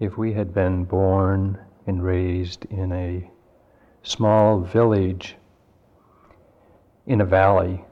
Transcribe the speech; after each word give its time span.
if 0.00 0.16
we 0.16 0.32
had 0.32 0.54
been 0.54 0.84
born 0.84 1.58
and 1.86 2.02
raised 2.02 2.64
in 2.66 2.92
a 2.92 3.30
small 4.02 4.60
village 4.60 5.36
in 7.06 7.20
a 7.20 7.24
valley 7.24 7.84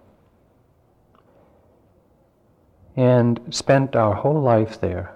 and 2.96 3.40
spent 3.50 3.96
our 3.96 4.14
whole 4.14 4.40
life 4.40 4.80
there, 4.80 5.14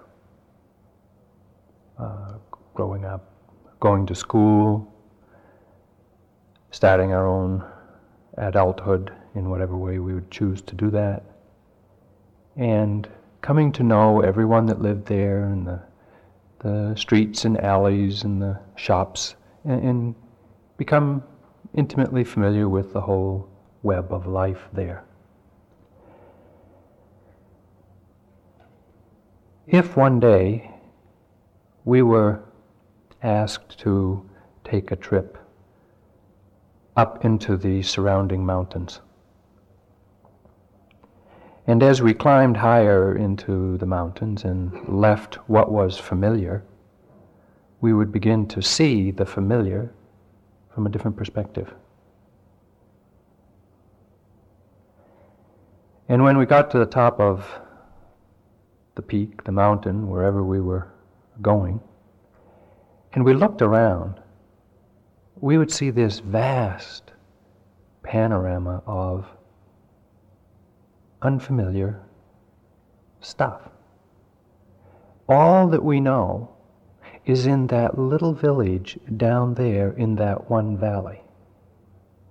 uh, 1.99 2.35
growing 2.75 3.05
up, 3.05 3.31
going 3.79 4.07
to 4.07 4.15
school, 4.15 4.93
starting 6.71 7.13
our 7.13 7.27
own 7.27 7.65
adulthood 8.37 9.13
in 9.35 9.49
whatever 9.49 9.77
way 9.77 9.99
we 9.99 10.15
would 10.15 10.31
choose 10.31 10.61
to 10.61 10.75
do 10.75 10.91
that, 10.91 11.23
and 12.57 13.09
coming 13.41 13.73
to 13.73 13.83
know 13.83 14.21
everyone 14.21 14.67
that 14.67 14.83
lived 14.83 15.07
there 15.07 15.45
and 15.45 15.67
the, 15.67 15.81
the 16.61 16.95
streets 16.95 17.45
and 17.45 17.59
alleys 17.61 18.23
and 18.23 18.41
the 18.41 18.59
shops 18.77 19.35
and, 19.65 19.83
and 19.83 20.15
become 20.77 21.23
intimately 21.75 22.25
familiar 22.25 22.69
with 22.69 22.93
the 22.93 23.01
whole 23.01 23.49
web 23.83 24.13
of 24.13 24.27
life 24.27 24.69
there. 24.73 25.05
If 29.67 29.97
one 29.97 30.21
day 30.21 30.71
we 31.85 32.03
were 32.03 32.43
asked 33.23 33.79
to 33.81 34.29
take 34.65 34.91
a 34.91 34.97
trip 34.97 35.39
up 36.97 37.25
into 37.25 37.57
the 37.57 37.83
surrounding 37.83 38.45
mountains, 38.45 39.01
and 41.71 41.85
as 41.85 42.03
we 42.03 42.13
climbed 42.13 42.57
higher 42.57 43.17
into 43.17 43.79
the 43.79 43.87
mountains 43.87 44.43
and 44.43 44.89
left 44.89 45.37
what 45.49 45.71
was 45.71 45.97
familiar, 45.97 46.65
we 47.81 47.93
would 47.93 48.11
begin 48.11 48.45
to 48.49 48.61
see 48.61 49.13
the 49.13 49.25
familiar 49.25 49.93
from 50.75 50.85
a 50.85 50.91
different 50.91 51.17
perspective. 51.17 51.73
And 56.09 56.25
when 56.25 56.39
we 56.39 56.45
got 56.45 56.73
to 56.73 56.79
the 56.81 56.87
top 56.87 57.21
of 57.21 57.61
the 58.97 59.03
peak, 59.03 59.45
the 59.45 59.53
mountain, 59.53 60.09
wherever 60.09 60.43
we 60.43 60.61
were 60.61 60.89
going, 61.41 61.81
and 63.13 63.25
we 63.25 63.33
looked 63.33 63.63
around, 63.63 64.21
we 65.37 65.57
would 65.57 65.71
see 65.71 65.91
this 65.91 66.19
vast 66.19 67.13
panorama 68.03 68.83
of 68.89 69.25
unfamiliar 71.23 72.01
stuff. 73.21 73.69
All 75.29 75.69
that 75.69 75.85
we 75.85 76.01
know 76.01 76.57
is 77.27 77.47
in 77.47 77.67
that 77.69 77.99
little 77.99 78.33
village 78.33 78.99
down 79.17 79.55
there 79.55 79.93
in 79.93 80.17
that 80.17 80.51
one 80.51 80.77
valley. 80.77 81.21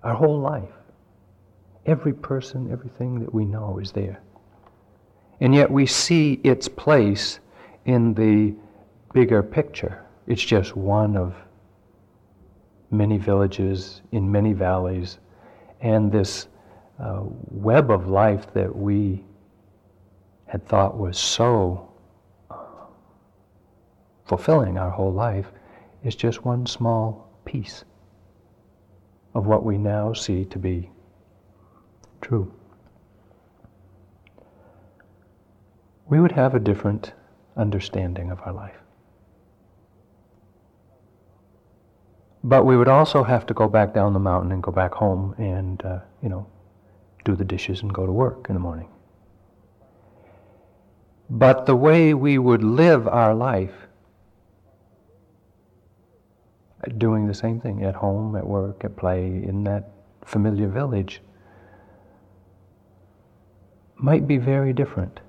Our 0.04 0.16
whole 0.16 0.40
life. 0.40 0.70
Every 1.86 2.14
person, 2.14 2.72
everything 2.72 3.20
that 3.20 3.34
we 3.34 3.46
know 3.46 3.80
is 3.80 3.92
there. 3.92 4.22
And 5.40 5.56
yet 5.56 5.72
we 5.72 5.86
see 5.86 6.34
its 6.44 6.68
place 6.68 7.40
in 7.86 8.14
the 8.14 8.54
bigger 9.14 9.42
picture. 9.42 10.06
It's 10.28 10.44
just 10.44 10.76
one 10.76 11.16
of 11.16 11.36
many 12.92 13.18
villages 13.18 14.02
in 14.12 14.32
many 14.32 14.54
valleys, 14.54 15.20
and 15.82 16.12
this 16.12 16.48
uh, 17.00 17.22
web 17.24 17.92
of 17.92 18.08
life 18.08 18.54
that 18.54 18.76
we 18.76 19.24
had 20.48 20.66
thought 20.68 20.98
was 20.98 21.18
so 21.18 21.90
uh, 22.50 22.56
fulfilling 24.26 24.78
our 24.78 24.90
whole 24.90 25.14
life 25.14 25.52
is 26.04 26.16
just 26.16 26.44
one 26.44 26.66
small 26.66 27.30
piece 27.46 27.84
of 29.34 29.46
what 29.46 29.64
we 29.64 29.78
now 29.78 30.12
see 30.14 30.44
to 30.46 30.58
be 30.58 30.90
true. 32.22 32.52
We 36.08 36.20
would 36.20 36.32
have 36.32 36.56
a 36.56 36.60
different 36.60 37.14
understanding 37.56 38.32
of 38.32 38.40
our 38.46 38.54
life. 38.54 38.76
But 42.44 42.66
we 42.66 42.78
would 42.78 42.88
also 42.88 43.24
have 43.24 43.46
to 43.48 43.54
go 43.54 43.68
back 43.68 43.94
down 43.94 44.14
the 44.14 44.20
mountain 44.20 44.52
and 44.52 44.64
go 44.64 44.72
back 44.72 44.94
home 44.94 45.36
and, 45.38 45.84
uh, 45.86 46.00
you 46.24 46.30
know, 46.30 46.48
do 47.30 47.36
the 47.36 47.46
dishes 47.46 47.82
and 47.82 47.94
go 47.94 48.06
to 48.06 48.12
work 48.12 48.48
in 48.50 48.56
the 48.56 48.60
morning. 48.60 48.90
But 51.30 51.66
the 51.68 51.76
way 51.76 52.14
we 52.16 52.40
would 52.40 52.64
live 52.64 53.08
our 53.08 53.36
life, 53.36 53.74
doing 56.98 57.28
the 57.28 57.34
same 57.34 57.62
thing 57.62 57.84
at 57.84 57.94
home, 57.94 58.36
at 58.36 58.48
work, 58.48 58.84
at 58.84 58.96
play, 58.96 59.26
in 59.28 59.64
that 59.66 59.92
familiar 60.26 60.68
village, 60.68 61.22
might 63.96 64.28
be 64.28 64.38
very 64.38 64.74
different. 64.74 65.20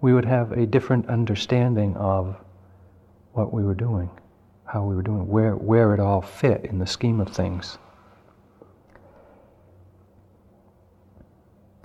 We 0.00 0.12
would 0.12 0.24
have 0.24 0.50
a 0.50 0.66
different 0.66 1.08
understanding 1.08 1.96
of 1.96 2.36
what 3.32 3.52
we 3.52 3.62
were 3.62 3.74
doing, 3.74 4.10
how 4.64 4.84
we 4.84 4.96
were 4.96 5.02
doing, 5.02 5.28
where, 5.28 5.54
where 5.54 5.94
it 5.94 6.00
all 6.00 6.22
fit 6.22 6.64
in 6.64 6.80
the 6.80 6.86
scheme 6.86 7.20
of 7.20 7.28
things. 7.28 7.78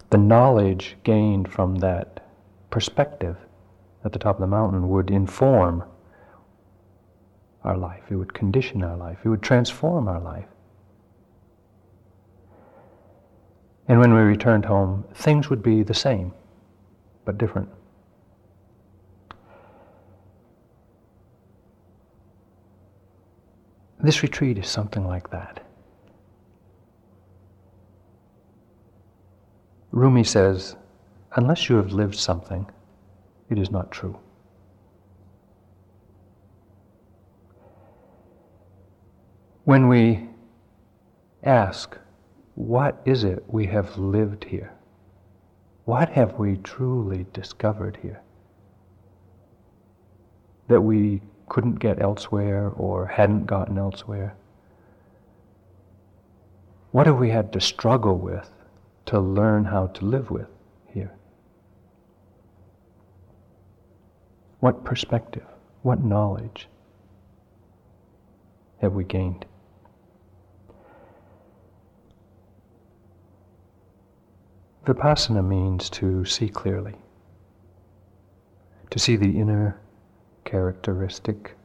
The 0.10 0.18
knowledge 0.18 0.96
gained 1.04 1.52
from 1.52 1.76
that 1.76 2.26
perspective 2.70 3.38
at 4.06 4.14
the 4.14 4.20
top 4.20 4.38
of 4.38 4.42
the 4.42 4.48
mountain 4.48 4.88
would 4.90 5.10
inform 5.10 5.84
our 7.64 7.78
life, 7.78 8.04
it 8.10 8.16
would 8.16 8.34
condition 8.34 8.84
our 8.84 8.96
life, 8.96 9.18
it 9.24 9.30
would 9.30 9.42
transform 9.42 10.08
our 10.08 10.22
life. 10.22 10.46
And 13.90 14.00
when 14.00 14.14
we 14.14 14.22
returned 14.22 14.66
home, 14.66 15.06
things 15.14 15.50
would 15.50 15.64
be 15.64 15.84
the 15.84 15.94
same, 15.94 16.34
but 17.26 17.38
different. 17.38 17.70
This 24.00 24.22
retreat 24.22 24.58
is 24.58 24.68
something 24.68 25.06
like 25.06 25.30
that. 25.32 25.67
Rumi 29.98 30.24
says, 30.24 30.76
unless 31.38 31.70
you 31.70 31.78
have 31.78 31.92
lived 31.92 32.14
something, 32.14 32.70
it 33.50 33.58
is 33.58 33.72
not 33.72 33.90
true. 33.90 34.20
When 39.64 39.88
we 39.88 40.30
ask, 41.42 41.98
what 42.54 43.02
is 43.06 43.24
it 43.24 43.44
we 43.48 43.66
have 43.66 43.98
lived 43.98 44.44
here? 44.44 44.72
What 45.86 46.10
have 46.10 46.38
we 46.38 46.58
truly 46.58 47.26
discovered 47.34 47.98
here? 48.00 48.22
That 50.68 50.82
we 50.82 51.24
couldn't 51.50 51.80
get 51.80 52.00
elsewhere 52.00 52.70
or 52.70 53.08
hadn't 53.08 53.48
gotten 53.48 53.80
elsewhere? 53.80 54.36
What 56.92 57.08
have 57.08 57.18
we 57.18 57.32
had 57.32 57.52
to 57.54 57.60
struggle 57.60 58.20
with 58.20 58.52
to 59.08 59.20
learn 59.20 59.66
how 59.66 59.88
to 59.88 60.06
live 60.06 60.30
with 60.30 60.48
here? 60.94 61.14
What 64.60 64.84
perspective, 64.84 65.46
what 65.82 66.04
knowledge 66.04 66.68
have 68.82 68.94
we 68.94 69.04
gained? 69.04 69.46
Vipassana 74.86 75.46
means 75.46 75.90
to 75.90 76.24
see 76.26 76.50
clearly, 76.50 76.96
to 78.90 79.00
see 79.00 79.16
the 79.16 79.38
inner 79.40 79.80
characteristic 80.46 81.56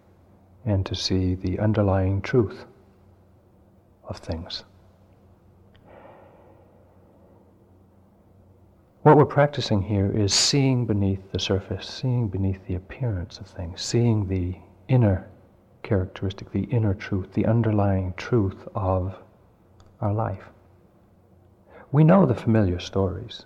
and 0.64 0.84
to 0.86 0.94
see 0.94 1.34
the 1.34 1.58
underlying 1.58 2.20
truth 2.20 2.66
of 4.04 4.18
things. 4.18 4.64
What 9.02 9.16
we're 9.16 9.24
practicing 9.24 9.82
here 9.82 10.12
is 10.12 10.32
seeing 10.32 10.86
beneath 10.86 11.32
the 11.32 11.40
surface, 11.40 11.88
seeing 11.88 12.28
beneath 12.28 12.64
the 12.68 12.76
appearance 12.76 13.38
of 13.38 13.48
things, 13.48 13.82
seeing 13.82 14.28
the 14.28 14.54
inner 14.86 15.28
characteristic, 15.82 16.52
the 16.52 16.64
inner 16.64 16.94
truth, 16.94 17.32
the 17.32 17.46
underlying 17.46 18.14
truth 18.16 18.68
of 18.76 19.16
our 20.00 20.12
life. 20.12 20.44
We 21.90 22.04
know 22.04 22.26
the 22.26 22.36
familiar 22.36 22.78
stories. 22.78 23.44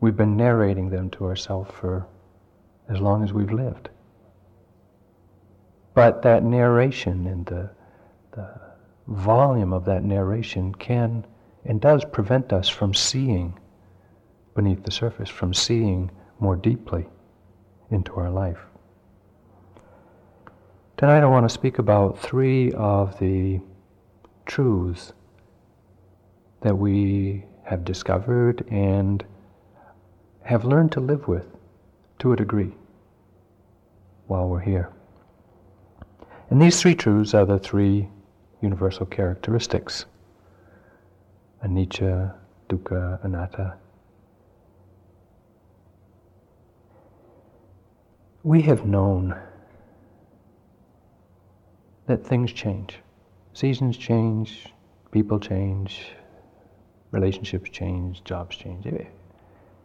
We've 0.00 0.16
been 0.16 0.36
narrating 0.36 0.90
them 0.90 1.08
to 1.10 1.24
ourselves 1.24 1.70
for 1.72 2.06
as 2.90 3.00
long 3.00 3.24
as 3.24 3.32
we've 3.32 3.50
lived. 3.50 3.88
But 5.94 6.20
that 6.20 6.44
narration 6.44 7.26
and 7.26 7.46
the, 7.46 7.70
the 8.32 8.60
volume 9.06 9.72
of 9.72 9.86
that 9.86 10.04
narration 10.04 10.74
can 10.74 11.24
and 11.68 11.80
does 11.82 12.04
prevent 12.04 12.52
us 12.52 12.68
from 12.68 12.94
seeing 12.94 13.56
beneath 14.56 14.82
the 14.82 14.90
surface, 14.90 15.28
from 15.28 15.54
seeing 15.54 16.10
more 16.40 16.56
deeply, 16.56 17.06
into 17.90 18.14
our 18.14 18.30
life. 18.30 18.58
Tonight 20.96 21.22
I 21.22 21.26
want 21.26 21.44
to 21.44 21.54
speak 21.54 21.78
about 21.78 22.18
three 22.18 22.72
of 22.72 23.18
the 23.20 23.60
truths 24.46 25.12
that 26.62 26.76
we 26.76 27.44
have 27.64 27.84
discovered 27.84 28.66
and 28.70 29.24
have 30.42 30.64
learned 30.64 30.92
to 30.92 31.00
live 31.00 31.28
with 31.28 31.46
to 32.18 32.32
a 32.32 32.36
degree 32.36 32.72
while 34.26 34.48
we're 34.48 34.60
here. 34.60 34.90
And 36.50 36.60
these 36.60 36.80
three 36.80 36.94
truths 36.94 37.34
are 37.34 37.44
the 37.44 37.58
three 37.58 38.08
universal 38.62 39.06
characteristics 39.06 40.06
anicca, 41.64 42.34
dukkha, 42.68 43.22
anatta. 43.24 43.74
We 48.42 48.62
have 48.62 48.86
known 48.86 49.36
that 52.06 52.24
things 52.24 52.52
change. 52.52 52.98
Seasons 53.52 53.96
change, 53.96 54.72
people 55.10 55.38
change, 55.38 56.12
relationships 57.10 57.70
change, 57.70 58.22
jobs 58.24 58.56
change, 58.56 58.86
eh, 58.86 59.04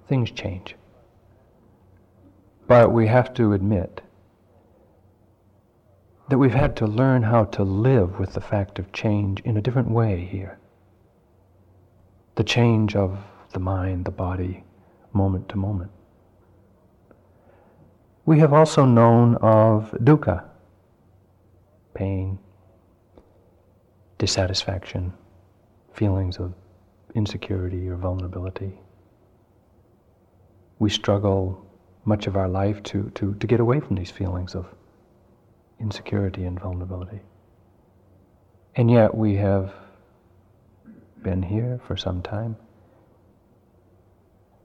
things 0.07 0.31
change. 0.31 0.75
But 2.67 2.91
we 2.91 3.07
have 3.07 3.33
to 3.33 3.53
admit 3.53 4.01
that 6.29 6.37
we've 6.37 6.53
had 6.53 6.75
to 6.77 6.85
learn 6.85 7.23
how 7.23 7.45
to 7.45 7.63
live 7.63 8.19
with 8.19 8.33
the 8.33 8.41
fact 8.41 8.79
of 8.79 8.91
change 8.93 9.41
in 9.41 9.57
a 9.57 9.61
different 9.61 9.89
way 9.89 10.25
here. 10.25 10.57
The 12.35 12.43
change 12.43 12.95
of 12.95 13.17
the 13.51 13.59
mind, 13.59 14.05
the 14.05 14.11
body, 14.11 14.63
moment 15.13 15.49
to 15.49 15.57
moment. 15.57 15.91
We 18.25 18.39
have 18.39 18.53
also 18.53 18.85
known 18.85 19.35
of 19.35 19.91
dukkha, 19.91 20.45
pain, 21.93 22.39
dissatisfaction, 24.17 25.13
feelings 25.93 26.37
of 26.37 26.53
insecurity 27.13 27.87
or 27.89 27.97
vulnerability. 27.97 28.79
We 30.79 30.89
struggle 30.89 31.63
much 32.05 32.27
of 32.27 32.35
our 32.35 32.49
life 32.49 32.81
to, 32.83 33.11
to, 33.15 33.35
to 33.35 33.47
get 33.47 33.59
away 33.59 33.79
from 33.79 33.95
these 33.95 34.11
feelings 34.11 34.55
of 34.55 34.65
insecurity 35.79 36.45
and 36.45 36.59
vulnerability. 36.59 37.21
And 38.75 38.89
yet 38.89 39.13
we 39.13 39.35
have 39.35 39.73
been 41.23 41.41
here 41.41 41.79
for 41.87 41.95
some 41.95 42.21
time, 42.21 42.55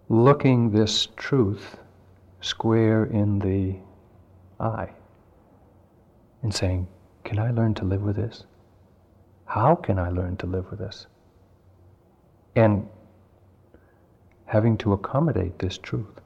looking 0.08 0.70
this 0.70 1.08
truth 1.16 1.78
square 2.40 3.04
in 3.04 3.38
the 3.38 3.76
eye 4.62 4.90
and 6.42 6.54
saying, 6.54 6.86
Can 7.24 7.38
I 7.38 7.50
learn 7.50 7.74
to 7.74 7.84
live 7.84 8.02
with 8.02 8.16
this? 8.16 8.44
How 9.46 9.74
can 9.74 9.98
I 9.98 10.10
learn 10.10 10.36
to 10.38 10.46
live 10.46 10.70
with 10.70 10.80
this? 10.80 11.06
And 12.54 12.88
having 14.46 14.76
to 14.78 14.92
accommodate 14.92 15.58
this 15.58 15.78
truth. 15.78 16.20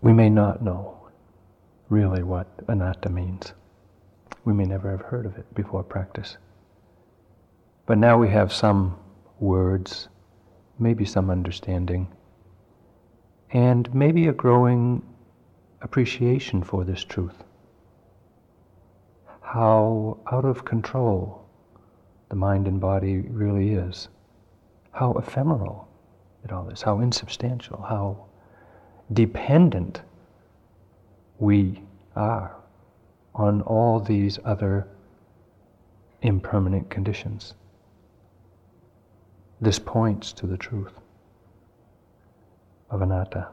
We 0.00 0.12
may 0.12 0.30
not 0.30 0.62
know 0.62 0.96
really 1.88 2.22
what 2.22 2.46
anatta 2.68 3.10
means. 3.10 3.52
We 4.46 4.52
may 4.52 4.64
never 4.64 4.92
have 4.92 5.02
heard 5.02 5.26
of 5.26 5.36
it 5.36 5.52
before 5.54 5.82
practice. 5.82 6.36
But 7.84 7.98
now 7.98 8.16
we 8.16 8.28
have 8.28 8.52
some 8.52 8.96
words, 9.40 10.08
maybe 10.78 11.04
some 11.04 11.30
understanding, 11.30 12.06
and 13.50 13.92
maybe 13.92 14.28
a 14.28 14.32
growing 14.32 15.02
appreciation 15.82 16.62
for 16.62 16.84
this 16.84 17.02
truth. 17.02 17.42
How 19.40 20.18
out 20.30 20.44
of 20.44 20.64
control 20.64 21.44
the 22.28 22.36
mind 22.36 22.68
and 22.68 22.80
body 22.80 23.18
really 23.18 23.72
is. 23.72 24.08
How 24.92 25.12
ephemeral 25.14 25.88
it 26.44 26.52
all 26.52 26.68
is, 26.68 26.82
how 26.82 27.00
insubstantial, 27.00 27.82
how 27.82 28.26
dependent 29.12 30.02
we 31.40 31.82
are 32.14 32.56
on 33.36 33.60
all 33.62 34.00
these 34.00 34.38
other 34.44 34.88
impermanent 36.22 36.88
conditions. 36.90 37.54
This 39.60 39.78
points 39.78 40.32
to 40.32 40.46
the 40.46 40.56
truth 40.56 40.94
of 42.90 43.02
anatta. 43.02 43.48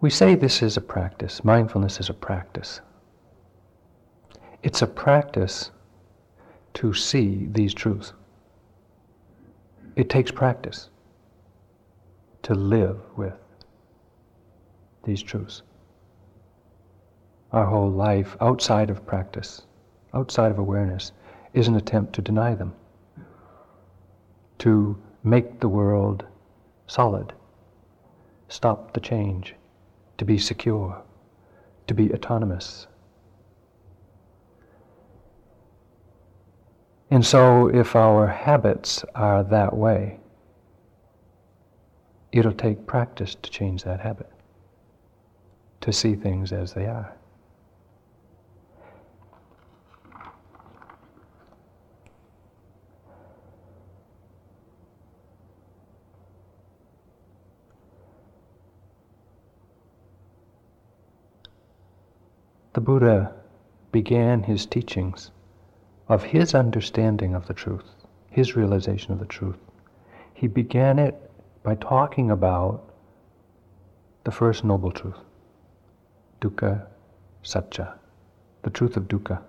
We 0.00 0.10
say 0.10 0.34
this 0.34 0.62
is 0.62 0.76
a 0.76 0.80
practice, 0.80 1.44
mindfulness 1.44 2.00
is 2.00 2.08
a 2.08 2.14
practice. 2.14 2.80
It's 4.62 4.82
a 4.82 4.86
practice 4.86 5.70
to 6.74 6.92
see 6.92 7.48
these 7.52 7.72
truths. 7.72 8.12
It 9.96 10.08
takes 10.08 10.30
practice 10.30 10.90
to 12.42 12.54
live 12.54 12.98
with 13.16 13.34
these 15.04 15.22
truths. 15.22 15.62
Our 17.52 17.66
whole 17.66 17.90
life 17.90 18.36
outside 18.40 18.90
of 18.90 19.04
practice, 19.06 19.62
outside 20.14 20.52
of 20.52 20.58
awareness, 20.58 21.12
is 21.52 21.66
an 21.66 21.74
attempt 21.74 22.12
to 22.14 22.22
deny 22.22 22.54
them, 22.54 22.74
to 24.58 24.96
make 25.24 25.58
the 25.58 25.68
world 25.68 26.24
solid, 26.86 27.32
stop 28.48 28.92
the 28.92 29.00
change, 29.00 29.56
to 30.18 30.24
be 30.24 30.38
secure, 30.38 31.02
to 31.88 31.94
be 31.94 32.12
autonomous. 32.12 32.86
And 37.10 37.26
so, 37.26 37.66
if 37.66 37.96
our 37.96 38.28
habits 38.28 39.04
are 39.16 39.42
that 39.42 39.76
way, 39.76 40.20
it'll 42.30 42.52
take 42.52 42.86
practice 42.86 43.34
to 43.34 43.50
change 43.50 43.82
that 43.82 43.98
habit, 43.98 44.30
to 45.80 45.92
see 45.92 46.14
things 46.14 46.52
as 46.52 46.74
they 46.74 46.86
are. 46.86 47.16
The 62.72 62.80
Buddha 62.80 63.34
began 63.90 64.44
his 64.44 64.64
teachings 64.64 65.32
of 66.08 66.22
his 66.22 66.54
understanding 66.54 67.34
of 67.34 67.48
the 67.48 67.54
truth, 67.54 67.96
his 68.30 68.54
realization 68.54 69.12
of 69.12 69.18
the 69.18 69.26
truth. 69.26 69.58
He 70.32 70.46
began 70.46 71.00
it 71.00 71.30
by 71.64 71.74
talking 71.74 72.30
about 72.30 72.94
the 74.22 74.30
first 74.30 74.64
noble 74.64 74.92
truth, 74.92 75.18
dukkha 76.40 76.86
sacca, 77.42 77.94
the 78.62 78.70
truth 78.70 78.96
of 78.96 79.08
dukkha. 79.08 79.42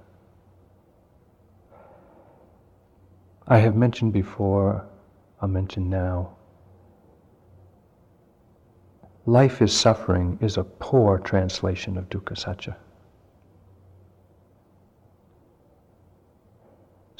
I 3.48 3.60
have 3.60 3.76
mentioned 3.76 4.14
before, 4.14 4.84
I'll 5.42 5.50
mention 5.50 5.90
now, 5.92 6.32
life 9.28 9.62
is 9.62 9.78
suffering 9.78 10.40
is 10.42 10.58
a 10.58 10.64
poor 10.64 11.20
translation 11.20 11.98
of 11.98 12.10
dukkha 12.10 12.36
sacca. 12.36 12.76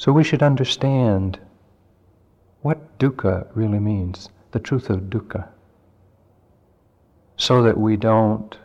So 0.02 0.10
we 0.10 0.24
should 0.24 0.42
understand 0.42 1.38
what 2.62 2.98
dukkha 2.98 3.46
really 3.54 3.78
means 3.78 4.30
the 4.50 4.58
truth 4.58 4.90
of 4.90 5.02
dukkha 5.02 5.46
so 7.36 7.62
that 7.62 7.78
we 7.78 7.96
don't 7.96 8.58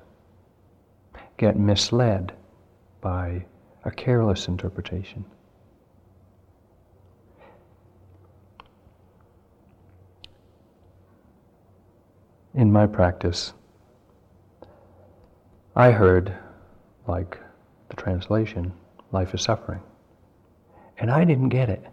get 1.37 1.55
misled 1.55 2.33
by 3.01 3.45
a 3.85 3.91
careless 3.91 4.47
interpretation. 4.47 5.25
In 12.55 12.71
my 12.71 12.87
practice, 12.87 13.53
I 15.75 15.91
heard, 15.91 16.33
like 17.07 17.37
the 17.89 17.95
translation, 17.95 18.73
life 19.11 19.35
is 19.35 19.43
suffering. 19.43 19.83
And 20.97 21.11
I 21.11 21.23
didn't 21.25 21.49
get 21.49 21.69
it. 21.69 21.83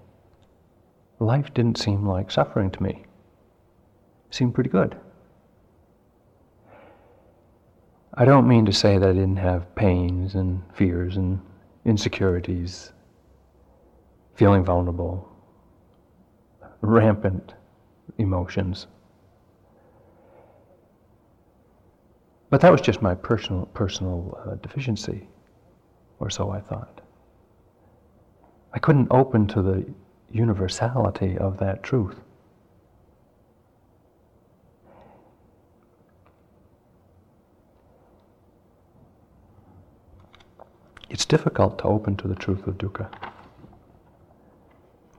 Life 1.19 1.53
didn't 1.55 1.79
seem 1.79 2.07
like 2.07 2.31
suffering 2.31 2.71
to 2.71 2.83
me 2.83 3.05
seemed 4.35 4.55
pretty 4.55 4.71
good. 4.71 4.97
I 8.15 8.25
don't 8.25 8.49
mean 8.49 8.67
to 8.67 8.73
say 8.73 8.99
that 8.99 9.09
I 9.09 9.13
didn't 9.13 9.37
have 9.37 9.73
pains 9.77 10.35
and 10.35 10.63
fears 10.75 11.17
and 11.17 11.41
insecurities, 11.85 12.93
feeling 14.35 14.65
vulnerable, 14.65 15.29
rampant 16.81 17.55
emotions. 18.19 18.87
But 22.51 22.61
that 22.61 22.71
was 22.71 22.81
just 22.81 23.03
my 23.03 23.15
personal, 23.15 23.67
personal 23.67 24.39
uh, 24.47 24.55
deficiency, 24.57 25.29
or 26.21 26.31
so 26.31 26.51
I 26.51 26.61
thought. 26.61 27.01
I 28.75 28.81
couldn't 28.81 29.07
open 29.13 29.47
to 29.49 29.63
the 29.63 29.87
universality 30.33 31.39
of 31.39 31.59
that 31.59 31.85
truth. 31.85 32.17
It's 41.09 41.25
difficult 41.25 41.79
to 41.79 41.85
open 41.85 42.17
to 42.17 42.27
the 42.27 42.35
truth 42.35 42.67
of 42.67 42.77
dukkha. 42.77 43.09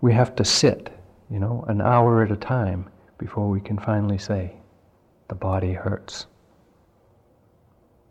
We 0.02 0.12
have 0.12 0.36
to 0.36 0.44
sit, 0.44 0.90
you 1.30 1.40
know, 1.40 1.64
an 1.70 1.80
hour 1.80 2.22
at 2.24 2.32
a 2.32 2.36
time 2.36 2.90
before 3.18 3.50
we 3.50 3.62
can 3.62 3.80
finally 3.80 4.18
say, 4.18 4.58
the 5.30 5.36
body 5.36 5.72
hurts. 5.72 6.28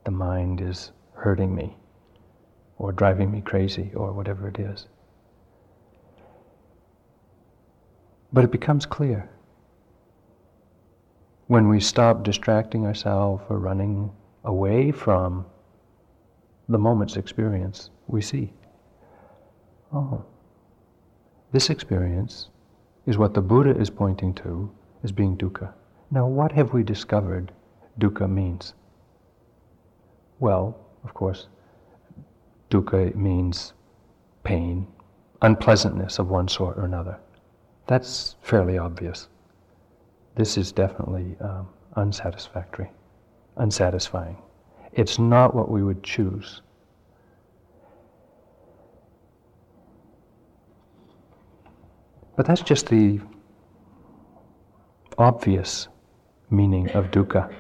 The 0.05 0.11
mind 0.11 0.63
is 0.63 0.93
hurting 1.13 1.55
me 1.55 1.77
or 2.79 2.93
driving 2.93 3.31
me 3.31 3.43
crazy 3.43 3.93
or 3.95 4.13
whatever 4.13 4.49
it 4.49 4.59
is. 4.59 4.87
But 8.35 8.43
it 8.43 8.51
becomes 8.51 8.85
clear 8.85 9.31
when 11.47 11.69
we 11.69 11.79
stop 11.79 12.25
distracting 12.25 12.85
ourselves 12.85 13.45
or 13.49 13.61
running 13.61 14.11
away 14.43 14.91
from 14.91 15.47
the 16.69 16.79
moment's 16.79 17.17
experience, 17.17 17.91
we 18.09 18.21
see, 18.21 18.53
oh, 19.93 20.25
this 21.53 21.71
experience 21.71 22.49
is 23.07 23.19
what 23.19 23.35
the 23.35 23.41
Buddha 23.41 23.79
is 23.79 23.89
pointing 23.89 24.35
to 24.35 24.69
as 25.05 25.13
being 25.13 25.37
dukkha. 25.37 25.73
Now, 26.11 26.27
what 26.27 26.51
have 26.53 26.73
we 26.73 26.83
discovered 26.83 27.53
dukkha 28.01 28.29
means? 28.29 28.75
Well, 30.41 30.77
of 31.05 31.15
course, 31.15 31.47
dukkha 32.69 33.15
means 33.15 33.75
pain, 34.43 34.89
unpleasantness 35.41 36.19
of 36.19 36.31
one 36.31 36.49
sort 36.49 36.77
or 36.79 36.85
another. 36.85 37.21
That's 37.87 38.37
fairly 38.43 38.79
obvious. 38.79 39.29
This 40.37 40.57
is 40.57 40.73
definitely 40.73 41.37
um, 41.41 41.69
unsatisfactory, 41.97 42.91
unsatisfying. 43.57 44.37
It's 44.93 45.19
not 45.19 45.55
what 45.55 45.71
we 45.71 45.83
would 45.83 46.03
choose. 46.03 46.63
But 52.37 52.47
that's 52.47 52.63
just 52.63 52.89
the 52.89 53.21
obvious 55.19 55.89
meaning 56.51 56.91
of 56.91 57.11
dukkha. 57.11 57.53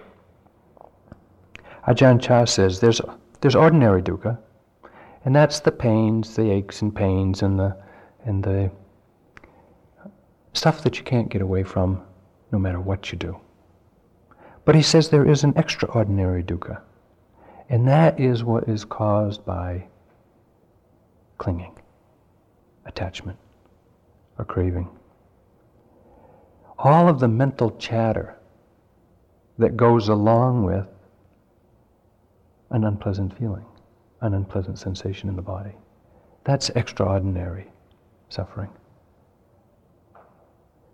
Ajahn 1.86 2.20
Chah 2.20 2.44
says 2.44 2.80
there's, 2.80 3.00
there's 3.40 3.54
ordinary 3.54 4.02
dukkha, 4.02 4.38
and 5.24 5.36
that's 5.36 5.60
the 5.60 5.70
pains, 5.70 6.34
the 6.34 6.50
aches 6.50 6.82
and 6.82 6.94
pains, 6.94 7.42
and 7.42 7.58
the, 7.58 7.76
and 8.24 8.42
the 8.42 8.70
stuff 10.54 10.82
that 10.82 10.98
you 10.98 11.04
can't 11.04 11.28
get 11.28 11.42
away 11.42 11.62
from 11.62 12.02
no 12.50 12.58
matter 12.58 12.80
what 12.80 13.12
you 13.12 13.18
do. 13.18 13.38
But 14.64 14.74
he 14.74 14.82
says 14.82 15.08
there 15.08 15.28
is 15.28 15.44
an 15.44 15.52
extraordinary 15.56 16.42
dukkha. 16.42 16.80
And 17.68 17.86
that 17.88 18.20
is 18.20 18.44
what 18.44 18.68
is 18.68 18.84
caused 18.84 19.44
by 19.44 19.86
clinging, 21.38 21.78
attachment, 22.86 23.38
or 24.38 24.44
craving. 24.44 24.88
All 26.78 27.08
of 27.08 27.20
the 27.20 27.28
mental 27.28 27.76
chatter 27.76 28.36
that 29.58 29.76
goes 29.76 30.08
along 30.08 30.64
with 30.64 30.86
an 32.70 32.84
unpleasant 32.84 33.36
feeling, 33.38 33.64
an 34.20 34.34
unpleasant 34.34 34.78
sensation 34.78 35.28
in 35.28 35.36
the 35.36 35.42
body. 35.42 35.72
That's 36.44 36.70
extraordinary 36.70 37.70
suffering. 38.28 38.70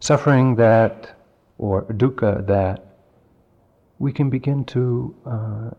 Suffering 0.03 0.55
that, 0.55 1.15
or 1.59 1.83
dukkha 1.85 2.47
that, 2.47 2.97
we 3.99 4.13
can 4.13 4.31
begin 4.31 4.65
to 4.65 5.15
uh, 5.27 5.71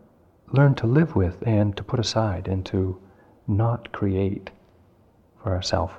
learn 0.52 0.76
to 0.76 0.86
live 0.86 1.16
with 1.16 1.42
and 1.42 1.76
to 1.76 1.82
put 1.82 1.98
aside 1.98 2.46
and 2.46 2.64
to 2.66 3.00
not 3.48 3.90
create 3.90 4.50
for 5.42 5.52
ourselves. 5.52 5.94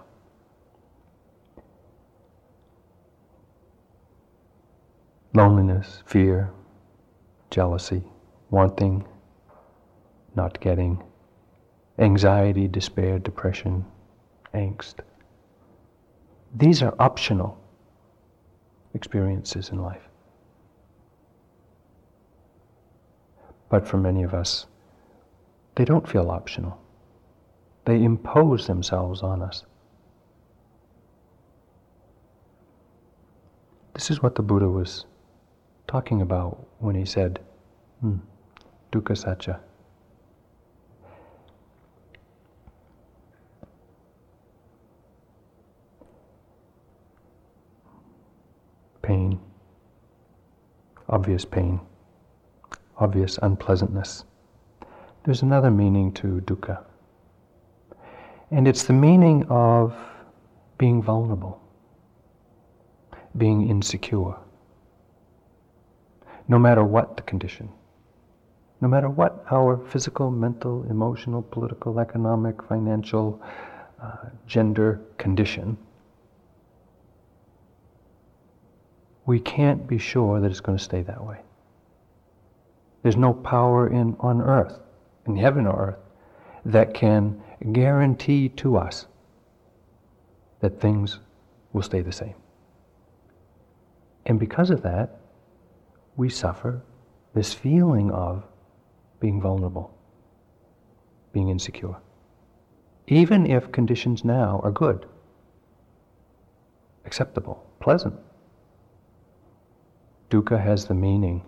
Loneliness, 5.34 6.02
fear, 6.06 6.50
jealousy, 7.52 8.04
wanting, 8.52 9.06
not 10.34 10.62
getting, 10.62 11.04
anxiety, 12.00 12.70
despair, 12.70 13.20
depression, 13.20 13.86
angst. 14.54 15.00
These 16.56 16.82
are 16.82 16.96
optional 17.00 17.60
experiences 18.94 19.70
in 19.70 19.82
life. 19.82 20.08
But 23.70 23.88
for 23.88 23.98
many 23.98 24.24
of 24.24 24.34
us, 24.34 24.68
they 25.76 25.86
don't 25.86 26.08
feel 26.08 26.30
optional. 26.30 26.80
They 27.86 28.04
impose 28.04 28.68
themselves 28.68 29.24
on 29.24 29.42
us. 29.42 29.66
This 33.94 34.10
is 34.10 34.22
what 34.22 34.36
the 34.36 34.42
Buddha 34.42 34.70
was 34.70 35.06
talking 35.88 36.22
about 36.22 36.66
when 36.80 36.96
he 36.96 37.06
said, 37.06 37.40
hmm, 38.02 38.18
dukkha 38.92 39.16
sacca. 39.16 39.60
Pain, 49.02 49.40
obvious 51.10 51.46
pain 51.46 51.80
obvious 52.98 53.40
unpleasantness. 53.42 54.26
There's 55.26 55.42
another 55.42 55.72
meaning 55.72 56.12
to 56.14 56.42
dukkha. 56.46 56.84
And 58.52 58.68
it's 58.68 58.84
the 58.84 58.94
meaning 58.94 59.46
of 59.50 59.96
being 60.78 61.02
vulnerable, 61.02 61.62
being 63.38 63.70
insecure, 63.70 64.36
no 66.48 66.60
matter 66.60 66.84
what 66.84 67.18
the 67.18 67.24
condition, 67.24 67.70
no 68.82 68.88
matter 68.88 69.10
what 69.10 69.46
our 69.50 69.78
physical, 69.90 70.30
mental, 70.30 70.84
emotional, 70.90 71.42
political, 71.42 72.00
economic, 72.00 72.62
financial, 72.64 73.42
uh, 74.02 74.30
gender 74.46 75.02
condition, 75.18 75.78
we 79.26 79.40
can't 79.40 79.88
be 79.88 79.98
sure 79.98 80.40
that 80.40 80.52
it's 80.52 80.60
going 80.60 80.78
to 80.78 80.84
stay 80.84 81.02
that 81.04 81.24
way. 81.24 81.40
There's 83.02 83.18
no 83.18 83.34
power 83.34 83.88
in, 83.88 84.16
on 84.20 84.42
earth, 84.42 84.80
in 85.28 85.36
heaven 85.36 85.68
or 85.68 85.88
earth, 85.90 86.00
that 86.66 86.94
can 86.94 87.42
guarantee 87.72 88.50
to 88.50 88.78
us 88.78 89.06
that 90.62 90.80
things 90.80 91.20
will 91.74 91.82
stay 91.82 92.02
the 92.02 92.12
same. 92.12 92.36
And 94.26 94.40
because 94.40 94.70
of 94.70 94.82
that, 94.84 95.20
we 96.16 96.30
suffer 96.30 96.82
this 97.34 97.54
feeling 97.54 98.12
of 98.12 98.46
being 99.20 99.42
vulnerable, 99.42 99.98
being 101.34 101.50
insecure. 101.50 101.96
Even 103.08 103.46
if 103.46 103.72
conditions 103.72 104.24
now 104.24 104.62
are 104.64 104.72
good, 104.72 105.06
acceptable, 107.06 107.66
pleasant. 107.80 108.16
Dukkha 110.34 110.60
has 110.60 110.86
the 110.88 110.96
meaning 110.96 111.44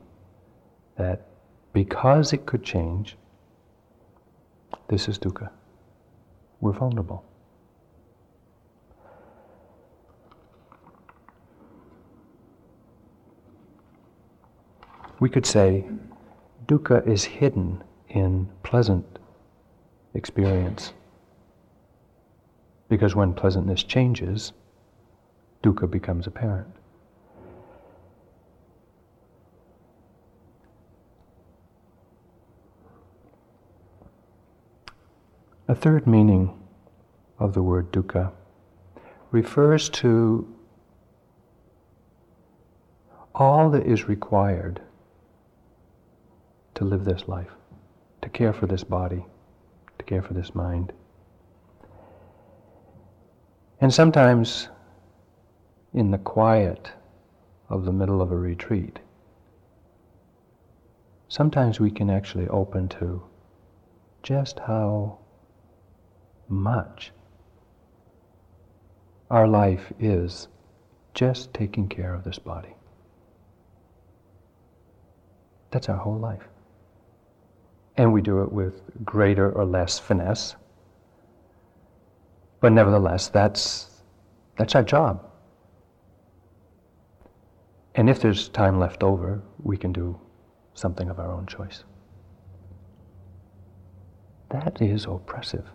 that 0.96 1.26
because 1.74 2.34
it 2.34 2.46
could 2.46 2.64
change, 2.64 3.18
this 4.90 5.08
is 5.08 5.18
dukkha. 5.18 5.50
We're 6.62 6.72
vulnerable. 6.72 7.26
We 15.20 15.30
could 15.30 15.48
say 15.48 15.86
dukkha 16.68 17.08
is 17.08 17.24
hidden 17.24 17.84
in 18.08 18.48
pleasant 18.62 19.18
experience. 20.14 20.94
Because 22.88 23.16
when 23.16 23.34
pleasantness 23.34 23.82
changes, 23.82 24.54
dukkha 25.64 25.90
becomes 25.90 26.28
apparent. 26.28 26.70
A 35.68 35.74
third 35.74 36.06
meaning 36.06 36.58
of 37.40 37.54
the 37.54 37.64
word 37.64 37.92
dukkha 37.92 38.32
refers 39.32 39.90
to 39.90 40.48
all 43.34 43.72
that 43.72 43.86
is 43.86 44.08
required 44.08 44.80
to 46.76 46.86
live 46.86 47.04
this 47.04 47.28
life, 47.28 47.50
to 48.22 48.30
care 48.30 48.54
for 48.54 48.68
this 48.68 48.84
body, 48.84 49.26
to 49.98 50.06
care 50.06 50.22
for 50.22 50.36
this 50.36 50.54
mind. 50.54 50.94
And 53.82 53.92
sometimes, 53.92 54.70
in 55.94 56.12
the 56.12 56.20
quiet 56.20 56.92
of 57.70 57.86
the 57.86 57.92
middle 57.92 58.22
of 58.22 58.32
a 58.32 58.38
retreat, 58.38 59.00
sometimes 61.28 61.80
we 61.80 61.90
can 61.90 62.12
actually 62.12 62.48
open 62.50 62.88
to 62.90 63.24
just 64.22 64.60
how 64.60 65.18
much 66.50 67.12
our 69.30 69.48
life 69.48 69.92
is 70.00 70.48
just 71.14 71.54
taking 71.54 71.88
care 71.88 72.14
of 72.14 72.24
this 72.24 72.38
body. 72.38 72.76
That's 75.72 75.90
our 75.90 75.98
whole 75.98 76.18
life. 76.18 76.44
And 77.98 78.14
we 78.14 78.22
do 78.22 78.44
it 78.44 78.52
with 78.52 78.82
greater 79.04 79.52
or 79.52 79.66
less 79.66 79.98
finesse. 79.98 80.56
But 82.60 82.74
nevertheless, 82.74 83.30
that's, 83.30 84.02
that's 84.58 84.76
our 84.76 84.84
job. 84.84 85.26
And 87.96 88.10
if 88.10 88.20
there's 88.20 88.50
time 88.50 88.80
left 88.80 89.04
over, 89.04 89.42
we 89.64 89.78
can 89.78 89.94
do 89.94 90.20
something 90.74 91.10
of 91.10 91.20
our 91.20 91.32
own 91.32 91.46
choice. 91.48 91.86
That 94.50 94.82
is 94.82 95.06
oppressive. 95.06 95.66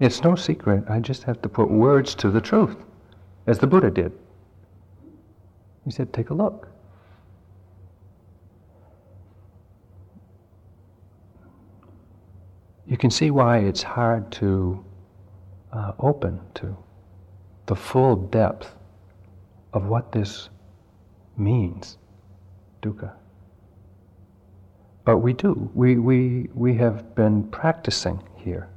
It's 0.00 0.22
no 0.22 0.34
secret. 0.34 0.84
I 0.88 0.98
just 0.98 1.24
have 1.24 1.42
to 1.42 1.48
put 1.48 1.70
words 1.70 2.14
to 2.16 2.30
the 2.30 2.40
truth, 2.40 2.76
as 3.46 3.58
the 3.58 3.66
Buddha 3.66 3.90
did. 3.90 4.12
He 5.84 5.90
said, 5.90 6.10
Take 6.14 6.30
a 6.30 6.34
look. 6.34 6.68
You 12.86 12.96
can 12.96 13.10
see 13.10 13.30
why 13.30 13.58
it's 13.58 13.82
hard 13.82 14.32
to 14.32 14.82
uh, 15.72 15.92
open 15.98 16.40
to 16.54 16.76
the 17.66 17.76
full 17.76 18.16
depth 18.16 18.74
of 19.74 19.86
what 19.86 20.12
this 20.12 20.48
means, 21.36 21.98
dukkha. 22.82 23.12
But 25.04 25.18
we 25.18 25.34
do. 25.34 25.70
We, 25.74 25.98
we, 25.98 26.48
we 26.54 26.74
have 26.76 27.14
been 27.14 27.44
practicing 27.44 28.22
here 28.36 28.68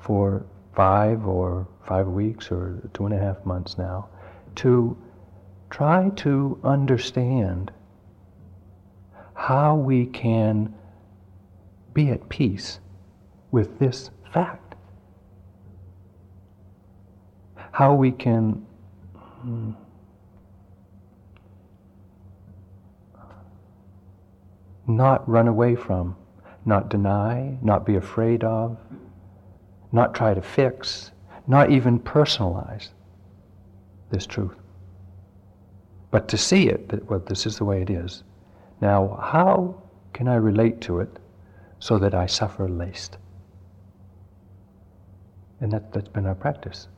for 0.00 0.44
five 0.74 1.26
or 1.26 1.66
five 1.86 2.06
weeks 2.06 2.50
or 2.50 2.80
two 2.94 3.06
and 3.06 3.14
a 3.14 3.18
half 3.18 3.44
months 3.44 3.76
now 3.76 4.08
to 4.56 4.96
try 5.70 6.10
to 6.16 6.58
understand 6.64 7.70
how 9.34 9.74
we 9.74 10.06
can 10.06 10.74
be 11.94 12.10
at 12.10 12.28
peace 12.28 12.80
with 13.50 13.78
this 13.78 14.10
fact. 14.32 14.74
How 17.72 17.94
we 17.94 18.12
can 18.12 18.66
hmm, 19.40 19.72
not 24.86 25.28
run 25.28 25.48
away 25.48 25.76
from, 25.76 26.16
not 26.64 26.88
deny, 26.90 27.56
not 27.62 27.86
be 27.86 27.96
afraid 27.96 28.44
of, 28.44 28.76
not 29.92 30.14
try 30.14 30.34
to 30.34 30.42
fix, 30.42 31.10
not 31.46 31.70
even 31.70 31.98
personalize 31.98 32.88
this 34.10 34.26
truth. 34.26 34.56
But 36.10 36.28
to 36.28 36.38
see 36.38 36.68
it, 36.68 36.88
that, 36.88 37.08
well, 37.08 37.20
this 37.20 37.46
is 37.46 37.58
the 37.58 37.64
way 37.64 37.82
it 37.82 37.90
is. 37.90 38.24
Now, 38.80 39.18
how 39.22 39.80
can 40.12 40.28
I 40.28 40.36
relate 40.36 40.80
to 40.82 41.00
it 41.00 41.18
so 41.78 41.98
that 41.98 42.14
I 42.14 42.26
suffer 42.26 42.68
least? 42.68 43.18
And 45.60 45.70
that, 45.72 45.92
that's 45.92 46.08
been 46.08 46.26
our 46.26 46.34
practice. 46.34 46.88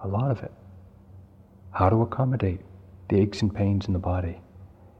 A 0.00 0.08
lot 0.08 0.30
of 0.30 0.42
it. 0.42 0.52
How 1.72 1.88
to 1.88 2.02
accommodate 2.02 2.60
the 3.08 3.20
aches 3.20 3.42
and 3.42 3.54
pains 3.54 3.86
in 3.86 3.92
the 3.92 3.98
body 3.98 4.40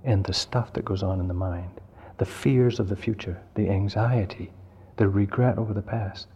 and 0.04 0.24
the 0.24 0.32
stuff 0.32 0.72
that 0.72 0.84
goes 0.84 1.02
on 1.02 1.20
in 1.20 1.28
the 1.28 1.34
mind, 1.34 1.80
the 2.18 2.24
fears 2.24 2.80
of 2.80 2.88
the 2.88 2.96
future, 2.96 3.40
the 3.54 3.68
anxiety, 3.68 4.50
the 4.96 5.08
regret 5.08 5.56
over 5.58 5.72
the 5.72 5.82
past, 5.82 6.26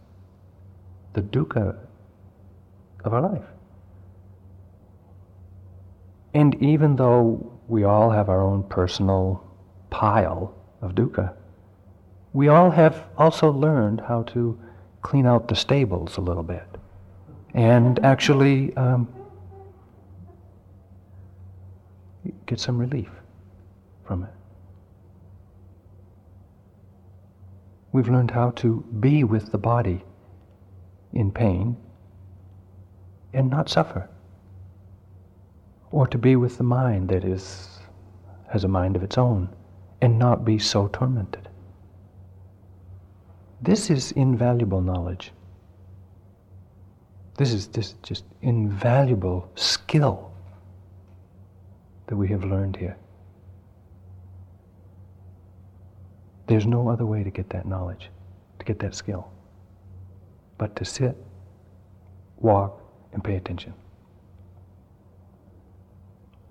the 1.15 1.21
dukkha 1.21 1.75
of 3.05 3.13
our 3.13 3.21
life. 3.21 3.45
And 6.33 6.61
even 6.61 6.97
though 6.97 7.51
we 7.67 7.85
all 7.85 8.11
have 8.11 8.29
our 8.29 8.41
own 8.41 8.63
personal 8.63 9.41
pile 9.89 10.53
of 10.81 10.93
dukkha, 10.93 11.33
we 12.33 12.49
all 12.49 12.69
have 12.69 13.05
also 13.17 13.49
learned 13.49 14.01
how 14.01 14.23
to 14.23 14.59
clean 15.01 15.25
out 15.25 15.47
the 15.47 15.55
stables 15.55 16.17
a 16.17 16.21
little 16.21 16.43
bit 16.43 16.67
and 17.53 18.03
actually 18.03 18.75
um, 18.75 19.07
get 22.45 22.59
some 22.59 22.77
relief 22.77 23.09
from 24.03 24.23
it. 24.23 24.29
We've 27.93 28.09
learned 28.09 28.31
how 28.31 28.49
to 28.57 28.83
be 28.99 29.23
with 29.23 29.53
the 29.53 29.57
body 29.57 30.03
in 31.15 31.31
pain 31.31 31.75
and 33.33 33.49
not 33.49 33.69
suffer. 33.69 34.07
Or 35.91 36.05
to 36.07 36.17
be 36.17 36.35
with 36.35 36.57
the 36.57 36.63
mind 36.63 37.09
that 37.09 37.23
is, 37.23 37.79
has 38.49 38.63
a 38.63 38.67
mind 38.67 38.95
of 38.95 39.03
its 39.03 39.17
own 39.17 39.49
and 40.01 40.19
not 40.19 40.45
be 40.45 40.59
so 40.59 40.87
tormented. 40.89 41.49
This 43.61 43.89
is 43.89 44.11
invaluable 44.11 44.81
knowledge. 44.81 45.31
This 47.37 47.51
is 47.51 47.67
this 47.67 47.95
just 48.03 48.25
invaluable 48.41 49.49
skill 49.55 50.31
that 52.07 52.15
we 52.15 52.27
have 52.27 52.43
learned 52.43 52.75
here. 52.75 52.97
There's 56.47 56.67
no 56.67 56.87
other 56.89 57.05
way 57.05 57.23
to 57.23 57.31
get 57.31 57.49
that 57.49 57.65
knowledge, 57.65 58.09
to 58.59 58.65
get 58.65 58.79
that 58.79 58.93
skill, 58.93 59.31
but 60.57 60.75
to 60.75 60.85
sit, 60.85 61.15
walk, 62.37 62.81
and 63.13 63.23
pay 63.23 63.35
attention. 63.35 63.73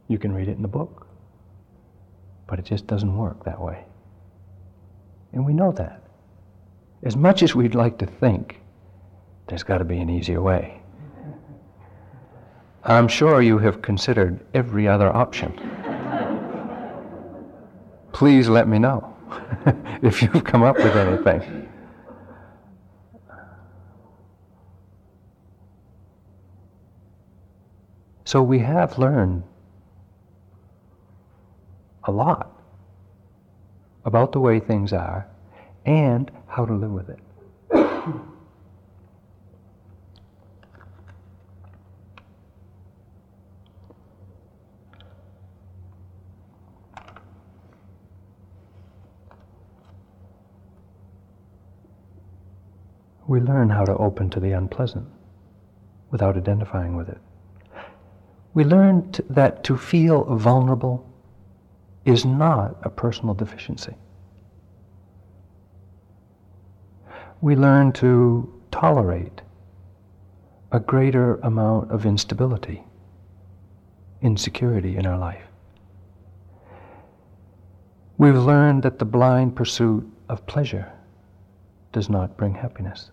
You 0.08 0.18
can 0.18 0.32
read 0.32 0.48
it 0.48 0.56
in 0.56 0.62
the 0.62 0.68
book, 0.68 1.06
but 2.46 2.58
it 2.58 2.64
just 2.64 2.86
doesn't 2.86 3.16
work 3.16 3.44
that 3.44 3.60
way. 3.60 3.84
And 5.32 5.44
we 5.44 5.52
know 5.52 5.72
that. 5.72 6.02
As 7.02 7.16
much 7.16 7.42
as 7.42 7.54
we'd 7.54 7.74
like 7.74 7.98
to 7.98 8.06
think, 8.06 8.60
there's 9.46 9.62
got 9.62 9.78
to 9.78 9.84
be 9.84 9.98
an 9.98 10.08
easier 10.08 10.40
way. 10.40 10.80
I'm 12.84 13.08
sure 13.08 13.40
you 13.40 13.58
have 13.58 13.80
considered 13.80 14.40
every 14.52 14.86
other 14.86 15.14
option. 15.14 15.58
Please 18.12 18.48
let 18.48 18.68
me 18.68 18.78
know. 18.78 19.14
if 20.02 20.22
you've 20.22 20.44
come 20.44 20.62
up 20.62 20.76
with 20.76 20.94
anything. 20.96 21.68
So 28.24 28.42
we 28.42 28.60
have 28.60 28.98
learned 28.98 29.44
a 32.04 32.12
lot 32.12 32.50
about 34.04 34.32
the 34.32 34.40
way 34.40 34.60
things 34.60 34.92
are 34.92 35.26
and 35.84 36.30
how 36.46 36.64
to 36.64 36.74
live 36.74 36.90
with 36.90 37.10
it. 37.10 37.18
we 53.26 53.40
learn 53.40 53.70
how 53.70 53.84
to 53.84 53.96
open 53.96 54.30
to 54.30 54.38
the 54.38 54.52
unpleasant 54.52 55.08
without 56.10 56.36
identifying 56.36 56.94
with 56.96 57.08
it. 57.08 57.18
We 58.54 58.62
learned 58.64 59.20
that 59.28 59.64
to 59.64 59.76
feel 59.76 60.24
vulnerable 60.36 61.04
is 62.04 62.24
not 62.24 62.76
a 62.82 62.90
personal 62.90 63.34
deficiency. 63.34 63.94
We 67.40 67.56
learn 67.56 67.92
to 67.94 68.52
tolerate 68.70 69.42
a 70.70 70.80
greater 70.80 71.36
amount 71.36 71.90
of 71.90 72.06
instability, 72.06 72.84
insecurity 74.22 74.96
in 74.96 75.04
our 75.06 75.18
life. 75.18 75.44
We've 78.18 78.36
learned 78.36 78.84
that 78.84 78.98
the 78.98 79.04
blind 79.04 79.56
pursuit 79.56 80.08
of 80.28 80.46
pleasure 80.46 80.92
does 81.92 82.08
not 82.08 82.36
bring 82.36 82.54
happiness. 82.54 83.10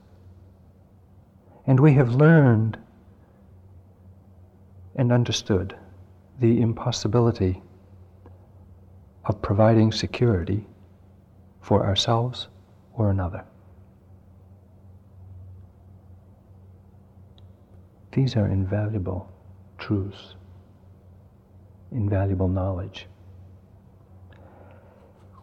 And 1.66 1.80
we 1.80 1.94
have 1.94 2.14
learned 2.14 2.78
and 4.96 5.12
understood 5.12 5.76
the 6.40 6.62
impossibility 6.62 7.62
of 9.26 9.42
providing 9.42 9.92
security 9.92 10.66
for 11.62 11.86
ourselves 11.86 12.48
or 12.94 13.10
another. 13.10 13.44
These 18.12 18.36
are 18.36 18.48
invaluable 18.48 19.32
truths, 19.78 20.36
invaluable 21.92 22.50
knowledge, 22.50 23.08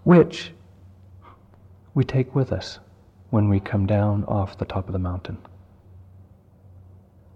which 0.05 0.53
we 1.95 2.05
take 2.05 2.35
with 2.35 2.53
us 2.53 2.79
when 3.31 3.49
we 3.49 3.61
come 3.61 3.87
down 3.87 4.25
off 4.25 4.59
the 4.59 4.65
top 4.65 4.87
of 4.87 4.93
the 4.93 4.99
mountain. 4.99 5.39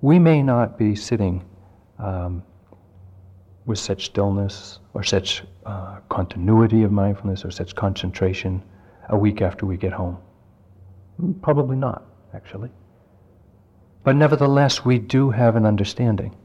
We 0.01 0.18
may 0.18 0.42
not 0.42 0.79
be 0.79 0.94
sitting 0.94 1.44
um, 2.03 2.43
with 3.65 3.79
such 3.79 4.07
stillness 4.07 4.81
or 4.93 5.03
such 5.03 5.43
uh, 5.65 6.01
continuity 6.09 6.83
of 6.83 6.93
mindfulness 6.93 7.45
or 7.45 7.51
such 7.51 7.75
concentration 7.75 8.62
a 9.09 9.17
week 9.17 9.41
after 9.41 9.67
we 9.67 9.77
get 9.77 9.93
home. 9.93 10.19
Probably 11.41 11.77
not, 11.77 12.05
actually. 12.35 12.71
But 14.05 14.17
nevertheless, 14.17 14.85
we 14.85 14.99
do 14.99 15.31
have 15.31 15.55
an 15.55 15.65
understanding 15.65 16.37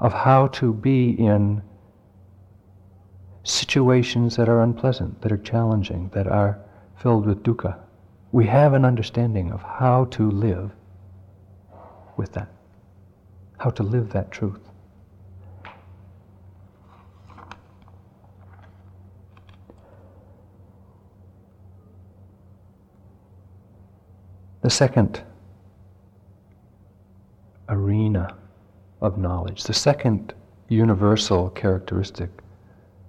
of 0.00 0.12
how 0.12 0.48
to 0.48 0.74
be 0.74 1.10
in 1.10 1.62
situations 3.44 4.36
that 4.36 4.48
are 4.48 4.62
unpleasant, 4.62 5.22
that 5.22 5.32
are 5.32 5.38
challenging, 5.38 6.10
that 6.12 6.26
are 6.26 6.58
filled 6.96 7.26
with 7.26 7.42
dukkha. 7.42 7.78
We 8.32 8.46
have 8.46 8.74
an 8.74 8.84
understanding 8.84 9.52
of 9.52 9.62
how 9.62 10.06
to 10.06 10.30
live 10.30 10.72
with 12.16 12.32
that, 12.32 12.48
how 13.62 13.70
to 13.70 13.84
live 13.84 14.10
that 14.12 14.32
truth. 14.32 14.58
The 24.62 24.70
second 24.70 25.22
arena 27.68 28.36
of 29.00 29.16
knowledge, 29.16 29.62
the 29.62 29.72
second 29.72 30.34
universal 30.68 31.48
characteristic, 31.50 32.30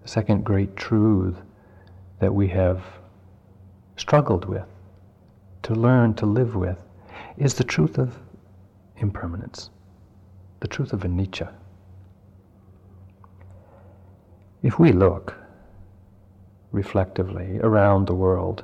the 0.03 0.07
second 0.07 0.43
great 0.43 0.75
truth 0.75 1.41
that 2.19 2.31
we 2.31 2.47
have 2.49 2.83
struggled 3.97 4.45
with, 4.45 4.67
to 5.63 5.73
learn 5.73 6.13
to 6.13 6.27
live 6.27 6.55
with, 6.55 6.77
is 7.37 7.55
the 7.55 7.63
truth 7.63 7.97
of 7.97 8.19
impermanence, 8.97 9.71
the 10.63 10.67
truth 10.69 10.93
of 10.93 11.01
anicca. 11.01 11.51
If 14.61 14.79
we 14.79 14.93
look 14.93 15.35
reflectively 16.71 17.59
around 17.59 18.07
the 18.07 18.15
world, 18.15 18.63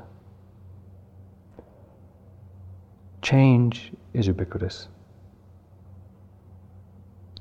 change 3.21 3.91
is 4.13 4.27
ubiquitous. 4.27 4.87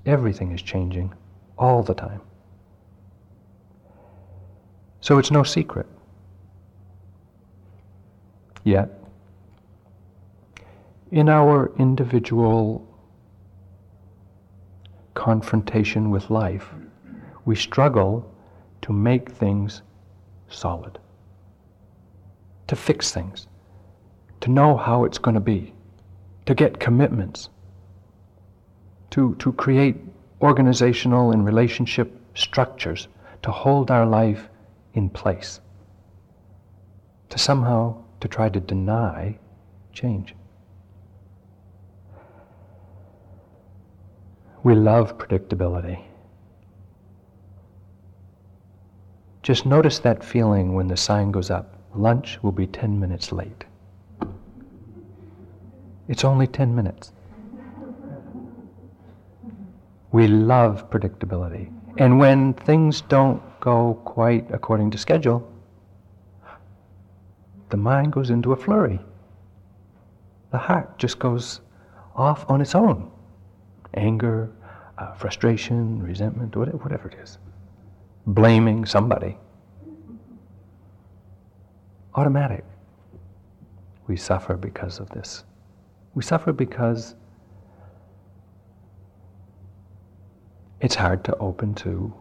Everything 0.05 0.51
is 0.51 0.61
changing 0.61 1.15
all 1.57 1.85
the 1.85 1.95
time. 1.95 2.21
So 5.01 5.19
it's 5.19 5.31
no 5.31 5.45
secret. 5.45 5.87
Yet, 8.65 8.91
in 11.13 11.29
our 11.29 11.71
individual 11.79 12.88
confrontation 15.29 16.09
with 16.11 16.31
life, 16.31 16.67
we 17.45 17.55
struggle 17.55 18.15
to 18.81 18.95
make 18.95 19.31
things 19.31 19.83
solid, 20.49 20.99
to 22.67 22.75
fix 22.75 23.13
things, 23.13 23.47
to 24.41 24.51
know 24.51 24.75
how 24.75 25.05
it's 25.05 25.19
going 25.19 25.35
to 25.35 25.47
be, 25.55 25.75
to 26.47 26.55
get 26.55 26.81
commitments 26.81 27.51
to, 29.11 29.35
to 29.35 29.53
create 29.53 29.97
organizational 30.41 31.33
and 31.33 31.45
relationship 31.45 32.09
structures 32.35 33.09
to 33.43 33.51
hold 33.51 33.91
our 33.91 34.07
life 34.07 34.49
in 34.95 35.11
place, 35.11 35.61
to 37.29 37.39
somehow 37.39 38.03
to 38.21 38.29
try 38.29 38.49
to 38.49 38.61
deny 38.61 39.39
change. 39.93 40.35
We 44.65 44.75
love 44.75 45.19
predictability. 45.19 46.03
Just 49.43 49.65
notice 49.65 49.99
that 50.01 50.25
feeling 50.25 50.75
when 50.75 50.89
the 50.89 50.97
sign 50.97 51.31
goes 51.31 51.51
up 51.51 51.79
lunch 51.95 52.39
will 52.43 52.53
be 52.53 52.67
10 52.67 52.99
minutes 52.99 53.33
late. 53.33 53.65
It's 56.09 56.25
only 56.25 56.47
10 56.47 56.75
minutes. 56.75 57.13
We 60.13 60.27
love 60.27 60.89
predictability. 60.91 61.71
And 61.99 62.19
when 62.19 62.55
things 62.55 63.03
don't 63.03 63.43
go 63.61 63.95
quite 64.05 64.47
according 64.51 64.91
to 64.93 64.99
schedule, 64.99 65.51
the 67.69 67.77
mind 67.77 68.13
goes 68.13 68.31
into 68.31 68.53
a 68.53 68.57
flurry. 68.57 69.01
The 70.51 70.59
heart 70.59 70.99
just 70.99 71.19
goes 71.19 71.61
off 72.17 72.49
on 72.49 72.61
its 72.61 72.75
own. 72.75 73.11
Anger, 73.99 74.51
uh, 74.97 75.13
frustration, 75.15 76.01
resentment, 76.03 76.55
whatever, 76.55 76.77
whatever 76.79 77.09
it 77.09 77.19
is. 77.21 77.39
Blaming 78.27 78.87
somebody. 78.87 79.37
Automatic. 82.15 82.65
We 84.07 84.17
suffer 84.17 84.57
because 84.57 85.01
of 85.01 85.11
this. 85.11 85.45
We 86.15 86.23
suffer 86.23 86.53
because 86.53 87.17
it's 90.81 90.95
hard 90.95 91.25
to 91.25 91.37
open 91.39 91.75
to 91.75 92.15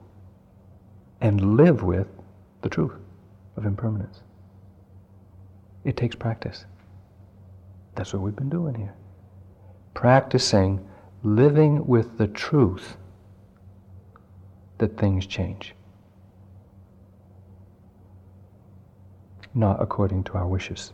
and 1.21 1.57
live 1.57 1.83
with 1.83 2.07
the 2.61 2.69
truth 2.69 2.93
of 3.55 3.65
impermanence. 3.65 4.21
It 5.83 5.95
takes 5.95 6.15
practice. 6.15 6.65
That's 7.95 8.13
what 8.13 8.21
we've 8.21 8.35
been 8.35 8.49
doing 8.49 8.75
here. 8.75 8.93
Practicing 9.93 10.85
living 11.35 11.85
with 11.85 12.17
the 12.17 12.27
truth 12.27 12.95
that 14.77 14.97
things 14.97 15.25
change. 15.25 15.75
Not 19.53 19.81
according 19.81 20.23
to 20.25 20.33
our 20.35 20.47
wishes. 20.47 20.93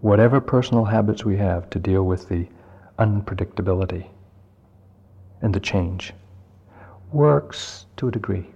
Whatever 0.00 0.40
personal 0.40 0.84
habits 0.84 1.24
we 1.24 1.36
have 1.36 1.70
to 1.70 1.78
deal 1.78 2.02
with 2.04 2.28
the 2.28 2.48
unpredictability 2.98 4.08
and 5.40 5.54
the 5.54 5.60
change 5.60 6.12
works 7.12 7.86
to 7.96 8.08
a 8.08 8.10
degree. 8.10 8.46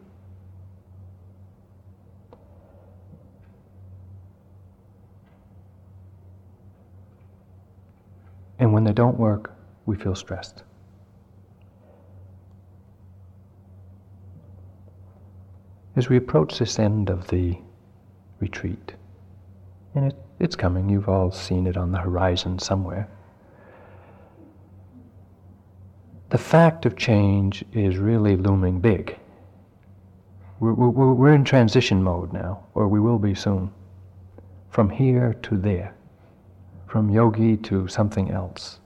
And 8.58 8.67
when 8.78 8.84
they 8.84 8.92
don't 8.92 9.18
work, 9.18 9.52
we 9.86 9.96
feel 9.96 10.14
stressed. 10.14 10.62
As 15.96 16.08
we 16.08 16.16
approach 16.16 16.60
this 16.60 16.78
end 16.78 17.10
of 17.10 17.26
the 17.26 17.58
retreat, 18.38 18.92
and 19.96 20.04
it, 20.04 20.16
it's 20.38 20.54
coming, 20.54 20.88
you've 20.88 21.08
all 21.08 21.32
seen 21.32 21.66
it 21.66 21.76
on 21.76 21.90
the 21.90 21.98
horizon 21.98 22.60
somewhere. 22.60 23.08
the 26.30 26.38
fact 26.38 26.86
of 26.86 26.94
change 26.94 27.64
is 27.72 27.96
really 27.96 28.36
looming 28.36 28.78
big. 28.78 29.18
We're, 30.60 30.74
we're, 30.74 31.14
we're, 31.14 31.34
in 31.34 31.42
transition 31.42 32.00
mode 32.00 32.32
now, 32.32 32.62
or 32.74 32.86
we 32.86 33.00
will 33.00 33.18
be 33.18 33.34
soon. 33.34 33.72
From 34.70 34.88
here 34.88 35.34
to 35.42 35.56
there, 35.56 35.96
from 36.88 37.10
yogi 37.10 37.56
to 37.58 37.86
something 37.86 38.30
else, 38.30 38.80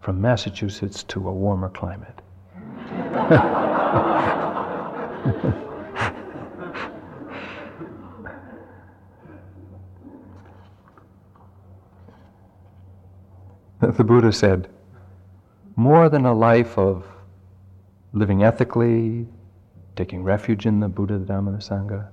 from 0.00 0.20
Massachusetts 0.20 1.02
to 1.02 1.28
a 1.28 1.32
warmer 1.32 1.68
climate. 1.68 2.22
the 13.80 14.04
Buddha 14.04 14.32
said, 14.32 14.68
more 15.74 16.08
than 16.08 16.26
a 16.26 16.32
life 16.32 16.78
of 16.78 17.04
living 18.12 18.44
ethically, 18.44 19.26
taking 19.96 20.22
refuge 20.22 20.64
in 20.64 20.78
the 20.78 20.88
Buddha, 20.88 21.18
the 21.18 21.24
Dhamma, 21.24 21.50
the 21.50 21.58
Sangha, 21.58 22.06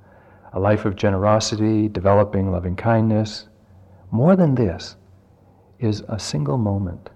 a 0.53 0.59
life 0.59 0.85
of 0.85 0.95
generosity, 0.95 1.87
developing 1.87 2.51
loving 2.51 2.75
kindness. 2.75 3.47
More 4.09 4.35
than 4.35 4.55
this 4.55 4.95
is 5.79 6.03
a 6.09 6.19
single 6.19 6.57
moment 6.57 7.09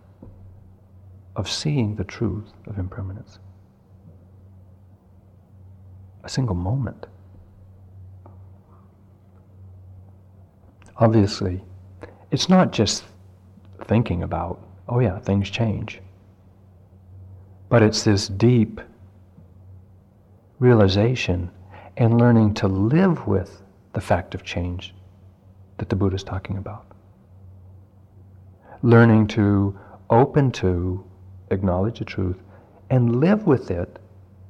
of 1.35 1.49
seeing 1.49 1.95
the 1.95 2.03
truth 2.03 2.51
of 2.67 2.77
impermanence. 2.77 3.39
A 6.23 6.29
single 6.29 6.55
moment. 6.55 7.07
Obviously, 10.97 11.61
it's 12.31 12.47
not 12.49 12.71
just 12.71 13.03
thinking 13.85 14.23
about, 14.23 14.61
oh 14.87 14.99
yeah, 14.99 15.19
things 15.19 15.49
change. 15.49 15.99
But 17.67 17.81
it's 17.81 18.03
this 18.03 18.27
deep 18.27 18.79
realization 20.59 21.49
and 21.97 22.19
learning 22.19 22.53
to 22.53 22.67
live 22.67 23.27
with 23.27 23.61
the 23.93 24.01
fact 24.01 24.33
of 24.33 24.43
change 24.43 24.93
that 25.77 25.89
the 25.89 25.95
Buddha 25.95 26.15
is 26.15 26.23
talking 26.23 26.57
about. 26.57 26.92
Learning 28.83 29.25
to 29.27 29.79
open 30.09 30.51
to, 30.51 31.05
acknowledge 31.51 31.99
the 31.99 32.05
truth, 32.05 32.43
and 32.89 33.21
live 33.21 33.47
with 33.47 33.71
it 33.71 33.97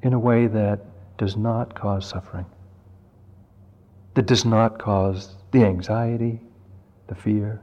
in 0.02 0.12
a 0.12 0.20
way 0.20 0.48
that 0.48 0.84
does 1.18 1.38
not 1.38 1.76
cause 1.76 2.10
suffering, 2.10 2.48
that 4.16 4.26
does 4.26 4.44
not 4.44 4.80
cause 4.80 5.36
the 5.52 5.64
anxiety, 5.64 6.42
the 7.06 7.14
fear, 7.14 7.62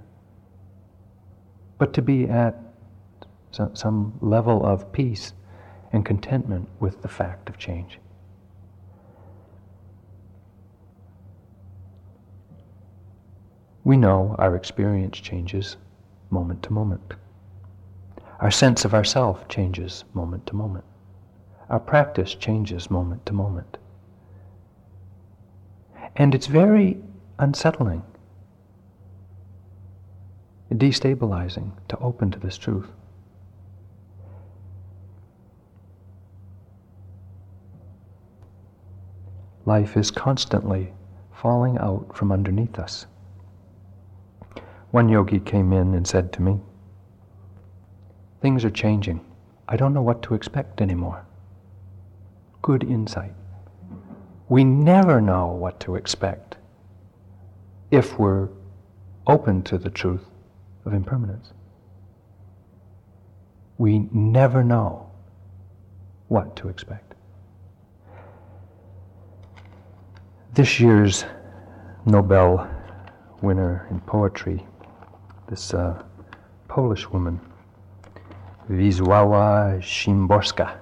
but 1.76 1.92
to 1.92 2.00
be 2.00 2.28
at 2.28 2.56
some 3.50 4.16
level 4.20 4.64
of 4.64 4.92
peace 4.92 5.32
and 5.92 6.06
contentment 6.06 6.68
with 6.78 7.02
the 7.02 7.08
fact 7.08 7.48
of 7.48 7.58
change. 7.58 7.98
We 13.82 13.96
know 13.96 14.36
our 14.38 14.54
experience 14.54 15.18
changes 15.18 15.76
moment 16.30 16.62
to 16.64 16.72
moment. 16.72 17.14
Our 18.40 18.50
sense 18.50 18.84
of 18.84 18.94
ourself 18.94 19.48
changes 19.48 20.04
moment 20.14 20.46
to 20.46 20.56
moment. 20.56 20.84
Our 21.68 21.80
practice 21.80 22.34
changes 22.34 22.90
moment 22.90 23.26
to 23.26 23.32
moment. 23.32 23.76
And 26.16 26.34
it's 26.34 26.46
very 26.46 26.98
unsettling, 27.38 28.02
destabilizing 30.72 31.72
to 31.88 31.98
open 31.98 32.30
to 32.30 32.38
this 32.38 32.56
truth. 32.58 32.88
Life 39.66 39.96
is 39.96 40.10
constantly 40.10 40.92
falling 41.32 41.78
out 41.78 42.16
from 42.16 42.32
underneath 42.32 42.78
us. 42.78 43.06
One 44.90 45.08
yogi 45.08 45.38
came 45.38 45.72
in 45.72 45.94
and 45.94 46.06
said 46.06 46.32
to 46.34 46.42
me, 46.42 46.60
Things 48.40 48.64
are 48.64 48.70
changing. 48.70 49.24
I 49.68 49.76
don't 49.76 49.94
know 49.94 50.02
what 50.02 50.22
to 50.22 50.34
expect 50.34 50.80
anymore. 50.80 51.24
Good 52.62 52.82
insight. 52.82 53.34
We 54.48 54.64
never 54.64 55.20
know 55.20 55.48
what 55.48 55.78
to 55.80 55.94
expect 55.94 56.56
if 57.90 58.18
we're 58.18 58.48
open 59.26 59.62
to 59.62 59.78
the 59.78 59.90
truth 59.90 60.26
of 60.84 60.92
impermanence. 60.92 61.52
We 63.78 64.08
never 64.10 64.64
know 64.64 65.10
what 66.28 66.56
to 66.56 66.68
expect. 66.68 67.14
This 70.54 70.80
year's 70.80 71.24
Nobel 72.04 72.68
winner 73.40 73.86
in 73.90 74.00
poetry, 74.00 74.66
this 75.50 75.74
uh, 75.74 76.00
Polish 76.68 77.10
woman, 77.10 77.40
Wisława 78.70 79.82
Szymborska, 79.82 80.78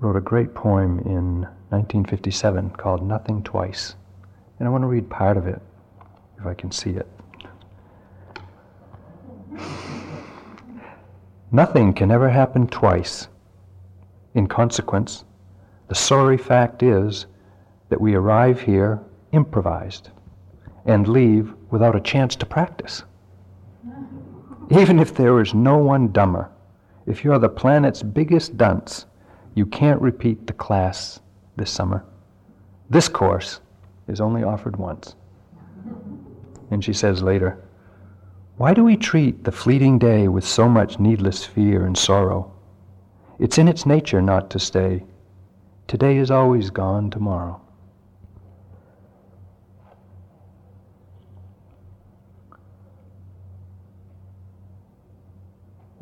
wrote 0.00 0.16
a 0.16 0.20
great 0.20 0.54
poem 0.54 0.98
in 1.00 1.42
1957 1.68 2.70
called 2.70 3.02
Nothing 3.02 3.42
Twice. 3.42 3.96
And 4.58 4.66
I 4.66 4.70
want 4.70 4.82
to 4.82 4.88
read 4.88 5.10
part 5.10 5.36
of 5.36 5.46
it, 5.46 5.60
if 6.38 6.46
I 6.46 6.54
can 6.54 6.72
see 6.72 6.92
it. 6.92 7.06
Nothing 11.52 11.92
can 11.92 12.10
ever 12.10 12.30
happen 12.30 12.66
twice. 12.66 13.28
In 14.34 14.46
consequence, 14.46 15.24
the 15.88 15.94
sorry 15.94 16.38
fact 16.38 16.82
is 16.82 17.26
that 17.90 18.00
we 18.00 18.14
arrive 18.14 18.58
here 18.62 19.00
improvised 19.32 20.08
and 20.86 21.06
leave 21.06 21.54
without 21.74 21.96
a 21.96 22.00
chance 22.00 22.36
to 22.36 22.46
practice. 22.46 23.02
Even 24.70 25.00
if 25.00 25.12
there 25.12 25.40
is 25.40 25.54
no 25.54 25.76
one 25.76 26.06
dumber, 26.12 26.48
if 27.04 27.24
you're 27.24 27.40
the 27.40 27.48
planet's 27.48 28.00
biggest 28.00 28.56
dunce, 28.56 29.06
you 29.56 29.66
can't 29.66 30.00
repeat 30.00 30.46
the 30.46 30.52
class 30.52 31.18
this 31.56 31.72
summer. 31.72 32.04
This 32.90 33.08
course 33.08 33.60
is 34.06 34.20
only 34.20 34.44
offered 34.44 34.76
once. 34.76 35.16
And 36.70 36.84
she 36.84 36.92
says 36.92 37.24
later, 37.24 37.58
Why 38.56 38.72
do 38.72 38.84
we 38.84 38.96
treat 38.96 39.42
the 39.42 39.50
fleeting 39.50 39.98
day 39.98 40.28
with 40.28 40.44
so 40.44 40.68
much 40.68 41.00
needless 41.00 41.44
fear 41.44 41.86
and 41.86 41.98
sorrow? 41.98 42.52
It's 43.40 43.58
in 43.58 43.66
its 43.66 43.84
nature 43.84 44.22
not 44.22 44.48
to 44.50 44.60
stay. 44.60 45.02
Today 45.88 46.18
is 46.18 46.30
always 46.30 46.70
gone 46.70 47.10
tomorrow. 47.10 47.60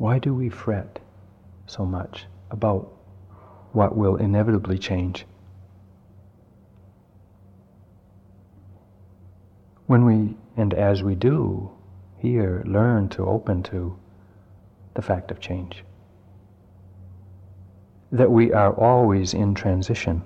Why 0.03 0.19
do 0.19 0.35
we 0.35 0.49
fret 0.49 0.99
so 1.65 1.85
much 1.85 2.25
about 2.51 2.91
what 3.71 3.95
will 3.95 4.17
inevitably 4.17 4.77
change? 4.77 5.25
When 9.87 10.03
we, 10.03 10.35
and 10.57 10.73
as 10.73 11.03
we 11.03 11.15
do, 11.15 11.71
here 12.17 12.63
learn 12.65 13.07
to 13.15 13.25
open 13.25 13.63
to 13.63 13.97
the 14.93 15.01
fact 15.01 15.31
of 15.31 15.39
change, 15.39 15.85
that 18.11 18.29
we 18.29 18.51
are 18.51 18.73
always 18.73 19.33
in 19.33 19.55
transition. 19.55 20.21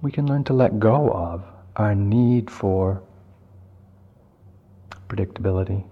We 0.00 0.12
can 0.12 0.28
learn 0.28 0.44
to 0.44 0.52
let 0.52 0.78
go 0.78 1.10
of 1.10 1.42
our 1.74 1.96
need 1.96 2.48
for 2.48 3.02
predictability, 5.12 5.84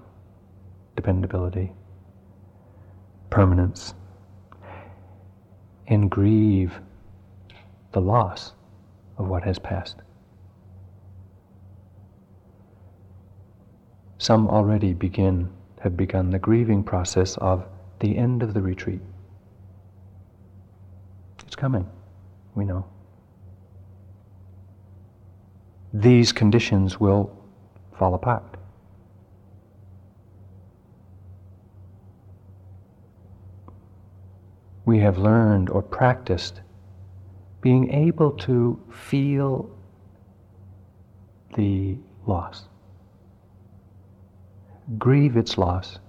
dependability, 0.96 1.72
permanence, 3.28 3.94
and 5.88 6.11
grieve 6.11 6.80
the 7.92 8.00
loss 8.00 8.52
of 9.18 9.28
what 9.28 9.42
has 9.42 9.59
passed. 9.59 9.96
Some 14.16 14.48
already 14.48 14.94
begin, 14.94 15.50
have 15.80 15.96
begun 15.96 16.30
the 16.30 16.38
grieving 16.38 16.83
process 16.83 17.37
of 17.38 17.66
the 17.98 18.16
end 18.16 18.42
of 18.42 18.54
the 18.54 18.62
retreat. 18.62 19.00
It's 21.46 21.56
coming, 21.56 21.87
we 22.54 22.64
know. 22.64 22.87
These 25.92 26.33
conditions 26.33 27.00
will 27.00 27.37
fall 27.98 28.14
apart. 28.14 28.49
We 34.90 34.98
have 34.98 35.18
learned 35.18 35.70
or 35.70 35.83
practiced 35.83 36.62
being 37.61 37.92
able 37.92 38.33
to 38.33 38.76
feel 38.90 39.70
the 41.55 41.96
loss, 42.26 42.64
grieve 44.98 45.37
its 45.37 45.57
loss, 45.57 46.00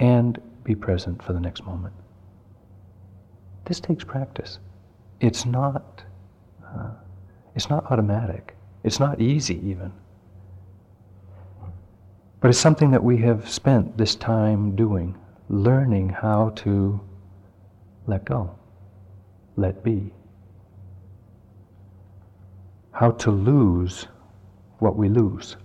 and 0.00 0.40
be 0.64 0.74
present 0.74 1.22
for 1.22 1.32
the 1.32 1.38
next 1.38 1.64
moment. 1.64 1.94
This 3.64 3.78
takes 3.78 4.02
practice. 4.02 4.58
It's 5.20 5.46
not. 5.46 6.02
Uh, 6.66 6.90
it's 7.54 7.70
not 7.70 7.84
automatic. 7.92 8.56
It's 8.82 8.98
not 8.98 9.20
easy 9.20 9.60
even. 9.64 9.92
But 12.40 12.48
it's 12.48 12.58
something 12.58 12.90
that 12.90 13.04
we 13.04 13.18
have 13.18 13.48
spent 13.48 13.96
this 13.96 14.16
time 14.16 14.74
doing, 14.74 15.16
learning 15.48 16.08
how 16.08 16.50
to 16.56 17.00
let 18.08 18.24
go, 18.24 18.50
let 19.56 19.84
be. 19.84 20.12
How 22.90 23.12
to 23.12 23.30
lose 23.30 24.08
what 24.78 24.96
we 24.96 25.08
lose, 25.08 25.56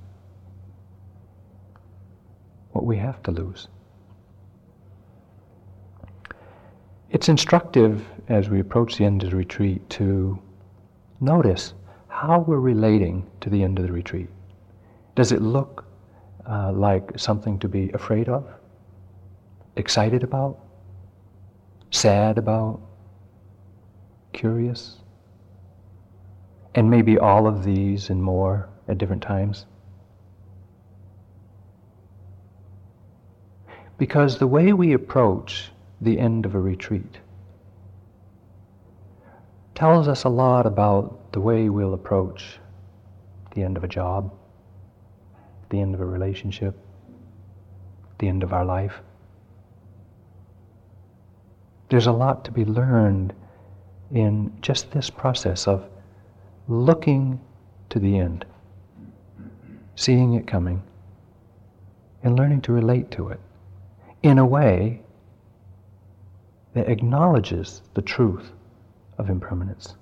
what 2.71 2.85
we 2.85 2.97
have 2.97 3.23
to 3.23 3.31
lose. 3.31 3.69
It's 7.09 7.29
instructive 7.29 8.05
as 8.27 8.49
we 8.49 8.59
approach 8.59 8.97
the 8.97 9.05
end 9.05 9.23
of 9.23 9.31
the 9.31 9.37
retreat 9.37 9.89
to 9.91 10.37
notice 11.21 11.73
how 12.07 12.39
we're 12.39 12.59
relating 12.59 13.25
to 13.39 13.49
the 13.49 13.63
end 13.63 13.79
of 13.79 13.87
the 13.87 13.93
retreat. 13.93 14.29
Does 15.15 15.31
it 15.31 15.41
look 15.41 15.85
uh, 16.49 16.73
like 16.73 17.17
something 17.17 17.57
to 17.59 17.69
be 17.69 17.89
afraid 17.91 18.27
of, 18.27 18.45
excited 19.77 20.23
about, 20.23 20.59
sad 21.93 22.37
about, 22.37 22.81
curious? 24.33 24.97
And 26.75 26.89
maybe 26.89 27.17
all 27.19 27.47
of 27.47 27.63
these 27.63 28.09
and 28.09 28.21
more 28.21 28.69
at 28.87 28.97
different 28.97 29.21
times? 29.21 29.65
Because 33.97 34.39
the 34.39 34.47
way 34.47 34.73
we 34.73 34.93
approach 34.93 35.71
the 36.01 36.19
end 36.19 36.45
of 36.45 36.55
a 36.55 36.59
retreat 36.59 37.19
tells 39.75 40.07
us 40.07 40.23
a 40.23 40.29
lot 40.29 40.65
about 40.65 41.31
the 41.31 41.39
way 41.39 41.69
we'll 41.69 41.93
approach 41.93 42.59
the 43.53 43.63
end 43.63 43.77
of 43.77 43.83
a 43.83 43.87
job, 43.87 44.33
the 45.69 45.79
end 45.79 45.93
of 45.93 46.01
a 46.01 46.05
relationship, 46.05 46.75
the 48.17 48.27
end 48.27 48.43
of 48.43 48.51
our 48.51 48.65
life. 48.65 49.01
There's 51.89 52.07
a 52.07 52.11
lot 52.11 52.45
to 52.45 52.51
be 52.51 52.65
learned 52.65 53.33
in 54.11 54.51
just 54.61 54.91
this 54.91 55.09
process 55.09 55.67
of 55.67 55.87
looking 56.67 57.39
to 57.89 57.99
the 57.99 58.17
end, 58.17 58.45
seeing 59.95 60.33
it 60.33 60.47
coming, 60.47 60.81
and 62.23 62.37
learning 62.37 62.61
to 62.61 62.71
relate 62.71 63.11
to 63.11 63.29
it 63.29 63.39
in 64.21 64.37
a 64.37 64.45
way 64.45 65.01
that 66.73 66.89
acknowledges 66.89 67.81
the 67.93 68.01
truth 68.01 68.51
of 69.17 69.29
impermanence. 69.29 69.95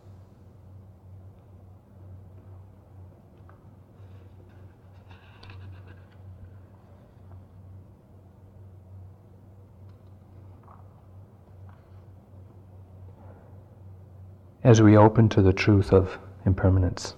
As 14.64 14.82
we 14.82 14.96
open 14.96 15.28
to 15.30 15.42
the 15.42 15.54
truth 15.54 15.92
of 15.92 16.20
impermanence, 16.46 17.16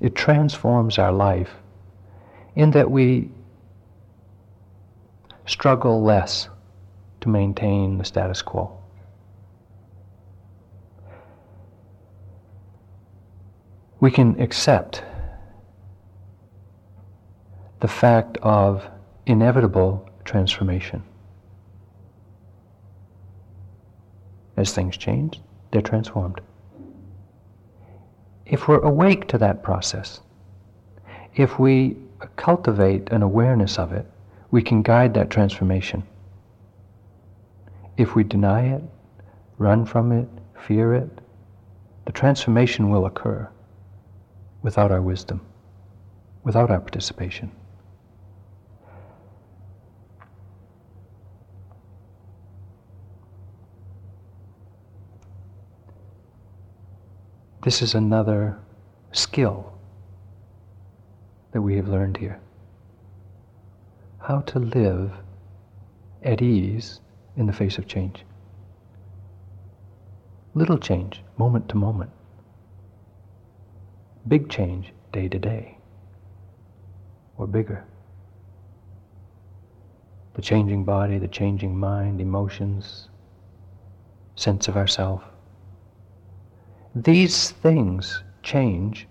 it 0.00 0.14
transforms 0.14 0.98
our 0.98 1.12
life 1.12 1.50
in 2.54 2.70
that 2.70 2.90
we 2.90 3.30
struggle 5.46 6.02
less 6.02 6.48
to 7.20 7.28
maintain 7.28 7.98
the 7.98 8.04
status 8.04 8.40
quo. 8.40 8.78
We 14.00 14.10
can 14.10 14.40
accept 14.40 15.02
the 17.80 17.88
fact 17.88 18.38
of 18.38 18.88
inevitable 19.26 20.08
transformation. 20.24 21.02
As 24.56 24.72
things 24.72 24.96
change, 24.96 25.40
they're 25.70 25.82
transformed. 25.82 26.40
If 28.50 28.66
we're 28.66 28.80
awake 28.80 29.28
to 29.28 29.38
that 29.38 29.62
process, 29.62 30.20
if 31.36 31.60
we 31.60 31.96
cultivate 32.34 33.08
an 33.10 33.22
awareness 33.22 33.78
of 33.78 33.92
it, 33.92 34.04
we 34.50 34.60
can 34.60 34.82
guide 34.82 35.14
that 35.14 35.30
transformation. 35.30 36.02
If 37.96 38.16
we 38.16 38.24
deny 38.24 38.62
it, 38.62 38.82
run 39.58 39.84
from 39.84 40.10
it, 40.10 40.28
fear 40.66 40.94
it, 40.94 41.20
the 42.06 42.12
transformation 42.12 42.90
will 42.90 43.06
occur 43.06 43.48
without 44.62 44.90
our 44.90 45.00
wisdom, 45.00 45.40
without 46.42 46.72
our 46.72 46.80
participation. 46.80 47.52
This 57.62 57.82
is 57.82 57.94
another 57.94 58.58
skill 59.12 59.72
that 61.52 61.60
we 61.60 61.76
have 61.76 61.88
learned 61.88 62.16
here 62.16 62.40
how 64.20 64.40
to 64.40 64.58
live 64.58 65.10
at 66.22 66.42
ease 66.42 67.00
in 67.36 67.46
the 67.46 67.52
face 67.52 67.78
of 67.78 67.86
change. 67.86 68.24
Little 70.54 70.78
change, 70.78 71.22
moment 71.38 71.68
to 71.70 71.76
moment. 71.76 72.10
Big 74.28 74.48
change, 74.48 74.92
day 75.12 75.28
to 75.28 75.38
day. 75.38 75.78
Or 77.38 77.46
bigger. 77.46 77.84
The 80.34 80.42
changing 80.42 80.84
body, 80.84 81.18
the 81.18 81.28
changing 81.28 81.78
mind, 81.78 82.20
emotions, 82.20 83.08
sense 84.36 84.68
of 84.68 84.76
ourself. 84.76 85.29
These 86.94 87.50
things 87.50 88.22
change 88.42 89.06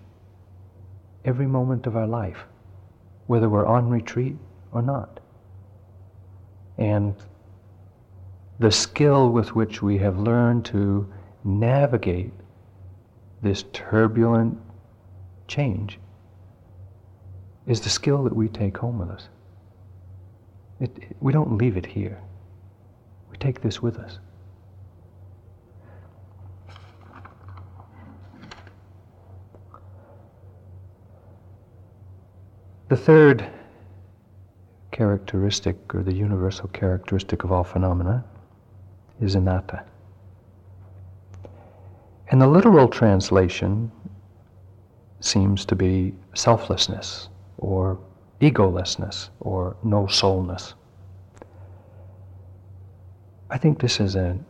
every 1.23 1.47
moment 1.47 1.87
of 1.87 1.95
our 1.95 2.07
life, 2.07 2.39
whether 3.27 3.49
we're 3.49 3.65
on 3.65 3.89
retreat 3.89 4.35
or 4.71 4.81
not. 4.81 5.19
And 6.77 7.15
the 8.59 8.71
skill 8.71 9.29
with 9.29 9.55
which 9.55 9.81
we 9.81 9.97
have 9.99 10.19
learned 10.19 10.65
to 10.65 11.07
navigate 11.43 12.33
this 13.41 13.63
turbulent 13.71 14.57
change 15.47 15.99
is 17.65 17.81
the 17.81 17.89
skill 17.89 18.23
that 18.23 18.35
we 18.35 18.49
take 18.49 18.77
home 18.77 18.99
with 18.99 19.09
us. 19.09 19.29
It, 20.79 20.91
it, 20.97 21.15
we 21.21 21.31
don't 21.31 21.57
leave 21.57 21.77
it 21.77 21.85
here. 21.85 22.19
We 23.31 23.37
take 23.37 23.61
this 23.61 23.81
with 23.81 23.97
us. 23.97 24.19
The 32.89 32.97
third 32.97 33.47
characteristic 34.89 35.93
or 35.93 36.01
the 36.01 36.15
universal 36.15 36.67
characteristic 36.69 37.43
of 37.43 37.51
all 37.51 37.63
phenomena 37.63 38.25
is 39.21 39.35
anatta. 39.35 39.85
And 42.29 42.41
the 42.41 42.47
literal 42.47 42.87
translation 42.87 43.91
seems 45.19 45.65
to 45.65 45.75
be 45.75 46.15
selflessness 46.33 47.29
or 47.59 47.99
egolessness 48.41 49.29
or 49.39 49.77
no 49.83 50.07
soulness. 50.07 50.73
I 53.51 53.59
think 53.59 53.79
this 53.79 53.99
is 53.99 54.15
an 54.15 54.43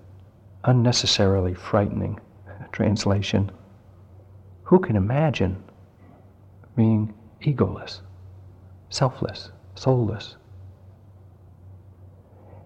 unnecessarily 0.63 1.55
frightening 1.55 2.21
translation. 2.71 3.51
Who 4.63 4.79
can 4.79 4.95
imagine 4.95 5.61
being 6.77 7.13
egoless, 7.41 7.99
selfless, 8.89 9.51
soulless? 9.75 10.35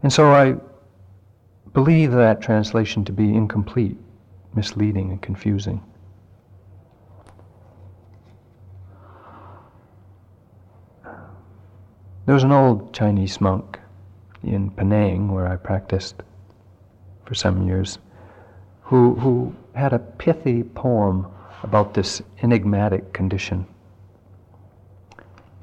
And 0.01 0.12
so 0.12 0.31
I 0.31 0.55
believe 1.73 2.12
that 2.12 2.41
translation 2.41 3.05
to 3.05 3.12
be 3.12 3.33
incomplete, 3.33 3.97
misleading, 4.53 5.12
and 5.12 5.21
confusing. 5.21 5.81
There 12.25 12.36
was 12.36 12.43
an 12.43 12.51
old 12.51 12.93
Chinese 12.93 13.41
monk 13.41 13.79
in 14.43 14.71
Penang 14.71 15.31
where 15.31 15.47
I 15.47 15.57
practiced 15.57 16.23
for 17.25 17.36
some 17.36 17.67
years 17.67 17.99
who, 18.82 19.15
who 19.15 19.55
had 19.74 19.93
a 19.93 19.99
pithy 19.99 20.63
poem 20.63 21.28
about 21.63 21.93
this 21.93 22.21
enigmatic 22.41 23.13
condition. 23.13 23.65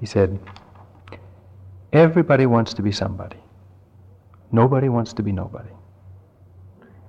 He 0.01 0.07
said, 0.07 0.41
Everybody 1.93 2.47
wants 2.47 2.75
to 2.75 2.83
be 2.83 2.91
somebody. 2.91 3.37
Nobody 4.51 4.89
wants 4.89 5.13
to 5.15 5.23
be 5.23 5.33
nobody. 5.33 5.71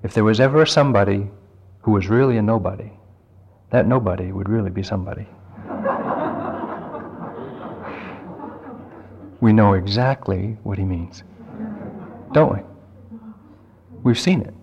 If 0.04 0.14
there 0.14 0.24
was 0.24 0.40
ever 0.40 0.66
somebody 0.66 1.30
who 1.82 1.92
was 1.92 2.08
really 2.08 2.38
a 2.38 2.42
nobody, 2.42 2.92
that 3.70 3.88
nobody 3.88 4.32
would 4.32 4.50
really 4.50 4.70
be 4.70 4.84
somebody. 4.84 5.28
we 9.42 9.54
know 9.54 9.74
exactly 9.74 10.58
what 10.64 10.78
he 10.78 10.84
means. 10.84 11.24
Don't 12.34 12.54
we? 12.54 12.60
We've 14.04 14.20
seen 14.20 14.42
it. 14.42 14.54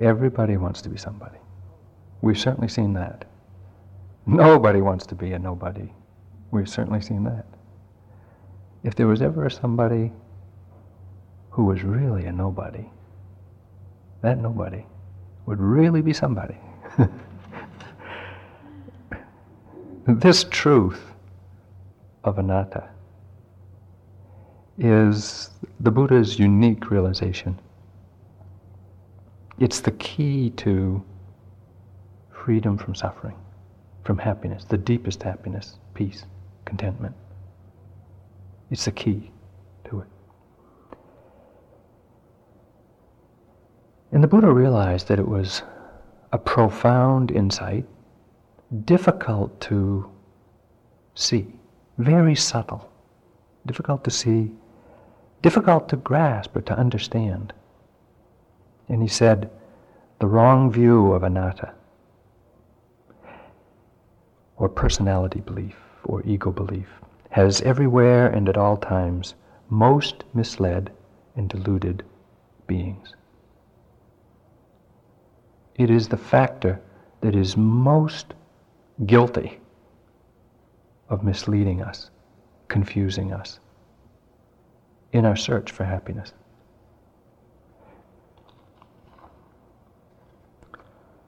Everybody 0.00 0.56
wants 0.56 0.82
to 0.82 0.88
be 0.88 0.98
somebody. 0.98 1.38
We've 2.20 2.38
certainly 2.38 2.68
seen 2.68 2.92
that. 2.94 3.24
Nobody 4.26 4.80
wants 4.80 5.06
to 5.06 5.14
be 5.14 5.32
a 5.32 5.38
nobody. 5.38 5.92
We've 6.50 6.68
certainly 6.68 7.00
seen 7.00 7.24
that. 7.24 7.46
If 8.82 8.94
there 8.94 9.06
was 9.06 9.22
ever 9.22 9.48
somebody 9.48 10.12
who 11.50 11.64
was 11.64 11.82
really 11.82 12.26
a 12.26 12.32
nobody, 12.32 12.90
that 14.22 14.38
nobody 14.38 14.84
would 15.46 15.60
really 15.60 16.02
be 16.02 16.12
somebody. 16.12 16.56
this 20.06 20.44
truth 20.44 21.00
of 22.24 22.38
anatta 22.38 22.88
is 24.78 25.50
the 25.80 25.90
Buddha's 25.90 26.38
unique 26.38 26.90
realization. 26.90 27.58
It's 29.58 29.80
the 29.80 29.92
key 29.92 30.50
to 30.58 31.02
freedom 32.30 32.76
from 32.76 32.94
suffering, 32.94 33.36
from 34.06 34.18
happiness, 34.18 34.64
the 34.64 34.78
deepest 34.78 35.24
happiness, 35.24 35.78
peace, 35.94 36.24
contentment. 36.64 37.14
It's 38.70 38.84
the 38.84 38.92
key 38.92 39.32
to 39.90 40.00
it. 40.00 40.06
And 44.12 44.22
the 44.22 44.28
Buddha 44.28 44.52
realized 44.52 45.08
that 45.08 45.18
it 45.18 45.26
was 45.26 45.62
a 46.32 46.38
profound 46.38 47.32
insight, 47.32 47.84
difficult 48.84 49.60
to 49.62 50.08
see, 51.16 51.46
very 51.98 52.36
subtle, 52.36 52.88
difficult 53.66 54.04
to 54.04 54.10
see, 54.10 54.52
difficult 55.42 55.88
to 55.88 55.96
grasp 55.96 56.56
or 56.56 56.60
to 56.62 56.78
understand. 56.78 57.52
And 58.88 59.02
he 59.02 59.08
said, 59.08 59.50
the 60.20 60.26
wrong 60.26 60.70
view 60.70 61.12
of 61.12 61.24
anatta, 61.24 61.74
or 64.56 64.68
personality 64.68 65.40
belief, 65.40 65.76
or 66.04 66.22
ego 66.24 66.50
belief, 66.50 66.88
has 67.30 67.60
everywhere 67.62 68.26
and 68.28 68.48
at 68.48 68.56
all 68.56 68.76
times 68.76 69.34
most 69.68 70.24
misled 70.32 70.90
and 71.34 71.48
deluded 71.48 72.02
beings. 72.66 73.14
It 75.74 75.90
is 75.90 76.08
the 76.08 76.16
factor 76.16 76.80
that 77.20 77.34
is 77.34 77.56
most 77.56 78.34
guilty 79.04 79.60
of 81.08 81.22
misleading 81.22 81.82
us, 81.82 82.10
confusing 82.68 83.32
us 83.32 83.60
in 85.12 85.24
our 85.24 85.36
search 85.36 85.70
for 85.70 85.84
happiness. 85.84 86.32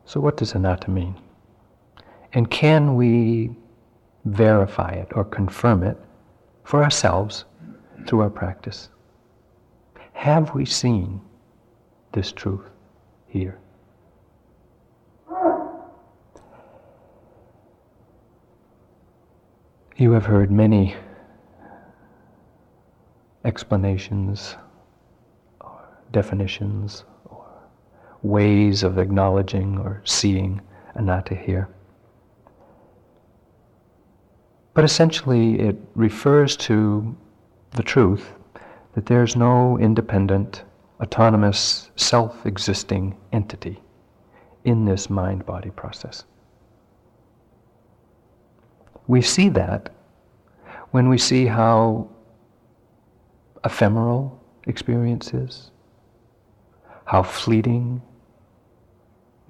So, 0.06 0.20
what 0.20 0.38
does 0.38 0.54
anatta 0.54 0.90
mean? 0.90 1.16
And 2.32 2.50
can 2.50 2.94
we 2.94 3.50
verify 4.24 4.90
it 4.90 5.08
or 5.14 5.24
confirm 5.24 5.82
it 5.82 5.96
for 6.64 6.82
ourselves 6.84 7.44
through 8.06 8.20
our 8.20 8.30
practice? 8.30 8.90
Have 10.12 10.54
we 10.54 10.64
seen 10.64 11.20
this 12.12 12.32
truth 12.32 12.68
here? 13.28 13.58
You 19.96 20.12
have 20.12 20.26
heard 20.26 20.52
many 20.52 20.94
explanations, 23.44 24.56
or 25.60 25.88
definitions, 26.12 27.04
or 27.24 27.46
ways 28.22 28.82
of 28.84 28.98
acknowledging 28.98 29.78
or 29.78 30.02
seeing 30.04 30.60
anatta 30.94 31.34
here. 31.34 31.68
But 34.78 34.84
essentially, 34.84 35.58
it 35.58 35.76
refers 35.96 36.56
to 36.58 37.16
the 37.72 37.82
truth 37.82 38.32
that 38.94 39.06
there's 39.06 39.34
no 39.34 39.76
independent, 39.76 40.62
autonomous, 41.00 41.90
self 41.96 42.46
existing 42.46 43.16
entity 43.32 43.82
in 44.64 44.84
this 44.84 45.10
mind 45.10 45.44
body 45.44 45.70
process. 45.70 46.22
We 49.08 49.20
see 49.20 49.48
that 49.48 49.92
when 50.92 51.08
we 51.08 51.18
see 51.18 51.46
how 51.46 52.08
ephemeral 53.64 54.40
experience 54.68 55.34
is, 55.34 55.72
how 57.04 57.24
fleeting 57.24 58.00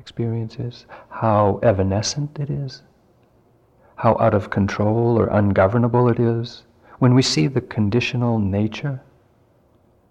experience 0.01 0.57
is, 0.57 0.87
how 1.11 1.61
evanescent 1.63 2.39
it 2.39 2.49
is, 2.49 2.83
how 3.99 4.17
out 4.19 4.35
of 4.35 4.51
control 4.51 5.19
or 5.19 5.27
ungovernable 5.29 6.09
it 6.09 6.19
is, 6.19 6.65
when 6.99 7.15
we 7.15 7.23
see 7.23 7.47
the 7.47 7.61
conditional 7.61 8.39
nature 8.39 9.01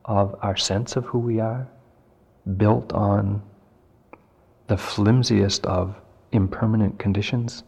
of 0.06 0.36
our 0.42 0.56
sense 0.56 0.96
of 0.96 1.06
who 1.06 1.20
we 1.20 1.40
are, 1.40 1.68
built 2.56 2.94
on 2.94 3.42
the 4.68 4.78
flimsiest 4.78 5.66
of 5.66 5.96
impermanent 6.32 6.98
conditions, 7.00 7.64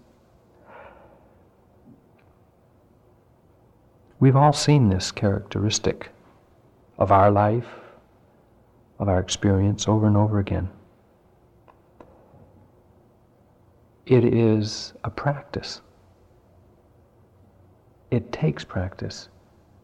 We've 4.19 4.35
all 4.35 4.51
seen 4.51 4.89
this 4.89 5.13
characteristic 5.13 6.09
of 6.97 7.09
our 7.09 7.31
life, 7.31 7.69
of 8.99 9.07
our 9.07 9.19
experience 9.19 9.87
over 9.87 10.07
and 10.07 10.17
over 10.17 10.39
again. 10.39 10.69
It 14.05 14.25
is 14.25 14.93
a 15.05 15.09
practice. 15.09 15.79
It 18.11 18.31
takes 18.31 18.63
practice 18.63 19.29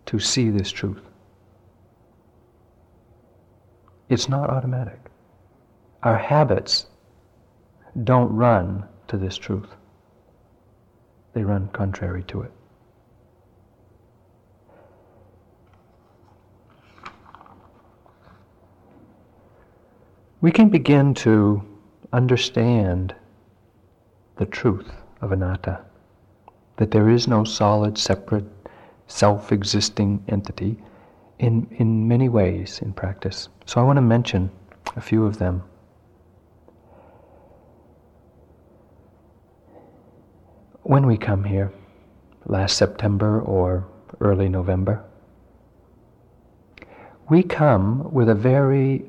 to 0.07 0.19
see 0.19 0.49
this 0.49 0.71
truth. 0.71 1.01
It's 4.09 4.29
not 4.29 4.49
automatic. 4.49 4.99
Our 6.03 6.17
habits 6.17 6.87
don't 8.03 8.35
run 8.35 8.85
to 9.07 9.17
this 9.17 9.37
truth, 9.37 9.69
they 11.33 11.43
run 11.43 11.69
contrary 11.69 12.23
to 12.23 12.41
it. 12.41 12.51
we 20.45 20.51
can 20.51 20.69
begin 20.69 21.11
to 21.11 21.59
understand 22.13 23.15
the 24.35 24.45
truth 24.45 24.91
of 25.19 25.31
anatta, 25.31 25.81
that 26.77 26.91
there 26.91 27.09
is 27.09 27.27
no 27.27 27.43
solid, 27.43 27.97
separate, 27.97 28.45
self 29.07 29.51
existing 29.51 30.23
entity 30.27 30.77
in, 31.39 31.67
in 31.77 32.07
many 32.07 32.29
ways 32.29 32.79
in 32.81 32.93
practice. 32.93 33.49
So 33.65 33.81
I 33.81 33.83
want 33.83 33.97
to 33.97 34.01
mention 34.01 34.49
a 34.95 35.01
few 35.01 35.25
of 35.25 35.37
them. 35.37 35.63
When 40.83 41.07
we 41.07 41.17
come 41.17 41.43
here, 41.43 41.71
last 42.45 42.77
September 42.77 43.41
or 43.41 43.87
early 44.19 44.49
November, 44.49 45.03
we 47.27 47.41
come 47.41 48.13
with 48.13 48.29
a 48.29 48.35
very 48.35 49.05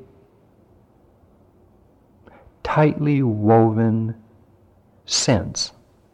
tightly 2.63 3.21
woven 3.21 4.15
sense 5.05 5.71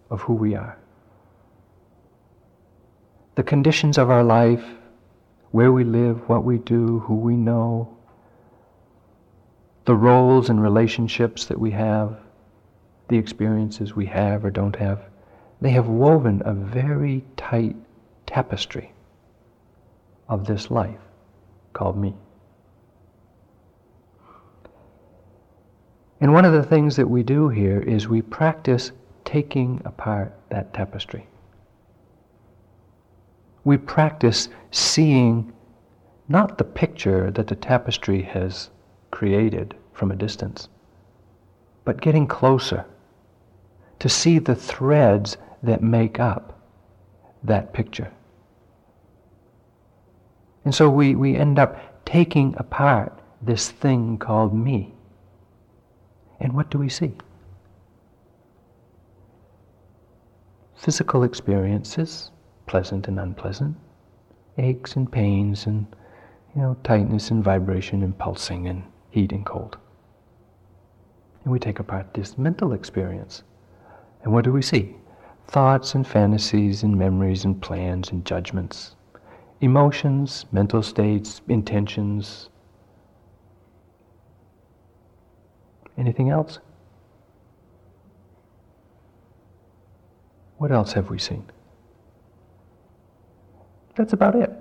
of 0.10 0.22
who 0.22 0.34
we 0.34 0.54
are. 0.54 0.78
The 3.36 3.44
conditions 3.44 3.98
of 3.98 4.10
our 4.10 4.24
life, 4.24 4.64
where 5.52 5.72
we 5.72 5.84
live, 5.84 6.28
what 6.30 6.44
we 6.44 6.58
do, 6.60 7.00
who 7.00 7.16
we 7.16 7.36
know, 7.36 7.98
the 9.86 9.96
roles 9.96 10.50
and 10.50 10.62
relationships 10.62 11.46
that 11.46 11.60
we 11.60 11.72
have, 11.72 12.18
the 13.10 13.18
experiences 13.18 13.96
we 13.96 14.06
have 14.06 14.46
or 14.46 14.52
don't 14.52 14.76
have, 14.76 15.02
they 15.62 15.72
have 15.72 15.88
woven 15.88 16.42
a 16.46 16.54
very 16.54 17.24
tight 17.38 17.76
tapestry 18.26 18.92
of 20.30 20.46
this 20.46 20.72
life 20.72 21.00
called 21.74 21.98
me. 21.98 22.16
And 26.22 26.34
one 26.34 26.46
of 26.46 26.54
the 26.54 26.64
things 26.64 26.96
that 26.96 27.10
we 27.10 27.24
do 27.24 27.50
here 27.50 27.82
is 27.82 28.08
we 28.08 28.22
practice 28.22 28.92
taking 29.26 29.82
apart 29.84 30.34
that 30.50 30.74
tapestry. 30.74 31.28
We 33.64 33.78
practice 33.78 34.50
seeing 34.72 35.54
not 36.28 36.58
the 36.58 36.64
picture 36.64 37.32
that 37.32 37.48
the 37.48 37.56
tapestry 37.56 38.22
has 38.22 38.70
created 39.12 39.76
from 39.94 40.12
a 40.12 40.16
distance, 40.16 40.68
but 41.86 42.02
getting 42.02 42.28
closer 42.28 42.86
to 44.00 44.10
see 44.10 44.40
the 44.40 44.56
threads 44.56 45.38
that 45.62 45.82
make 45.82 46.20
up 46.20 46.60
that 47.44 47.74
picture. 47.74 48.12
And 50.66 50.74
so 50.74 50.90
we, 50.90 51.16
we 51.16 51.36
end 51.36 51.60
up 51.60 52.06
taking 52.06 52.56
apart 52.58 53.20
this 53.42 53.72
thing 53.72 54.18
called 54.18 54.54
me. 54.54 54.94
And 56.40 56.54
what 56.54 56.70
do 56.70 56.78
we 56.78 56.90
see? 56.90 57.14
Physical 60.76 61.24
experiences, 61.24 62.32
pleasant 62.66 63.08
and 63.08 63.20
unpleasant, 63.20 63.76
aches 64.58 64.96
and 64.96 65.12
pains 65.12 65.66
and 65.66 65.86
you 66.56 66.62
know, 66.62 66.78
tightness 66.84 67.32
and 67.32 67.44
vibration 67.44 68.04
and 68.04 68.18
pulsing 68.18 68.68
and 68.68 68.84
heat 69.10 69.32
and 69.32 69.46
cold. 69.46 69.78
And 71.44 71.52
we 71.52 71.60
take 71.60 71.80
apart 71.80 72.14
this 72.14 72.38
mental 72.38 72.74
experience. 72.74 73.44
And 74.24 74.32
what 74.32 74.46
do 74.46 74.52
we 74.52 74.62
see? 74.62 74.96
thoughts 75.48 75.94
and 75.94 76.08
fantasies 76.08 76.84
and 76.84 76.98
memories 76.98 77.46
and 77.46 77.62
plans 77.62 78.12
and 78.12 78.26
judgments, 78.26 78.96
emotions, 79.62 80.46
mental 80.52 80.82
states, 80.82 81.42
intentions. 81.48 82.50
Anything 85.98 86.30
else? 86.30 86.60
What 90.58 90.72
else 90.72 90.94
have 90.94 91.10
we 91.10 91.20
seen? 91.20 91.46
That's 93.96 94.14
about 94.14 94.36
it. 94.36 94.52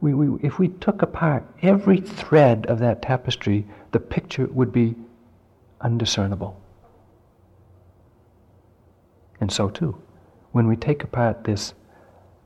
We, 0.00 0.14
we, 0.14 0.40
if 0.42 0.58
we 0.58 0.68
took 0.68 1.02
apart 1.02 1.44
every 1.62 1.98
thread 1.98 2.66
of 2.66 2.80
that 2.80 3.02
tapestry, 3.02 3.66
the 3.92 4.00
picture 4.00 4.46
would 4.46 4.72
be 4.72 4.96
undiscernible. 5.80 6.60
And 9.40 9.50
so 9.50 9.68
too, 9.68 10.00
when 10.52 10.66
we 10.66 10.76
take 10.76 11.04
apart 11.04 11.44
this 11.44 11.74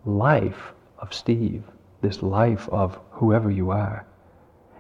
life 0.05 0.73
of 0.99 1.13
Steve, 1.13 1.65
this 2.03 2.23
life 2.23 2.69
of 2.71 2.99
whoever 3.11 3.51
you 3.51 3.71
are, 3.71 4.07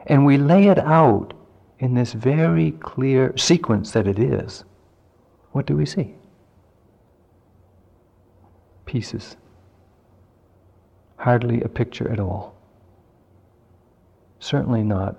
and 0.06 0.24
we 0.24 0.36
lay 0.36 0.68
it 0.68 0.78
out 0.78 1.34
in 1.78 1.94
this 1.94 2.12
very 2.12 2.70
clear 2.72 3.36
sequence 3.36 3.90
that 3.92 4.06
it 4.06 4.18
is, 4.18 4.64
what 5.52 5.66
do 5.66 5.76
we 5.76 5.86
see? 5.86 6.14
Pieces. 8.84 9.36
Hardly 11.16 11.62
a 11.62 11.68
picture 11.68 12.10
at 12.10 12.20
all. 12.20 12.54
Certainly 14.38 14.84
not 14.84 15.16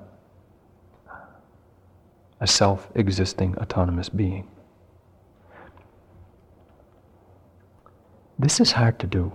a 2.39 2.48
self 2.48 2.89
existing 2.95 3.58
autonomous 3.58 4.10
being. 4.10 4.48
This 8.39 8.60
is 8.60 8.72
hard 8.72 9.00
to 9.00 9.08
do. 9.08 9.34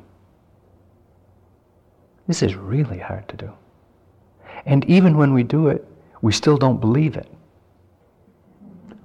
This 2.29 2.43
is 2.43 2.55
really 2.55 2.99
hard 2.99 3.29
to 3.29 3.37
do. 3.37 3.53
And 4.65 4.85
even 4.85 5.17
when 5.17 5.35
we 5.35 5.43
do 5.43 5.69
it, 5.69 5.85
we 6.21 6.33
still 6.33 6.57
don't 6.57 6.81
believe 6.81 7.17
it. 7.17 7.27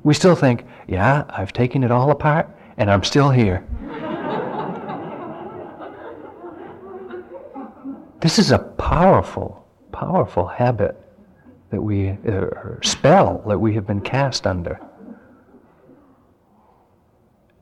We 0.03 0.13
still 0.13 0.35
think, 0.35 0.65
yeah, 0.87 1.25
I've 1.29 1.51
taken 1.51 1.83
it 1.83 1.91
all 1.91 2.11
apart 2.11 2.47
and 2.77 2.91
I'm 2.91 3.03
still 3.03 3.31
here. 3.31 3.65
This 8.27 8.39
is 8.39 8.51
a 8.51 8.59
powerful, 8.59 9.65
powerful 9.93 10.45
habit 10.45 10.99
that 11.69 11.81
we, 11.81 12.09
uh, 12.09 12.47
spell 12.83 13.41
that 13.47 13.57
we 13.57 13.73
have 13.73 13.87
been 13.87 14.01
cast 14.01 14.45
under. 14.45 14.77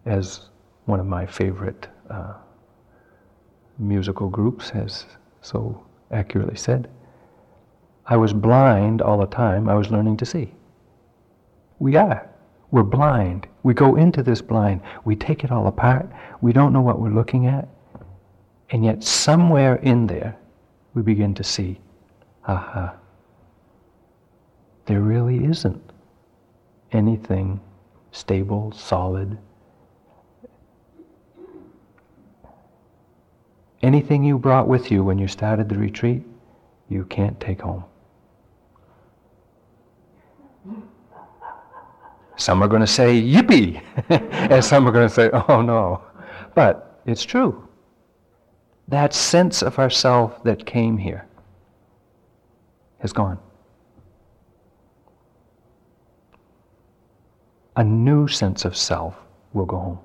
As 0.07 0.49
one 0.85 0.99
of 0.99 1.05
my 1.05 1.23
favorite 1.27 1.87
uh, 2.09 2.33
musical 3.77 4.27
groups 4.27 4.71
has 4.71 5.05
so 5.43 5.85
accurately 6.09 6.55
said. 6.55 6.89
I 8.07 8.17
was 8.17 8.33
blind 8.33 9.03
all 9.03 9.19
the 9.19 9.27
time, 9.27 9.69
I 9.69 9.75
was 9.75 9.91
learning 9.91 10.17
to 10.17 10.25
see. 10.25 10.51
We 11.77 11.95
are. 11.95 12.27
We're 12.71 12.81
blind. 12.81 13.47
We 13.61 13.75
go 13.75 13.97
into 13.97 14.23
this 14.23 14.41
blind. 14.41 14.81
We 15.03 15.15
take 15.15 15.43
it 15.43 15.51
all 15.51 15.67
apart. 15.67 16.09
We 16.41 16.53
don't 16.53 16.73
know 16.73 16.81
what 16.81 16.99
we're 16.99 17.13
looking 17.13 17.45
at. 17.45 17.67
And 18.71 18.83
yet, 18.83 19.03
somewhere 19.03 19.75
in 19.75 20.07
there, 20.07 20.39
we 20.95 21.03
begin 21.03 21.35
to 21.35 21.43
see 21.43 21.79
aha, 22.47 22.95
there 24.87 25.01
really 25.01 25.45
isn't 25.45 25.91
anything 26.91 27.59
stable, 28.11 28.71
solid, 28.71 29.37
Anything 33.85 34.23
you 34.23 34.39
brought 34.39 34.67
with 34.67 34.89
you 34.89 35.03
when 35.03 35.19
you 35.19 35.27
started 35.27 35.69
the 35.69 35.77
retreat, 35.77 36.23
you 36.89 37.05
can't 37.05 37.39
take 37.39 37.61
home. 37.61 37.83
Some 42.35 42.63
are 42.63 42.67
going 42.67 42.81
to 42.81 42.87
say, 42.87 43.21
yippee, 43.21 43.79
and 44.09 44.65
some 44.65 44.87
are 44.87 44.91
going 44.91 45.07
to 45.07 45.13
say, 45.13 45.29
oh 45.47 45.61
no. 45.61 46.01
But 46.55 46.99
it's 47.05 47.23
true. 47.23 47.64
That 48.87 49.13
sense 49.13 49.61
of 49.61 49.79
ourself 49.79 50.43
that 50.43 50.65
came 50.65 50.97
here 50.97 51.25
has 52.99 53.11
gone. 53.13 53.39
A 57.75 57.83
new 57.83 58.27
sense 58.27 58.63
of 58.63 58.77
self 58.77 59.15
will 59.53 59.65
go 59.65 59.77
home. 59.77 59.99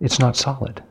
It's 0.00 0.18
not 0.18 0.36
solid. 0.36 0.82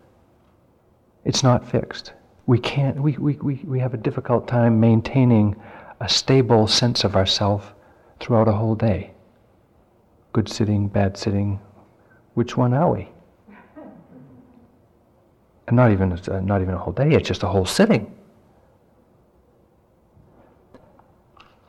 It's 1.26 1.44
not 1.44 1.68
fixed. 1.68 2.14
We 2.46 2.60
can't, 2.60 3.00
we, 3.02 3.18
we, 3.18 3.34
we, 3.36 3.56
we 3.66 3.80
have 3.80 3.94
a 3.94 3.98
difficult 3.98 4.48
time 4.48 4.80
maintaining 4.80 5.56
a 6.00 6.08
stable 6.08 6.68
sense 6.68 7.04
of 7.04 7.16
ourself 7.16 7.74
throughout 8.20 8.48
a 8.48 8.54
whole 8.54 8.76
day. 8.76 9.12
Good 10.34 10.48
sitting, 10.48 10.88
bad 10.88 11.18
sitting, 11.18 11.60
which 12.34 12.58
one 12.58 12.74
are 12.74 12.92
we? 12.92 13.10
And 15.68 15.76
not 15.76 15.92
even, 15.92 16.12
uh, 16.12 16.40
not 16.40 16.62
even 16.62 16.74
a 16.74 16.78
whole 16.78 16.94
day, 16.94 17.12
it's 17.12 17.28
just 17.28 17.44
a 17.44 17.48
whole 17.48 17.66
sitting. 17.66 18.16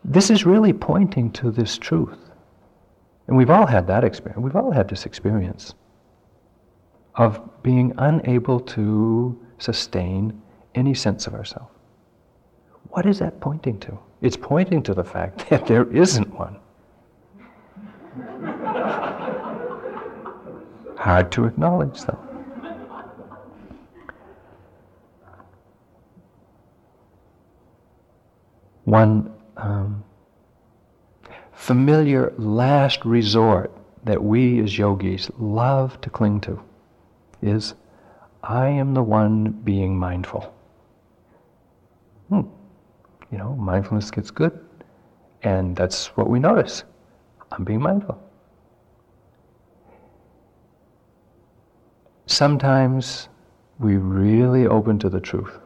This 0.05 0.31
is 0.31 0.47
really 0.47 0.73
pointing 0.73 1.31
to 1.33 1.51
this 1.51 1.77
truth. 1.77 2.19
And 3.27 3.37
we've 3.37 3.51
all 3.51 3.67
had 3.67 3.87
that 3.87 4.03
experience. 4.03 4.43
We've 4.43 4.57
all 4.57 4.73
had 4.73 4.89
this 4.89 5.07
experience 5.07 5.75
of 7.15 7.41
being 7.63 7.93
unable 7.99 8.59
to 8.61 9.39
sustain 9.59 10.41
any 10.75 10.95
sense 10.95 11.27
of 11.27 11.35
ourselves. 11.35 11.71
What 12.89 13.07
is 13.07 13.19
that 13.19 13.41
pointing 13.41 13.79
to? 13.81 13.99
It's 14.21 14.37
pointing 14.37 14.83
to 14.85 14.95
the 14.95 15.05
fact 15.05 15.49
that 15.51 15.67
there 15.67 15.91
isn't 15.93 16.33
one. 16.35 16.57
Hard 21.01 21.33
to 21.33 21.47
acknowledge, 21.47 22.03
though. 22.03 22.19
One 28.85 29.33
um, 29.57 30.05
familiar 31.53 32.35
last 32.37 33.03
resort 33.07 33.75
that 34.05 34.23
we 34.23 34.61
as 34.61 34.77
yogis 34.77 35.31
love 35.39 35.99
to 36.03 36.11
cling 36.11 36.39
to 36.43 36.63
is 37.41 37.73
I 38.43 38.69
am 38.69 38.93
the 38.93 39.03
one 39.03 39.53
being 39.53 39.99
mindful. 39.99 40.55
Hmm. 42.29 42.43
You 43.33 43.39
know, 43.39 43.55
mindfulness 43.55 44.11
gets 44.11 44.31
good, 44.31 44.53
and 45.43 45.75
that's 45.75 46.09
what 46.09 46.29
we 46.29 46.41
notice. 46.41 46.85
I'm 47.53 47.65
being 47.65 47.81
mindful. 47.81 48.21
Sometimes 52.31 53.29
we 53.81 53.97
really 53.97 54.65
open 54.65 55.01
to 55.01 55.09
the 55.09 55.21
truth 55.21 55.59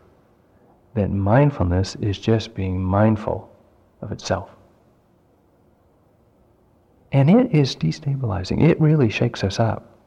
that 0.94 1.10
mindfulness 1.10 1.94
is 1.96 2.18
just 2.18 2.54
being 2.54 2.82
mindful 2.82 3.54
of 4.00 4.10
itself. 4.10 4.48
And 7.12 7.28
it 7.28 7.54
is 7.54 7.76
destabilizing. 7.76 8.62
It 8.62 8.80
really 8.80 9.10
shakes 9.10 9.44
us 9.44 9.60
up 9.60 9.98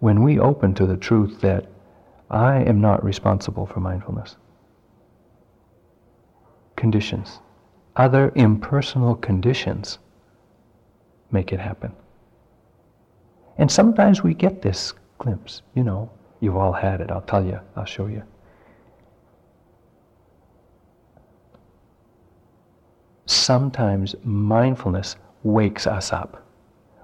when 0.00 0.24
we 0.24 0.40
open 0.40 0.74
to 0.74 0.86
the 0.86 0.96
truth 0.96 1.40
that 1.40 1.66
I 2.30 2.56
am 2.64 2.80
not 2.80 3.04
responsible 3.04 3.64
for 3.64 3.78
mindfulness. 3.78 4.34
Conditions, 6.74 7.38
other 7.94 8.32
impersonal 8.34 9.14
conditions 9.14 9.98
make 11.30 11.52
it 11.52 11.60
happen. 11.60 11.92
And 13.56 13.70
sometimes 13.70 14.24
we 14.24 14.34
get 14.34 14.62
this 14.62 14.94
glimpse, 15.22 15.62
you 15.74 15.84
know, 15.84 16.10
you've 16.40 16.56
all 16.56 16.72
had 16.72 17.00
it, 17.00 17.10
I'll 17.10 17.22
tell 17.22 17.44
you, 17.44 17.60
I'll 17.76 17.84
show 17.84 18.06
you. 18.06 18.22
Sometimes 23.26 24.16
mindfulness 24.24 25.14
wakes 25.44 25.86
us 25.86 26.12
up 26.12 26.44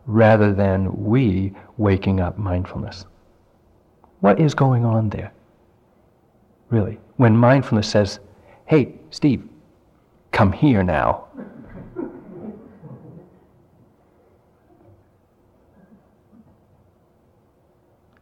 rather 0.07 0.53
than 0.53 1.05
we 1.05 1.53
waking 1.77 2.19
up 2.19 2.37
mindfulness. 2.37 3.07
What 4.21 4.41
is 4.41 4.53
going 4.53 4.85
on 4.85 5.11
there? 5.11 5.33
Really, 6.71 6.99
when 7.19 7.37
mindfulness 7.37 7.89
says, 7.89 8.19
hey, 8.67 8.95
Steve, 9.11 9.49
come 10.33 10.51
here 10.51 10.83
now. 10.83 11.29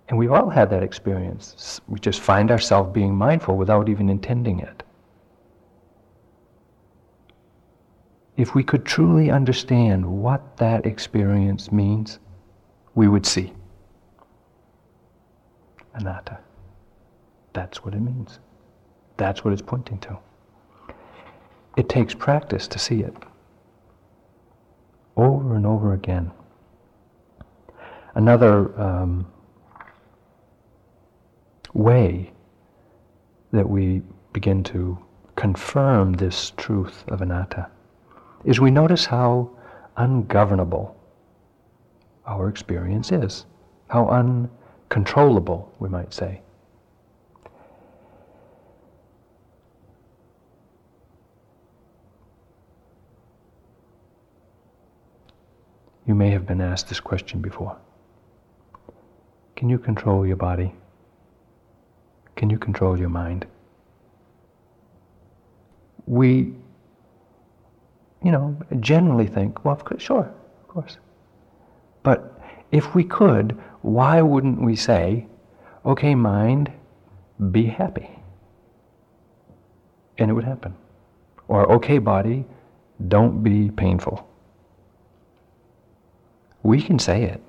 And 0.09 0.19
we've 0.19 0.33
all 0.33 0.51
had 0.51 0.71
that 0.71 0.83
experience. 0.83 1.81
We 1.89 1.99
just 1.99 2.21
find 2.21 2.51
ourselves 2.51 2.93
being 2.93 3.15
mindful 3.15 3.57
without 3.57 3.89
even 3.89 4.09
intending 4.09 4.61
it. 4.61 4.83
if 8.37 8.55
we 8.55 8.63
could 8.63 8.85
truly 8.85 9.31
understand 9.31 10.05
what 10.05 10.57
that 10.59 10.85
experience 10.85 11.73
means, 11.73 12.19
we 12.95 13.09
would 13.09 13.27
see 13.27 13.53
anatta. 15.95 16.39
That's 17.55 17.83
what 17.83 17.95
it 17.95 18.01
means. 18.01 18.39
That's 19.17 19.43
what 19.43 19.55
it's 19.55 19.63
pointing 19.63 19.99
to. 20.01 20.19
It 21.79 21.89
takes 21.89 22.13
practice 22.13 22.69
to 22.69 22.79
see 22.79 23.01
it 23.01 23.15
over 25.17 25.57
and 25.57 25.65
over 25.65 25.95
again. 25.95 26.31
Another 28.15 28.79
um, 28.79 29.27
way 31.77 32.33
that 33.53 33.69
we 33.69 34.03
begin 34.33 34.63
to 34.65 34.99
confirm 35.37 36.15
this 36.15 36.53
truth 36.57 37.05
of 37.09 37.21
anatta 37.21 37.69
is 38.45 38.59
we 38.61 38.71
notice 38.71 39.05
how 39.05 39.51
ungovernable 39.97 40.97
our 42.27 42.49
experience 42.49 43.13
is, 43.13 43.45
how 43.89 44.09
uncontrollable, 44.09 45.73
we 45.79 45.89
might 45.89 46.13
say. 46.13 46.41
You 56.07 56.15
may 56.15 56.31
have 56.31 56.47
been 56.47 56.61
asked 56.61 56.89
this 56.89 57.01
question 57.01 57.41
before. 57.41 57.77
Can 59.57 59.69
you 59.69 59.79
control 59.79 60.27
your 60.27 60.37
body? 60.37 60.73
Can 62.37 62.51
you 62.51 62.59
control 62.59 62.99
your 62.99 63.09
mind? 63.09 63.47
We, 66.07 66.53
you 68.23 68.31
know, 68.31 68.57
generally 68.81 69.27
think, 69.27 69.65
well, 69.65 69.75
of 69.75 69.85
course, 69.85 70.03
sure, 70.03 70.31
of 70.63 70.69
course. 70.69 70.99
But 72.03 72.41
if 72.71 72.95
we 72.95 73.05
could, 73.05 73.59
why 73.81 74.21
wouldn't 74.21 74.61
we 74.61 74.77
say, 74.77 75.27
okay, 75.85 76.15
mind, 76.15 76.71
be 77.51 77.65
happy? 77.65 78.11
And 80.19 80.31
it 80.31 80.35
would 80.35 80.45
happen. 80.45 80.75
Or, 81.49 81.73
okay, 81.73 81.99
body, 81.99 82.45
don't 83.09 83.43
be 83.43 83.71
painful. 83.71 84.29
We 86.63 86.83
can 86.83 86.99
say 86.99 87.23
it. 87.25 87.43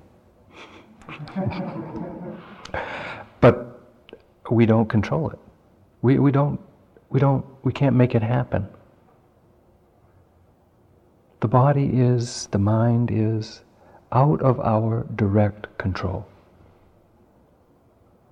we 4.51 4.65
don't 4.65 4.87
control 4.87 5.29
it. 5.29 5.39
We, 6.01 6.19
we 6.19 6.31
don't 6.31 6.59
we 7.09 7.19
don't 7.19 7.45
we 7.63 7.71
can't 7.71 7.95
make 7.95 8.15
it 8.15 8.21
happen. 8.21 8.67
The 11.39 11.47
body 11.47 11.85
is, 11.93 12.47
the 12.47 12.57
mind 12.57 13.11
is 13.11 13.61
out 14.11 14.41
of 14.41 14.59
our 14.59 15.05
direct 15.15 15.77
control. 15.77 16.25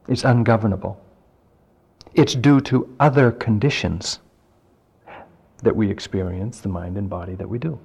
It's 0.08 0.24
ungovernable. 0.24 1.00
It's 2.16 2.34
due 2.34 2.62
to 2.62 2.96
other 3.00 3.32
conditions 3.32 4.20
that 5.62 5.76
we 5.76 5.90
experience, 5.90 6.62
the 6.62 6.70
mind 6.70 6.98
and 6.98 7.10
body 7.10 7.36
that 7.36 7.48
we 7.48 7.60
do. 7.60 7.80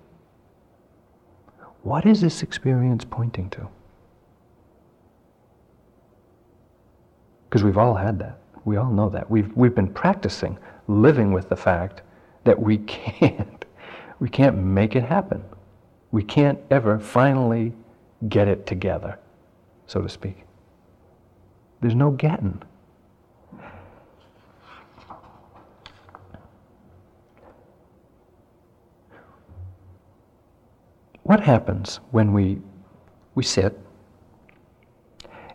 What 1.83 2.07
is 2.07 2.21
this 2.21 2.43
experience 2.43 3.05
pointing 3.05 3.51
to? 3.51 3.69
Because 7.51 7.65
we've 7.65 7.77
all 7.77 7.97
had 7.97 8.19
that. 8.21 8.39
We 8.65 8.77
all 8.77 8.91
know 8.93 9.09
that. 9.09 9.29
We've, 9.29 9.53
we've 9.57 9.75
been 9.75 9.93
practicing 9.93 10.57
living 10.87 11.33
with 11.33 11.49
the 11.49 11.57
fact 11.57 12.03
that 12.45 12.59
we 12.59 12.79
can't, 12.87 13.65
we 14.21 14.29
can't 14.29 14.57
make 14.57 14.95
it 14.95 15.03
happen. 15.03 15.45
We 16.13 16.23
can't 16.23 16.61
ever 16.71 16.99
finally 16.99 17.73
get 18.29 18.49
it 18.49 18.67
together, 18.67 19.19
so 19.87 20.01
to 20.01 20.09
speak. 20.09 20.45
There's 21.81 21.95
no 21.95 22.13
getting. 22.13 22.63
what 31.31 31.39
happens 31.39 32.01
when 32.11 32.33
we, 32.33 32.59
we 33.37 33.45
sit 33.45 33.79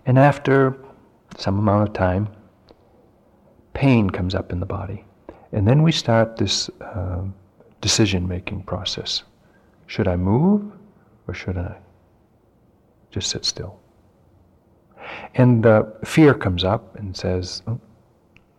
and 0.06 0.18
after 0.18 0.78
some 1.38 1.60
amount 1.60 1.88
of 1.88 1.94
time, 1.94 2.28
pain 3.74 4.10
comes 4.10 4.36
up 4.36 4.52
in 4.52 4.60
the 4.60 4.66
body. 4.66 5.06
And 5.52 5.68
then 5.68 5.84
we 5.84 5.92
start 5.92 6.38
this 6.38 6.70
uh, 6.82 7.24
decision 7.82 8.28
making 8.28 8.64
process. 8.64 9.24
Should 9.88 10.08
I 10.08 10.16
move 10.16 10.72
or 11.28 11.34
should 11.34 11.58
I 11.58 11.78
just 13.12 13.30
sit 13.30 13.46
still? 13.46 13.80
And 15.36 15.66
uh, 15.66 15.84
fear 16.04 16.34
comes 16.34 16.64
up 16.64 16.96
and 16.96 17.16
says, 17.16 17.62
oh, 17.68 17.80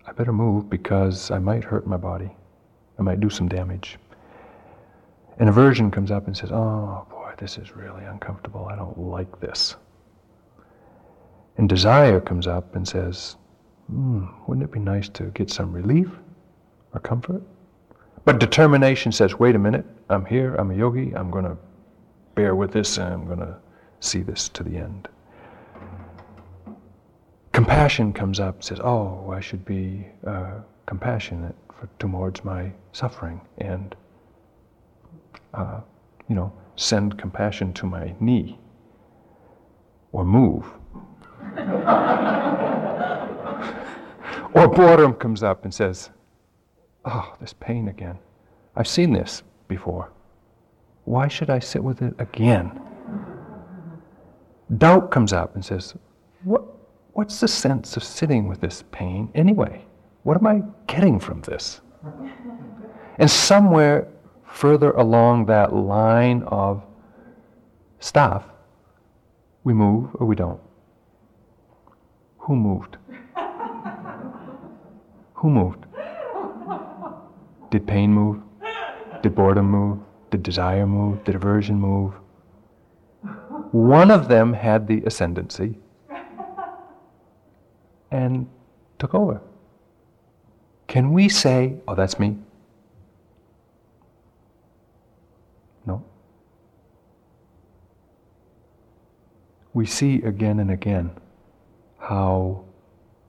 I 0.06 0.12
better 0.12 0.32
move 0.32 0.70
because 0.70 1.30
I 1.30 1.38
might 1.38 1.64
hurt 1.64 1.86
my 1.86 1.96
body. 1.96 2.30
I 2.98 3.02
might 3.02 3.20
do 3.20 3.28
some 3.28 3.48
damage. 3.48 3.98
And 5.38 5.48
aversion 5.48 5.90
comes 5.90 6.10
up 6.10 6.26
and 6.26 6.36
says, 6.36 6.50
Oh 6.52 7.06
boy, 7.10 7.32
this 7.38 7.58
is 7.58 7.76
really 7.76 8.04
uncomfortable. 8.04 8.66
I 8.66 8.76
don't 8.76 8.96
like 8.98 9.40
this. 9.40 9.76
And 11.58 11.68
desire 11.68 12.20
comes 12.20 12.46
up 12.46 12.76
and 12.76 12.86
says, 12.86 13.36
hmm, 13.88 14.26
Wouldn't 14.46 14.64
it 14.64 14.72
be 14.72 14.80
nice 14.80 15.08
to 15.10 15.24
get 15.24 15.50
some 15.50 15.72
relief 15.72 16.10
or 16.92 17.00
comfort? 17.00 17.42
But 18.24 18.40
determination 18.40 19.12
says, 19.12 19.38
Wait 19.38 19.54
a 19.54 19.58
minute, 19.58 19.86
I'm 20.10 20.24
here, 20.24 20.54
I'm 20.56 20.70
a 20.70 20.74
yogi, 20.74 21.14
I'm 21.14 21.30
going 21.30 21.44
to 21.44 21.56
bear 22.34 22.54
with 22.54 22.72
this, 22.72 22.98
and 22.98 23.12
I'm 23.12 23.26
going 23.26 23.38
to 23.38 23.56
see 24.00 24.22
this 24.22 24.48
to 24.50 24.62
the 24.62 24.76
end. 24.76 25.08
Compassion 27.52 28.12
comes 28.12 28.38
up, 28.40 28.62
says, 28.62 28.80
Oh, 28.80 29.30
I 29.30 29.40
should 29.40 29.64
be 29.64 30.06
uh, 30.26 30.60
compassionate 30.86 31.54
for, 31.72 31.88
towards 31.98 32.44
my 32.44 32.72
suffering 32.92 33.40
and 33.58 33.96
uh, 35.54 35.80
you 36.28 36.34
know, 36.34 36.52
send 36.76 37.18
compassion 37.18 37.72
to 37.74 37.86
my 37.86 38.14
knee 38.20 38.58
or 40.12 40.24
move. 40.24 40.66
Or 44.54 44.68
boredom 44.68 45.14
comes 45.14 45.42
up 45.42 45.64
and 45.64 45.72
says, 45.72 46.10
Oh, 47.04 47.34
this 47.40 47.52
pain 47.52 47.88
again. 47.88 48.18
I've 48.74 48.88
seen 48.88 49.12
this 49.12 49.42
before. 49.68 50.10
Why 51.04 51.28
should 51.28 51.50
I 51.50 51.60
sit 51.60 51.82
with 51.82 52.02
it 52.02 52.14
again? 52.18 52.80
Doubt 54.76 55.10
comes 55.12 55.32
up 55.32 55.54
and 55.54 55.64
says, 55.64 55.94
what, 56.42 56.64
What's 57.12 57.40
the 57.40 57.48
sense 57.48 57.96
of 57.96 58.04
sitting 58.04 58.46
with 58.48 58.60
this 58.60 58.84
pain 58.90 59.30
anyway? 59.34 59.82
What 60.24 60.36
am 60.36 60.46
I 60.46 60.62
getting 60.86 61.18
from 61.18 61.40
this? 61.40 61.80
And 63.18 63.30
somewhere 63.30 64.08
further 64.44 64.90
along 64.90 65.46
that 65.46 65.74
line 65.74 66.42
of 66.42 66.84
stuff, 68.00 68.44
we 69.64 69.72
move 69.72 70.10
or 70.14 70.26
we 70.26 70.36
don't. 70.36 70.60
Who 72.46 72.54
moved? 72.54 72.96
Who 75.34 75.50
moved? 75.50 75.84
Did 77.72 77.88
pain 77.88 78.12
move? 78.12 78.40
Did 79.20 79.34
boredom 79.34 79.68
move? 79.68 79.98
Did 80.30 80.44
desire 80.44 80.86
move? 80.86 81.24
Did 81.24 81.34
aversion 81.34 81.80
move? 81.80 82.14
One 83.72 84.12
of 84.12 84.28
them 84.28 84.52
had 84.52 84.86
the 84.86 85.02
ascendancy 85.04 85.80
and 88.12 88.48
took 89.00 89.12
over. 89.12 89.40
Can 90.86 91.12
we 91.12 91.28
say, 91.28 91.74
oh, 91.88 91.96
that's 91.96 92.16
me? 92.20 92.38
No. 95.84 96.04
We 99.74 99.84
see 99.84 100.22
again 100.22 100.60
and 100.60 100.70
again 100.70 101.10
how 102.08 102.64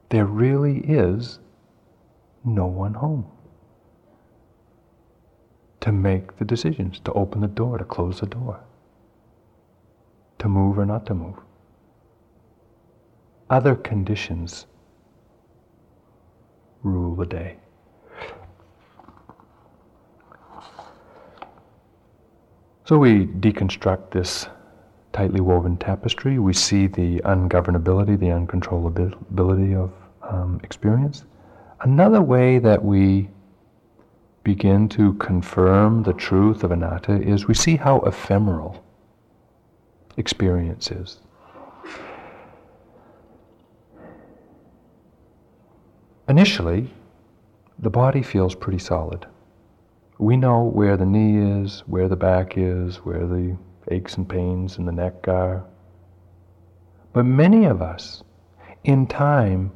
there 0.10 0.26
really 0.26 0.82
is 0.82 1.40
no 2.46 2.68
one 2.68 2.94
home 2.94 3.26
to 5.80 5.92
make 5.92 6.38
the 6.38 6.46
decisions, 6.46 7.00
to 7.00 7.12
open 7.14 7.42
the 7.42 7.48
door, 7.48 7.80
to 7.80 7.84
close 7.84 8.20
the 8.20 8.28
door, 8.28 8.60
to 10.38 10.48
move 10.48 10.78
or 10.78 10.86
not 10.86 11.08
to 11.08 11.16
move. 11.16 11.38
Other 13.50 13.76
conditions 13.76 14.68
rule 16.84 17.16
the 17.16 17.26
day. 17.26 17.58
So 22.86 23.00
we 23.00 23.26
deconstruct 23.26 24.12
this 24.12 24.48
tightly 25.18 25.42
woven 25.42 25.76
tapestry, 25.78 26.38
we 26.38 26.54
see 26.54 26.86
the 26.86 27.20
ungovernability, 27.26 28.20
the 28.20 28.28
uncontrollability 28.28 29.76
of 29.76 29.92
um, 30.22 30.60
experience. 30.64 31.24
Another 31.82 32.22
way 32.22 32.60
that 32.60 32.86
we 32.86 33.28
begin 34.44 34.88
to 34.88 35.14
confirm 35.16 36.04
the 36.04 36.14
truth 36.14 36.64
of 36.64 36.70
anatta 36.70 37.20
is 37.20 37.48
we 37.48 37.56
see 37.56 37.76
how 37.76 37.98
ephemeral 38.02 38.86
experience 40.18 40.92
is. 40.92 41.20
Initially, 46.30 46.94
the 47.80 47.90
body 47.90 48.22
feels 48.22 48.54
pretty 48.54 48.80
solid. 48.80 49.26
We 50.20 50.38
know 50.38 50.62
where 50.62 50.96
the 50.96 51.08
knee 51.08 51.64
is, 51.64 51.80
where 51.88 52.08
the 52.08 52.16
back 52.16 52.54
is, 52.56 52.98
where 52.98 53.26
the 53.26 53.58
aches 53.92 54.16
and 54.16 54.28
pains 54.28 54.78
in 54.78 54.86
the 54.86 54.92
neck 54.92 55.28
are. 55.28 55.66
But 57.14 57.26
many 57.26 57.66
of 57.66 57.82
us, 57.82 58.24
in 58.84 59.08
time, 59.08 59.72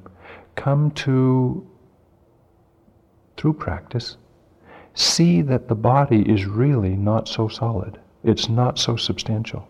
come 0.55 0.91
to, 0.91 1.68
through 3.38 3.53
practice, 3.53 4.18
see 4.93 5.41
that 5.41 5.68
the 5.68 5.76
body 5.76 6.22
is 6.30 6.45
really 6.45 6.95
not 6.95 7.28
so 7.28 7.47
solid. 7.47 7.99
It's 8.24 8.49
not 8.49 8.78
so 8.78 8.95
substantial. 8.95 9.68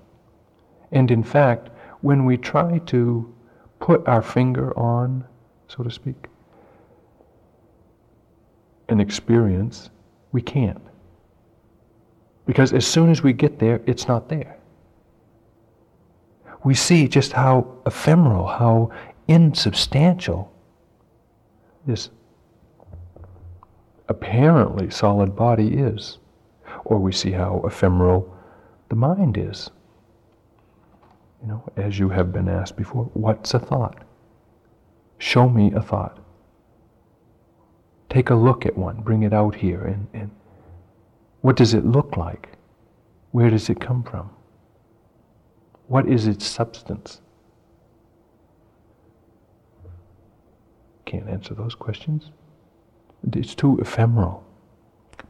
And 0.92 1.10
in 1.12 1.24
fact, 1.24 1.70
when 2.02 2.26
we 2.26 2.38
try 2.38 2.80
to 2.80 3.34
put 3.80 4.06
our 4.08 4.22
finger 4.22 4.78
on, 4.78 5.24
so 5.68 5.84
to 5.84 5.92
speak, 5.92 6.28
an 8.90 9.00
experience, 9.00 9.90
we 10.32 10.42
can't. 10.42 10.82
Because 12.52 12.74
as 12.74 12.86
soon 12.86 13.10
as 13.10 13.24
we 13.24 13.32
get 13.32 13.60
there, 13.60 13.80
it's 13.86 14.10
not 14.10 14.28
there. 14.28 14.58
We 16.66 16.74
see 16.74 17.08
just 17.08 17.32
how 17.32 17.78
ephemeral, 17.86 18.46
how 18.46 18.92
insubstantial 19.30 20.52
this 21.88 22.10
apparently 24.10 24.90
solid 24.90 25.34
body 25.34 25.76
is. 25.76 26.18
Or 26.84 27.00
we 27.00 27.14
see 27.14 27.32
how 27.32 27.62
ephemeral 27.66 28.38
the 28.90 28.98
mind 28.98 29.38
is. 29.38 29.70
You 31.42 31.48
know, 31.48 31.72
as 31.78 32.00
you 32.00 32.10
have 32.10 32.34
been 32.34 32.50
asked 32.50 32.76
before, 32.76 33.06
what's 33.14 33.54
a 33.54 33.60
thought? 33.60 34.04
Show 35.20 35.48
me 35.48 35.72
a 35.72 35.82
thought. 35.82 36.20
Take 38.10 38.30
a 38.30 38.36
look 38.36 38.66
at 38.66 38.78
one, 38.78 39.00
bring 39.04 39.24
it 39.24 39.32
out 39.32 39.56
here, 39.56 39.86
and, 39.86 40.10
and 40.14 40.32
what 41.42 41.56
does 41.56 41.74
it 41.74 41.86
look 41.86 42.18
like? 42.18 42.50
Where 43.32 43.50
does 43.50 43.70
it 43.70 43.80
come 43.80 44.04
from? 44.04 44.30
What 45.88 46.08
is 46.08 46.28
its 46.28 46.46
substance? 46.46 47.22
Can't 51.06 51.28
answer 51.28 51.54
those 51.54 51.76
questions. 51.76 52.32
It's 53.34 53.56
too 53.56 53.78
ephemeral, 53.80 54.44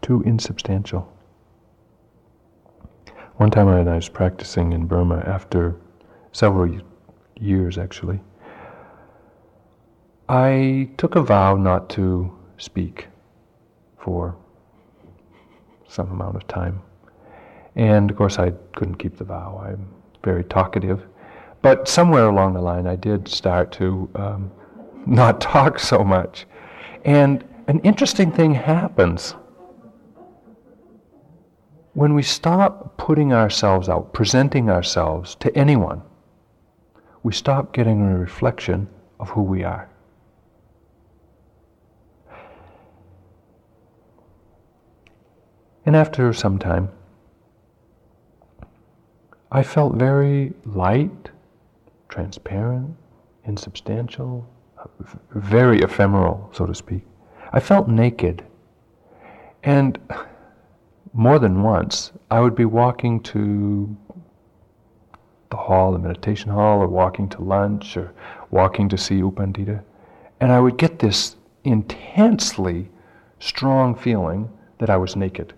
too 0.02 0.22
insubstantial. 0.24 1.12
One 3.38 3.50
time 3.50 3.68
I 3.68 3.82
was 3.96 4.10
practicing 4.10 4.74
in 4.74 4.86
Burma 4.86 5.24
after 5.26 5.76
several 6.32 6.80
years 7.40 7.78
actually. 7.78 8.20
I 10.30 10.92
took 10.98 11.16
a 11.16 11.22
vow 11.22 11.56
not 11.56 11.90
to 11.92 12.32
speak 12.58 13.08
for 13.98 14.38
some 15.92 16.10
amount 16.12 16.36
of 16.36 16.48
time. 16.48 16.82
And 17.76 18.10
of 18.10 18.18
course, 18.18 18.40
I 18.40 18.52
couldn't 18.76 18.96
keep 18.96 19.18
the 19.18 19.24
vow. 19.24 19.62
I'm 19.66 19.88
very 20.24 20.44
talkative. 20.44 21.04
But 21.62 21.88
somewhere 21.88 22.28
along 22.28 22.54
the 22.54 22.62
line, 22.62 22.88
I 22.88 22.96
did 22.96 23.28
start 23.28 23.72
to 23.74 24.10
um, 24.16 24.52
not 25.06 25.42
talk 25.42 25.80
so 25.80 26.04
much. 26.04 26.46
And 27.06 27.44
an 27.68 27.80
interesting 27.80 28.32
thing 28.32 28.54
happens 28.54 29.36
when 31.94 32.14
we 32.14 32.24
stop 32.24 32.98
putting 32.98 33.34
ourselves 33.34 33.90
out, 33.90 34.14
presenting 34.14 34.70
ourselves 34.70 35.36
to 35.36 35.56
anyone. 35.58 36.02
We 37.24 37.34
stop 37.34 37.74
getting 37.74 38.02
a 38.02 38.18
reflection 38.18 38.88
of 39.20 39.30
who 39.30 39.44
we 39.44 39.64
are. 39.64 39.91
And 45.86 45.96
after 45.96 46.32
some 46.34 46.60
time, 46.60 46.90
I 49.52 49.64
felt 49.64 49.96
very 49.96 50.54
light, 50.66 51.30
transparent, 52.08 52.96
insubstantial, 53.46 54.48
very 55.32 55.82
ephemeral, 55.82 56.50
so 56.54 56.66
to 56.66 56.76
speak. 56.76 57.04
I 57.52 57.60
felt 57.60 57.88
naked. 57.88 58.44
And 59.64 60.00
more 61.14 61.40
than 61.40 61.64
once, 61.64 62.12
I 62.30 62.40
would 62.40 62.56
be 62.56 62.66
walking 62.66 63.22
to 63.24 63.96
the 65.50 65.58
hall, 65.58 65.92
the 65.92 66.00
meditation 66.00 66.50
hall, 66.52 66.80
or 66.82 66.88
walking 66.88 67.28
to 67.30 67.42
lunch, 67.42 67.98
or 67.98 68.14
walking 68.52 68.88
to 68.90 68.98
see 68.98 69.16
U 69.16 69.32
Pandita, 69.32 69.84
and 70.40 70.52
I 70.52 70.60
would 70.60 70.78
get 70.78 71.00
this 71.00 71.36
intensely 71.64 72.90
strong 73.40 73.94
feeling 73.96 74.50
that 74.80 74.90
I 74.90 74.98
was 74.98 75.16
naked. 75.16 75.54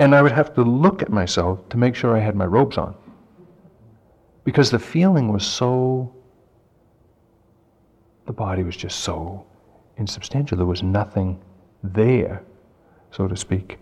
And 0.00 0.14
I 0.14 0.22
would 0.22 0.32
have 0.32 0.54
to 0.54 0.62
look 0.62 1.02
at 1.02 1.10
myself 1.10 1.68
to 1.68 1.76
make 1.76 1.94
sure 1.94 2.16
I 2.16 2.20
had 2.20 2.34
my 2.34 2.46
robes 2.46 2.78
on. 2.78 2.94
Because 4.44 4.70
the 4.70 4.78
feeling 4.78 5.30
was 5.30 5.46
so, 5.46 6.10
the 8.24 8.32
body 8.32 8.62
was 8.62 8.78
just 8.78 9.00
so 9.00 9.44
insubstantial. 9.98 10.56
There 10.56 10.66
was 10.66 10.82
nothing 10.82 11.38
there, 11.82 12.42
so 13.10 13.28
to 13.28 13.36
speak. 13.36 13.78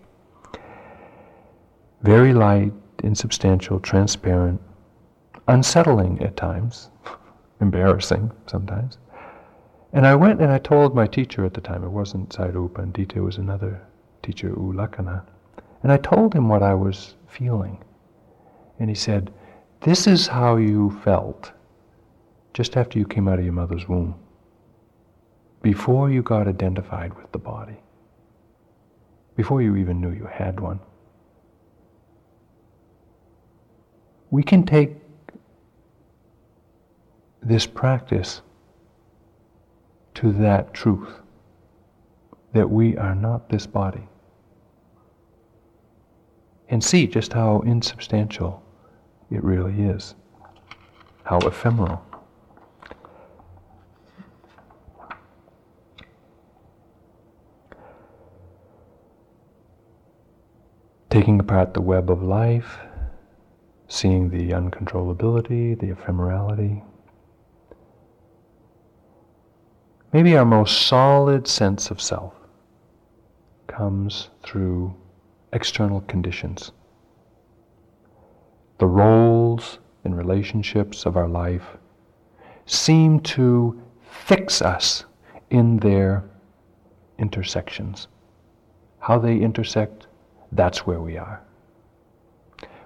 Very 2.02 2.34
light, 2.34 2.72
insubstantial, 3.04 3.78
transparent, 3.78 4.60
unsettling 5.46 6.20
at 6.20 6.36
times, 6.36 6.90
embarrassing 7.60 8.32
sometimes. 8.46 8.98
And 9.92 10.04
I 10.04 10.16
went 10.16 10.40
and 10.40 10.50
I 10.50 10.58
told 10.58 10.96
my 10.96 11.06
teacher 11.06 11.44
at 11.44 11.54
the 11.54 11.60
time, 11.60 11.84
it 11.84 11.90
wasn't 11.90 12.30
Sayadaw 12.30 12.70
Pandita, 12.70 13.16
it 13.16 13.20
was 13.20 13.38
another 13.38 13.80
teacher, 14.20 14.48
U 14.48 14.72
Lakkhana. 14.74 15.22
And 15.82 15.92
I 15.92 15.96
told 15.96 16.34
him 16.34 16.48
what 16.48 16.62
I 16.62 16.74
was 16.74 17.14
feeling. 17.28 17.78
And 18.78 18.88
he 18.88 18.94
said, 18.94 19.32
This 19.80 20.06
is 20.06 20.26
how 20.26 20.56
you 20.56 20.98
felt 21.04 21.52
just 22.52 22.76
after 22.76 22.98
you 22.98 23.06
came 23.06 23.28
out 23.28 23.38
of 23.38 23.44
your 23.44 23.54
mother's 23.54 23.88
womb, 23.88 24.16
before 25.62 26.10
you 26.10 26.22
got 26.22 26.48
identified 26.48 27.14
with 27.14 27.30
the 27.30 27.38
body, 27.38 27.76
before 29.36 29.62
you 29.62 29.76
even 29.76 30.00
knew 30.00 30.10
you 30.10 30.26
had 30.26 30.58
one. 30.58 30.80
We 34.30 34.42
can 34.42 34.66
take 34.66 34.96
this 37.40 37.66
practice 37.66 38.42
to 40.14 40.32
that 40.32 40.74
truth 40.74 41.20
that 42.52 42.68
we 42.68 42.96
are 42.96 43.14
not 43.14 43.48
this 43.48 43.66
body 43.66 44.08
and 46.70 46.82
see 46.82 47.06
just 47.06 47.32
how 47.32 47.60
insubstantial 47.60 48.62
it 49.30 49.42
really 49.42 49.82
is, 49.82 50.14
how 51.24 51.38
ephemeral. 51.38 52.02
Taking 61.10 61.40
apart 61.40 61.72
the 61.72 61.80
web 61.80 62.10
of 62.10 62.22
life, 62.22 62.78
seeing 63.88 64.28
the 64.28 64.50
uncontrollability, 64.50 65.78
the 65.78 65.86
ephemerality. 65.86 66.82
Maybe 70.12 70.36
our 70.36 70.44
most 70.44 70.86
solid 70.86 71.46
sense 71.46 71.90
of 71.90 72.00
self 72.00 72.34
comes 73.66 74.28
through 74.42 74.94
external 75.52 76.00
conditions. 76.02 76.72
The 78.78 78.86
roles 78.86 79.78
and 80.04 80.16
relationships 80.16 81.06
of 81.06 81.16
our 81.16 81.28
life 81.28 81.76
seem 82.66 83.20
to 83.20 83.80
fix 84.02 84.62
us 84.62 85.04
in 85.50 85.78
their 85.78 86.24
intersections. 87.18 88.08
How 89.00 89.18
they 89.18 89.38
intersect, 89.38 90.06
that's 90.52 90.86
where 90.86 91.00
we 91.00 91.16
are. 91.16 91.42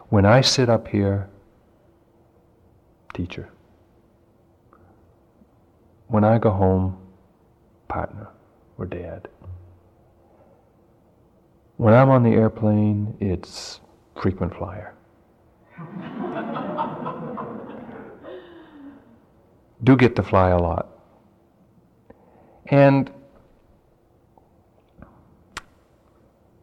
When 0.08 0.24
I 0.24 0.40
sit 0.40 0.68
up 0.68 0.88
here, 0.88 1.28
teacher. 3.14 3.48
When 6.08 6.24
I 6.24 6.38
go 6.38 6.50
home, 6.50 6.98
partner 7.88 8.28
or 8.78 8.86
dad. 8.86 9.28
When 11.82 11.94
I'm 11.94 12.10
on 12.10 12.22
the 12.22 12.30
airplane, 12.30 13.16
it's 13.18 13.80
frequent 14.14 14.54
flyer. 14.54 14.94
Do 19.82 19.96
get 19.96 20.14
to 20.14 20.22
fly 20.22 20.50
a 20.50 20.58
lot. 20.58 20.86
And 22.66 23.10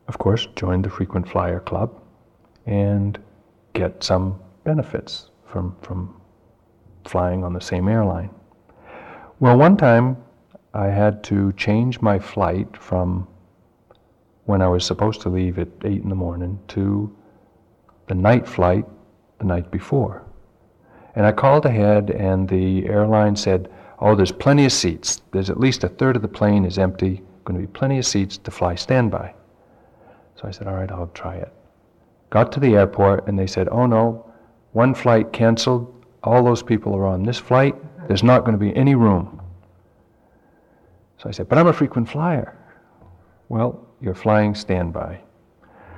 of 0.07 0.17
course, 0.17 0.47
join 0.55 0.83
the 0.83 0.89
frequent 0.89 1.27
flyer 1.27 1.59
club 1.59 2.01
and 2.65 3.19
get 3.73 4.01
some 4.01 4.39
benefits 4.63 5.31
from, 5.45 5.75
from 5.81 6.15
flying 7.03 7.43
on 7.43 7.51
the 7.51 7.59
same 7.59 7.89
airline. 7.89 8.29
Well, 9.41 9.57
one 9.57 9.75
time 9.75 10.15
I 10.73 10.85
had 10.85 11.25
to 11.25 11.51
change 11.57 11.99
my 11.99 12.19
flight 12.19 12.77
from 12.77 13.27
when 14.49 14.63
I 14.63 14.67
was 14.67 14.83
supposed 14.83 15.21
to 15.21 15.29
leave 15.29 15.59
at 15.59 15.67
8 15.83 16.01
in 16.01 16.09
the 16.09 16.15
morning 16.15 16.59
to 16.69 17.15
the 18.07 18.15
night 18.15 18.47
flight 18.47 18.83
the 19.37 19.45
night 19.45 19.69
before. 19.69 20.25
And 21.13 21.23
I 21.23 21.31
called 21.31 21.67
ahead, 21.67 22.09
and 22.09 22.49
the 22.49 22.87
airline 22.87 23.35
said, 23.35 23.71
Oh, 23.99 24.15
there's 24.15 24.31
plenty 24.31 24.65
of 24.65 24.71
seats. 24.71 25.21
There's 25.31 25.51
at 25.51 25.59
least 25.59 25.83
a 25.83 25.87
third 25.87 26.15
of 26.15 26.23
the 26.23 26.27
plane 26.27 26.65
is 26.65 26.79
empty. 26.79 27.21
Going 27.45 27.61
to 27.61 27.67
be 27.67 27.71
plenty 27.71 27.99
of 27.99 28.07
seats 28.07 28.39
to 28.39 28.49
fly 28.49 28.73
standby. 28.73 29.35
So 30.35 30.47
I 30.47 30.51
said, 30.51 30.65
All 30.67 30.73
right, 30.73 30.91
I'll 30.91 31.11
try 31.13 31.35
it. 31.35 31.53
Got 32.31 32.51
to 32.53 32.59
the 32.59 32.75
airport, 32.75 33.27
and 33.27 33.37
they 33.37 33.45
said, 33.45 33.69
Oh 33.69 33.85
no, 33.85 34.33
one 34.71 34.95
flight 34.95 35.31
canceled. 35.31 35.93
All 36.23 36.43
those 36.43 36.63
people 36.63 36.95
are 36.95 37.05
on 37.05 37.21
this 37.21 37.37
flight. 37.37 37.75
There's 38.07 38.23
not 38.23 38.45
going 38.45 38.57
to 38.57 38.65
be 38.65 38.75
any 38.75 38.95
room. 38.95 39.43
So 41.19 41.29
I 41.29 41.31
said, 41.33 41.47
But 41.47 41.59
I'm 41.59 41.67
a 41.67 41.73
frequent 41.73 42.09
flyer. 42.09 42.57
Well, 43.47 43.85
you're 44.01 44.15
flying 44.15 44.55
standby. 44.55 45.21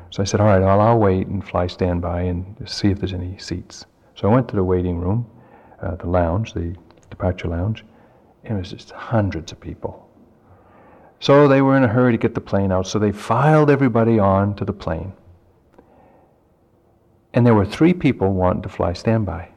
So 0.10 0.22
I 0.22 0.26
said, 0.26 0.42
All 0.42 0.48
right, 0.48 0.62
I'll, 0.62 0.82
I'll 0.82 1.00
wait 1.00 1.28
and 1.28 1.46
fly 1.46 1.68
standby 1.68 2.24
and 2.24 2.56
see 2.70 2.90
if 2.90 3.00
there's 3.00 3.14
any 3.14 3.38
seats. 3.38 3.86
So 4.16 4.30
I 4.30 4.34
went 4.34 4.48
to 4.50 4.56
the 4.56 4.64
waiting 4.64 5.00
room, 5.00 5.26
uh, 5.82 5.96
the 5.96 6.08
lounge, 6.08 6.54
the 6.54 6.76
departure 7.10 7.48
lounge, 7.48 7.86
and 8.44 8.58
it 8.58 8.60
was 8.60 8.72
just 8.72 8.92
hundreds 8.92 9.52
of 9.52 9.60
people. 9.60 10.08
So 11.20 11.48
they 11.48 11.62
were 11.62 11.78
in 11.78 11.84
a 11.84 11.88
hurry 11.88 12.12
to 12.12 12.18
get 12.18 12.34
the 12.34 12.42
plane 12.42 12.72
out, 12.72 12.88
so 12.88 12.98
they 13.00 13.12
filed 13.12 13.70
everybody 13.70 14.18
on 14.20 14.56
to 14.56 14.66
the 14.66 14.74
plane. 14.74 15.14
And 17.34 17.46
there 17.46 17.54
were 17.54 17.66
three 17.66 17.94
people 17.94 18.34
wanting 18.34 18.64
to 18.64 18.70
fly 18.70 18.94
standby. 18.94 19.50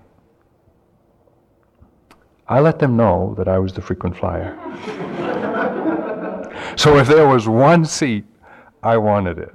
I 2.46 2.60
let 2.60 2.78
them 2.78 2.96
know 2.96 3.34
that 3.38 3.48
I 3.48 3.58
was 3.58 3.72
the 3.72 3.80
frequent 3.80 4.16
flyer. 4.16 4.54
so 6.76 6.98
if 6.98 7.08
there 7.08 7.26
was 7.26 7.48
one 7.48 7.86
seat, 7.86 8.26
I 8.84 8.96
wanted 8.98 9.38
it. 9.38 9.54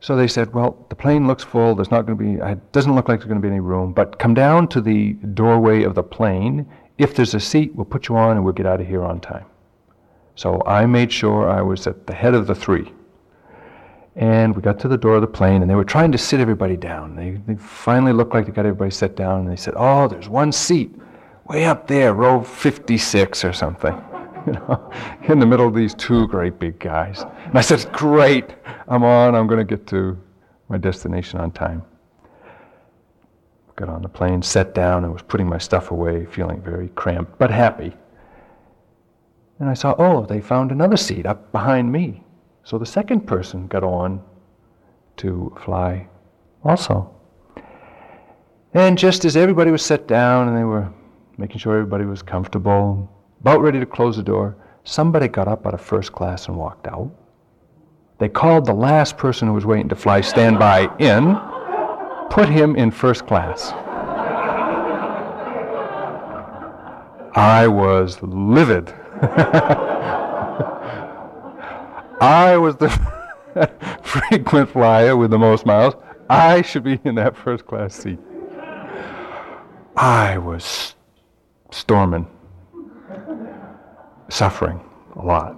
So 0.00 0.16
they 0.16 0.26
said, 0.26 0.52
well, 0.52 0.84
the 0.88 0.96
plane 0.96 1.26
looks 1.26 1.44
full. 1.44 1.74
There's 1.74 1.90
not 1.90 2.06
going 2.06 2.18
to 2.18 2.24
be, 2.24 2.40
it 2.40 2.72
doesn't 2.72 2.94
look 2.94 3.08
like 3.08 3.20
there's 3.20 3.28
going 3.28 3.40
to 3.40 3.46
be 3.46 3.52
any 3.52 3.60
room, 3.60 3.92
but 3.92 4.18
come 4.18 4.34
down 4.34 4.66
to 4.68 4.80
the 4.80 5.12
doorway 5.12 5.84
of 5.84 5.94
the 5.94 6.02
plane. 6.02 6.66
If 6.98 7.14
there's 7.14 7.34
a 7.34 7.40
seat, 7.40 7.74
we'll 7.74 7.84
put 7.84 8.08
you 8.08 8.16
on 8.16 8.36
and 8.36 8.44
we'll 8.44 8.52
get 8.52 8.66
out 8.66 8.80
of 8.80 8.86
here 8.86 9.04
on 9.04 9.20
time. 9.20 9.46
So 10.34 10.62
I 10.66 10.86
made 10.86 11.12
sure 11.12 11.48
I 11.48 11.62
was 11.62 11.86
at 11.86 12.06
the 12.06 12.14
head 12.14 12.34
of 12.34 12.46
the 12.46 12.54
three. 12.54 12.92
And 14.16 14.54
we 14.54 14.60
got 14.60 14.78
to 14.80 14.88
the 14.88 14.98
door 14.98 15.16
of 15.16 15.20
the 15.20 15.26
plane 15.26 15.62
and 15.62 15.70
they 15.70 15.74
were 15.74 15.84
trying 15.84 16.12
to 16.12 16.18
sit 16.18 16.40
everybody 16.40 16.76
down. 16.76 17.14
They, 17.16 17.40
they 17.46 17.54
finally 17.54 18.12
looked 18.12 18.34
like 18.34 18.46
they 18.46 18.52
got 18.52 18.66
everybody 18.66 18.90
set 18.90 19.14
down 19.14 19.40
and 19.40 19.50
they 19.50 19.56
said, 19.56 19.74
oh, 19.76 20.08
there's 20.08 20.28
one 20.28 20.52
seat 20.52 20.94
way 21.46 21.64
up 21.64 21.86
there, 21.86 22.12
row 22.12 22.42
56 22.42 23.44
or 23.44 23.52
something. 23.52 23.94
you 24.46 24.52
know, 24.52 24.90
in 25.28 25.38
the 25.38 25.46
middle 25.46 25.66
of 25.66 25.74
these 25.74 25.94
two 25.94 26.26
great 26.28 26.58
big 26.58 26.78
guys. 26.78 27.22
And 27.44 27.56
I 27.56 27.60
said, 27.60 27.90
Great, 27.92 28.54
I'm 28.88 29.04
on, 29.04 29.34
I'm 29.34 29.46
going 29.46 29.58
to 29.58 29.76
get 29.76 29.86
to 29.88 30.18
my 30.68 30.78
destination 30.78 31.40
on 31.40 31.50
time. 31.50 31.82
Got 33.76 33.88
on 33.88 34.02
the 34.02 34.08
plane, 34.08 34.42
sat 34.42 34.74
down, 34.74 35.04
and 35.04 35.12
was 35.12 35.22
putting 35.22 35.48
my 35.48 35.58
stuff 35.58 35.90
away, 35.90 36.26
feeling 36.26 36.60
very 36.60 36.88
cramped, 36.90 37.38
but 37.38 37.50
happy. 37.50 37.92
And 39.58 39.68
I 39.68 39.74
saw, 39.74 39.94
oh, 39.98 40.26
they 40.26 40.40
found 40.40 40.72
another 40.72 40.96
seat 40.96 41.24
up 41.24 41.52
behind 41.52 41.90
me. 41.90 42.24
So 42.64 42.78
the 42.78 42.86
second 42.86 43.26
person 43.26 43.66
got 43.66 43.84
on 43.84 44.22
to 45.18 45.56
fly 45.64 46.08
also. 46.64 47.14
And 48.74 48.96
just 48.96 49.24
as 49.24 49.36
everybody 49.36 49.70
was 49.70 49.84
set 49.84 50.08
down 50.08 50.48
and 50.48 50.56
they 50.56 50.64
were 50.64 50.92
making 51.36 51.58
sure 51.58 51.76
everybody 51.76 52.04
was 52.04 52.22
comfortable, 52.22 53.10
about 53.42 53.60
ready 53.60 53.80
to 53.80 53.86
close 53.86 54.16
the 54.16 54.22
door, 54.22 54.54
somebody 54.84 55.26
got 55.26 55.48
up 55.48 55.66
out 55.66 55.74
of 55.74 55.80
first 55.80 56.12
class 56.12 56.46
and 56.46 56.56
walked 56.56 56.86
out. 56.86 57.10
They 58.18 58.28
called 58.28 58.66
the 58.66 58.72
last 58.72 59.16
person 59.16 59.48
who 59.48 59.54
was 59.54 59.66
waiting 59.66 59.88
to 59.88 59.96
fly 59.96 60.20
standby 60.20 60.88
in, 61.00 61.36
put 62.30 62.48
him 62.48 62.76
in 62.76 62.92
first 62.92 63.26
class. 63.26 63.72
I 67.34 67.66
was 67.66 68.22
livid. 68.22 68.90
I 72.20 72.56
was 72.56 72.76
the 72.76 72.90
frequent 74.04 74.70
flyer 74.70 75.16
with 75.16 75.32
the 75.32 75.38
most 75.38 75.66
miles. 75.66 75.94
I 76.30 76.62
should 76.62 76.84
be 76.84 77.00
in 77.04 77.16
that 77.16 77.36
first 77.36 77.66
class 77.66 77.96
seat. 77.96 78.20
I 79.96 80.38
was 80.38 80.94
storming 81.72 82.28
suffering 84.32 84.80
a 85.16 85.24
lot. 85.24 85.56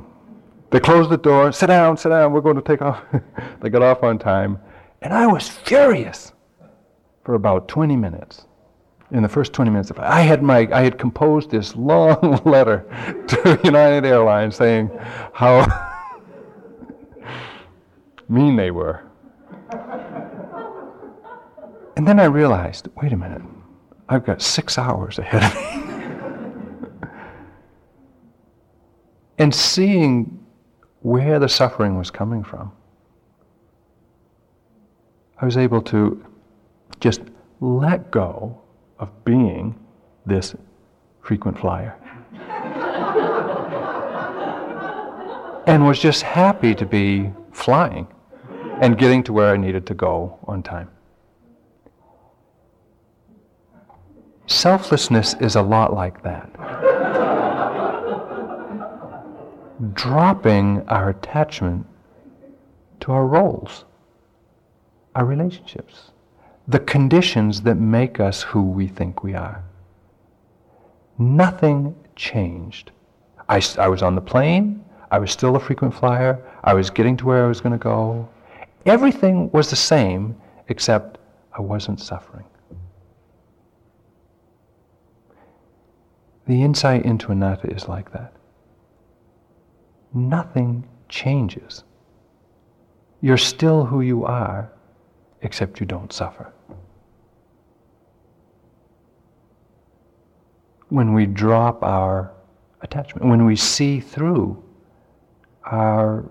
They 0.71 0.81
closed 0.81 1.11
the 1.11 1.17
door, 1.17 1.53
sit 1.53 1.69
down, 1.69 1.97
sit 1.97 2.09
down, 2.09 2.33
we're 2.33 2.41
going 2.41 2.57
to 2.57 2.63
take 2.63 2.83
off. 2.83 3.03
they 3.61 3.69
got 3.69 3.83
off 3.83 4.03
on 4.03 4.19
time. 4.19 4.59
And 5.03 5.13
I 5.13 5.27
was 5.27 5.49
furious 5.49 6.33
for 7.25 7.35
about 7.35 7.69
20 7.69 7.97
minutes. 7.97 8.47
In 9.11 9.23
the 9.23 9.29
first 9.29 9.53
20 9.53 9.71
minutes, 9.71 9.93
I 9.97 10.23
had, 10.23 10.43
my, 10.43 10.69
I 10.73 10.83
had 10.83 10.99
composed 10.99 11.51
this 11.51 11.77
long 11.77 12.41
letter 12.45 12.85
to 13.29 13.61
United 13.65 14.05
Airlines 14.05 14.57
saying 14.57 14.91
how 15.33 15.65
mean 18.29 18.57
they 18.57 18.71
were. 18.73 19.05
And 21.97 22.09
then 22.09 22.19
I 22.19 22.25
realized 22.25 22.89
wait 23.01 23.13
a 23.13 23.17
minute, 23.17 23.43
I've 24.09 24.25
got 24.25 24.43
six 24.43 24.79
hours 24.79 25.19
ahead 25.21 25.45
of 25.45 25.55
me. 25.55 25.84
And 29.39 29.55
seeing 29.55 30.39
where 31.01 31.39
the 31.39 31.49
suffering 31.49 31.99
was 31.99 32.11
coming 32.11 32.43
from, 32.43 32.73
I 35.41 35.45
was 35.45 35.57
able 35.57 35.83
to 35.83 36.25
just 37.01 37.21
let 37.61 38.11
go 38.11 38.61
of 38.99 39.25
being 39.25 39.79
this 40.25 40.55
frequent 41.21 41.59
flyer. 41.59 41.97
and 45.67 45.85
was 45.85 45.99
just 45.99 46.23
happy 46.23 46.75
to 46.75 46.87
be 46.87 47.31
flying 47.53 48.07
and 48.81 48.99
getting 48.99 49.23
to 49.25 49.33
where 49.33 49.53
I 49.53 49.57
needed 49.57 49.87
to 49.87 49.95
go 49.95 50.39
on 50.45 50.63
time. 50.63 50.91
Selflessness 54.47 55.35
is 55.41 55.57
a 55.57 55.63
lot 55.63 55.95
like 55.95 56.23
that 56.23 56.51
dropping 59.93 60.87
our 60.89 61.11
attachment 61.11 61.87
to 63.01 63.13
our 63.13 63.27
roles, 63.27 63.85
our 65.15 65.25
relationships, 65.25 66.11
the 66.67 66.79
conditions 66.79 67.61
that 67.63 67.77
make 67.77 68.21
us 68.21 68.43
who 68.43 68.63
we 68.63 68.87
think 68.87 69.23
we 69.23 69.35
are. 69.35 69.63
Nothing 71.19 71.95
changed. 72.17 72.91
I, 73.49 73.63
I 73.79 73.89
was 73.89 74.03
on 74.03 74.15
the 74.15 74.21
plane, 74.21 74.85
I 75.11 75.19
was 75.19 75.31
still 75.31 75.57
a 75.57 75.61
frequent 75.61 75.95
flyer, 75.95 76.43
I 76.65 76.75
was 76.75 76.89
getting 76.91 77.17
to 77.19 77.27
where 77.27 77.45
I 77.45 77.49
was 77.49 77.61
going 77.61 77.73
to 77.73 77.79
go. 77.79 78.29
Everything 78.87 79.51
was 79.51 79.71
the 79.71 79.77
same 79.77 80.37
except 80.69 81.19
I 81.53 81.61
wasn't 81.61 82.01
suffering. 82.01 82.47
The 86.47 86.63
insight 86.63 87.05
into 87.05 87.33
anatta 87.33 87.69
is 87.69 87.89
like 87.89 88.13
that 88.13 88.33
nothing 90.15 90.87
changes. 91.09 91.85
You're 93.21 93.37
still 93.37 93.85
who 93.85 94.01
you 94.01 94.25
are, 94.25 94.71
except 95.43 95.81
you 95.81 95.87
don't 95.87 96.13
suffer. 96.13 96.53
When 100.89 101.13
we 101.15 101.27
drop 101.27 101.83
our 101.83 102.33
attachment, 102.83 103.27
when 103.27 103.45
we 103.45 103.57
see 103.57 104.01
through 104.01 104.63
our 105.65 106.31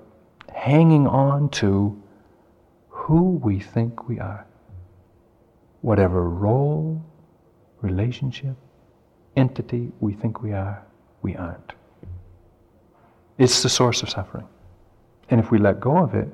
hanging 0.54 1.08
on 1.08 1.50
to 1.50 2.02
who 2.90 3.32
we 3.44 3.60
think 3.60 4.08
we 4.08 4.20
are, 4.20 4.46
whatever 5.82 6.30
role, 6.30 7.04
relationship, 7.82 8.56
entity 9.36 9.92
we 10.00 10.14
think 10.14 10.42
we 10.42 10.54
are, 10.54 10.86
we 11.22 11.36
aren't. 11.36 11.74
It's 13.38 13.64
the 13.64 13.70
source 13.70 14.04
of 14.04 14.10
suffering. 14.10 14.48
And 15.30 15.40
if 15.40 15.52
we 15.52 15.58
let 15.58 15.80
go 15.80 15.98
of 15.98 16.14
it, 16.14 16.30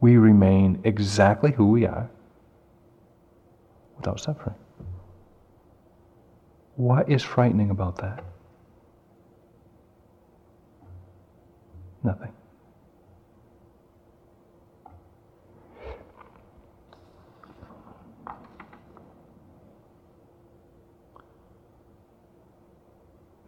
we 0.00 0.16
remain 0.16 0.80
exactly 0.84 1.52
who 1.52 1.66
we 1.66 1.86
are 1.86 2.08
without 3.96 4.20
suffering. 4.20 4.54
What 6.76 7.10
is 7.10 7.22
frightening 7.22 7.70
about 7.70 7.96
that? 7.96 8.24
Nothing. 12.04 12.32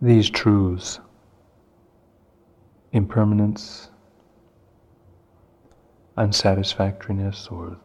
These 0.02 0.30
truths 0.30 0.98
impermanence, 2.92 3.90
unsatisfactoriness, 6.16 7.48
or 7.48 7.76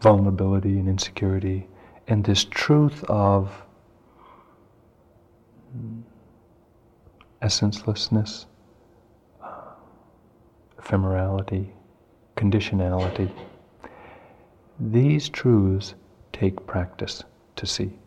vulnerability 0.00 0.78
and 0.78 0.88
insecurity, 0.88 1.68
and 2.08 2.24
this 2.24 2.44
truth 2.44 3.04
of 3.04 3.62
essencelessness, 7.42 8.46
ephemerality, 10.80 11.70
conditionality. 12.36 13.30
These 14.80 15.28
truths 15.28 15.94
take 16.32 16.66
practice 16.66 17.22
to 17.56 17.66
see. 17.66 17.98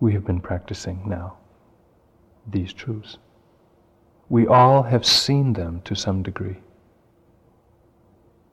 We 0.00 0.12
have 0.12 0.24
been 0.24 0.40
practicing 0.40 1.02
now 1.08 1.38
these 2.50 2.72
truths. 2.72 3.18
We 4.28 4.46
all 4.46 4.82
have 4.82 5.06
seen 5.06 5.54
them 5.54 5.80
to 5.84 5.94
some 5.94 6.22
degree. 6.22 6.58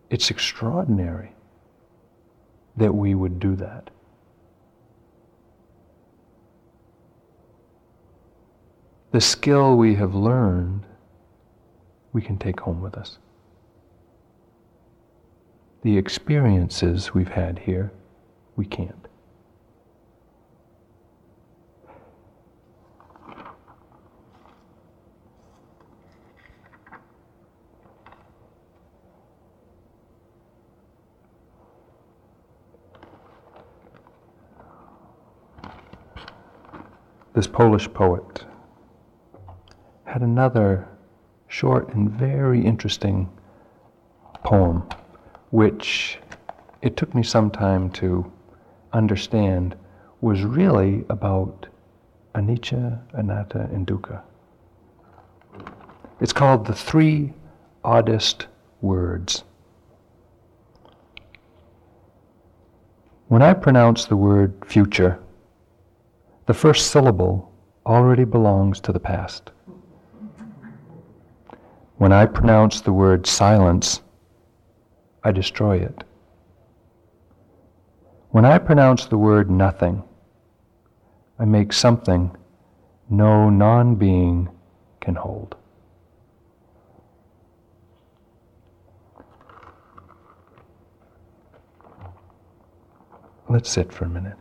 It's 0.09 0.29
extraordinary 0.29 1.33
that 2.77 2.93
we 2.93 3.15
would 3.15 3.39
do 3.39 3.55
that. 3.55 3.89
The 9.11 9.21
skill 9.21 9.77
we 9.77 9.95
have 9.95 10.13
learned, 10.13 10.85
we 12.11 12.21
can 12.21 12.37
take 12.37 12.59
home 12.59 12.81
with 12.81 12.95
us. 12.95 13.17
The 15.83 15.97
experiences 15.97 17.13
we've 17.13 17.29
had 17.29 17.59
here, 17.59 17.91
we 18.55 18.65
can't. 18.65 19.04
This 37.35 37.47
Polish 37.47 37.93
poet 37.93 38.45
had 40.05 40.21
another 40.21 40.87
short 41.49 41.93
and 41.93 42.09
very 42.09 42.65
interesting 42.65 43.29
poem, 44.45 44.87
which 45.49 46.17
it 46.81 46.95
took 46.95 47.13
me 47.13 47.21
some 47.21 47.51
time 47.51 47.89
to 47.89 48.31
understand 48.93 49.75
was 50.21 50.43
really 50.43 51.03
about 51.09 51.67
anicca, 52.35 53.01
anatta, 53.13 53.69
and 53.73 53.85
dukkha. 53.85 54.21
It's 56.21 56.31
called 56.31 56.65
The 56.65 56.73
Three 56.73 57.33
Oddest 57.83 58.47
Words. 58.79 59.43
When 63.27 63.41
I 63.41 63.53
pronounce 63.53 64.05
the 64.05 64.15
word 64.15 64.53
future, 64.65 65.19
the 66.45 66.53
first 66.53 66.91
syllable 66.91 67.51
already 67.85 68.23
belongs 68.23 68.79
to 68.81 68.91
the 68.91 68.99
past. 68.99 69.51
When 71.97 72.11
I 72.11 72.25
pronounce 72.25 72.81
the 72.81 72.93
word 72.93 73.25
silence, 73.25 74.01
I 75.23 75.31
destroy 75.31 75.77
it. 75.77 76.03
When 78.29 78.45
I 78.45 78.57
pronounce 78.57 79.05
the 79.05 79.17
word 79.17 79.49
nothing, 79.49 80.03
I 81.39 81.45
make 81.45 81.73
something 81.73 82.35
no 83.09 83.49
non 83.49 83.95
being 83.95 84.49
can 84.99 85.15
hold. 85.15 85.55
Let's 93.47 93.69
sit 93.69 93.93
for 93.93 94.05
a 94.05 94.09
minute. 94.09 94.37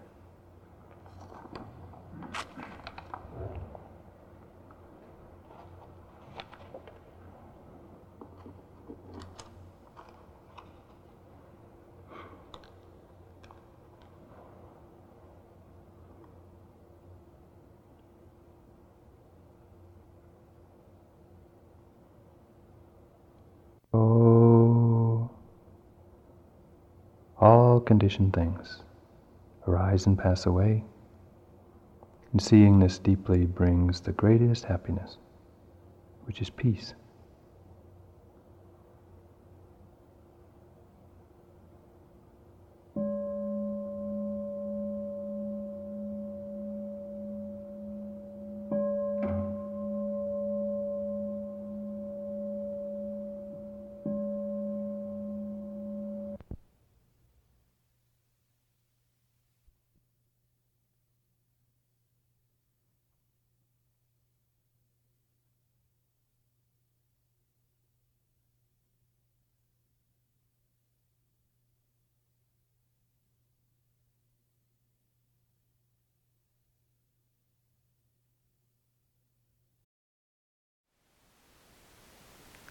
Conditioned 27.85 28.33
things 28.33 28.83
arise 29.67 30.07
and 30.07 30.19
pass 30.19 30.47
away. 30.47 30.85
And 32.33 32.43
seeing 32.43 32.79
this 32.79 32.99
deeply 32.99 33.47
brings 33.47 34.01
the 34.01 34.13
greatest 34.13 34.65
happiness, 34.65 35.19
which 36.25 36.43
is 36.43 36.51
peace. 36.51 36.95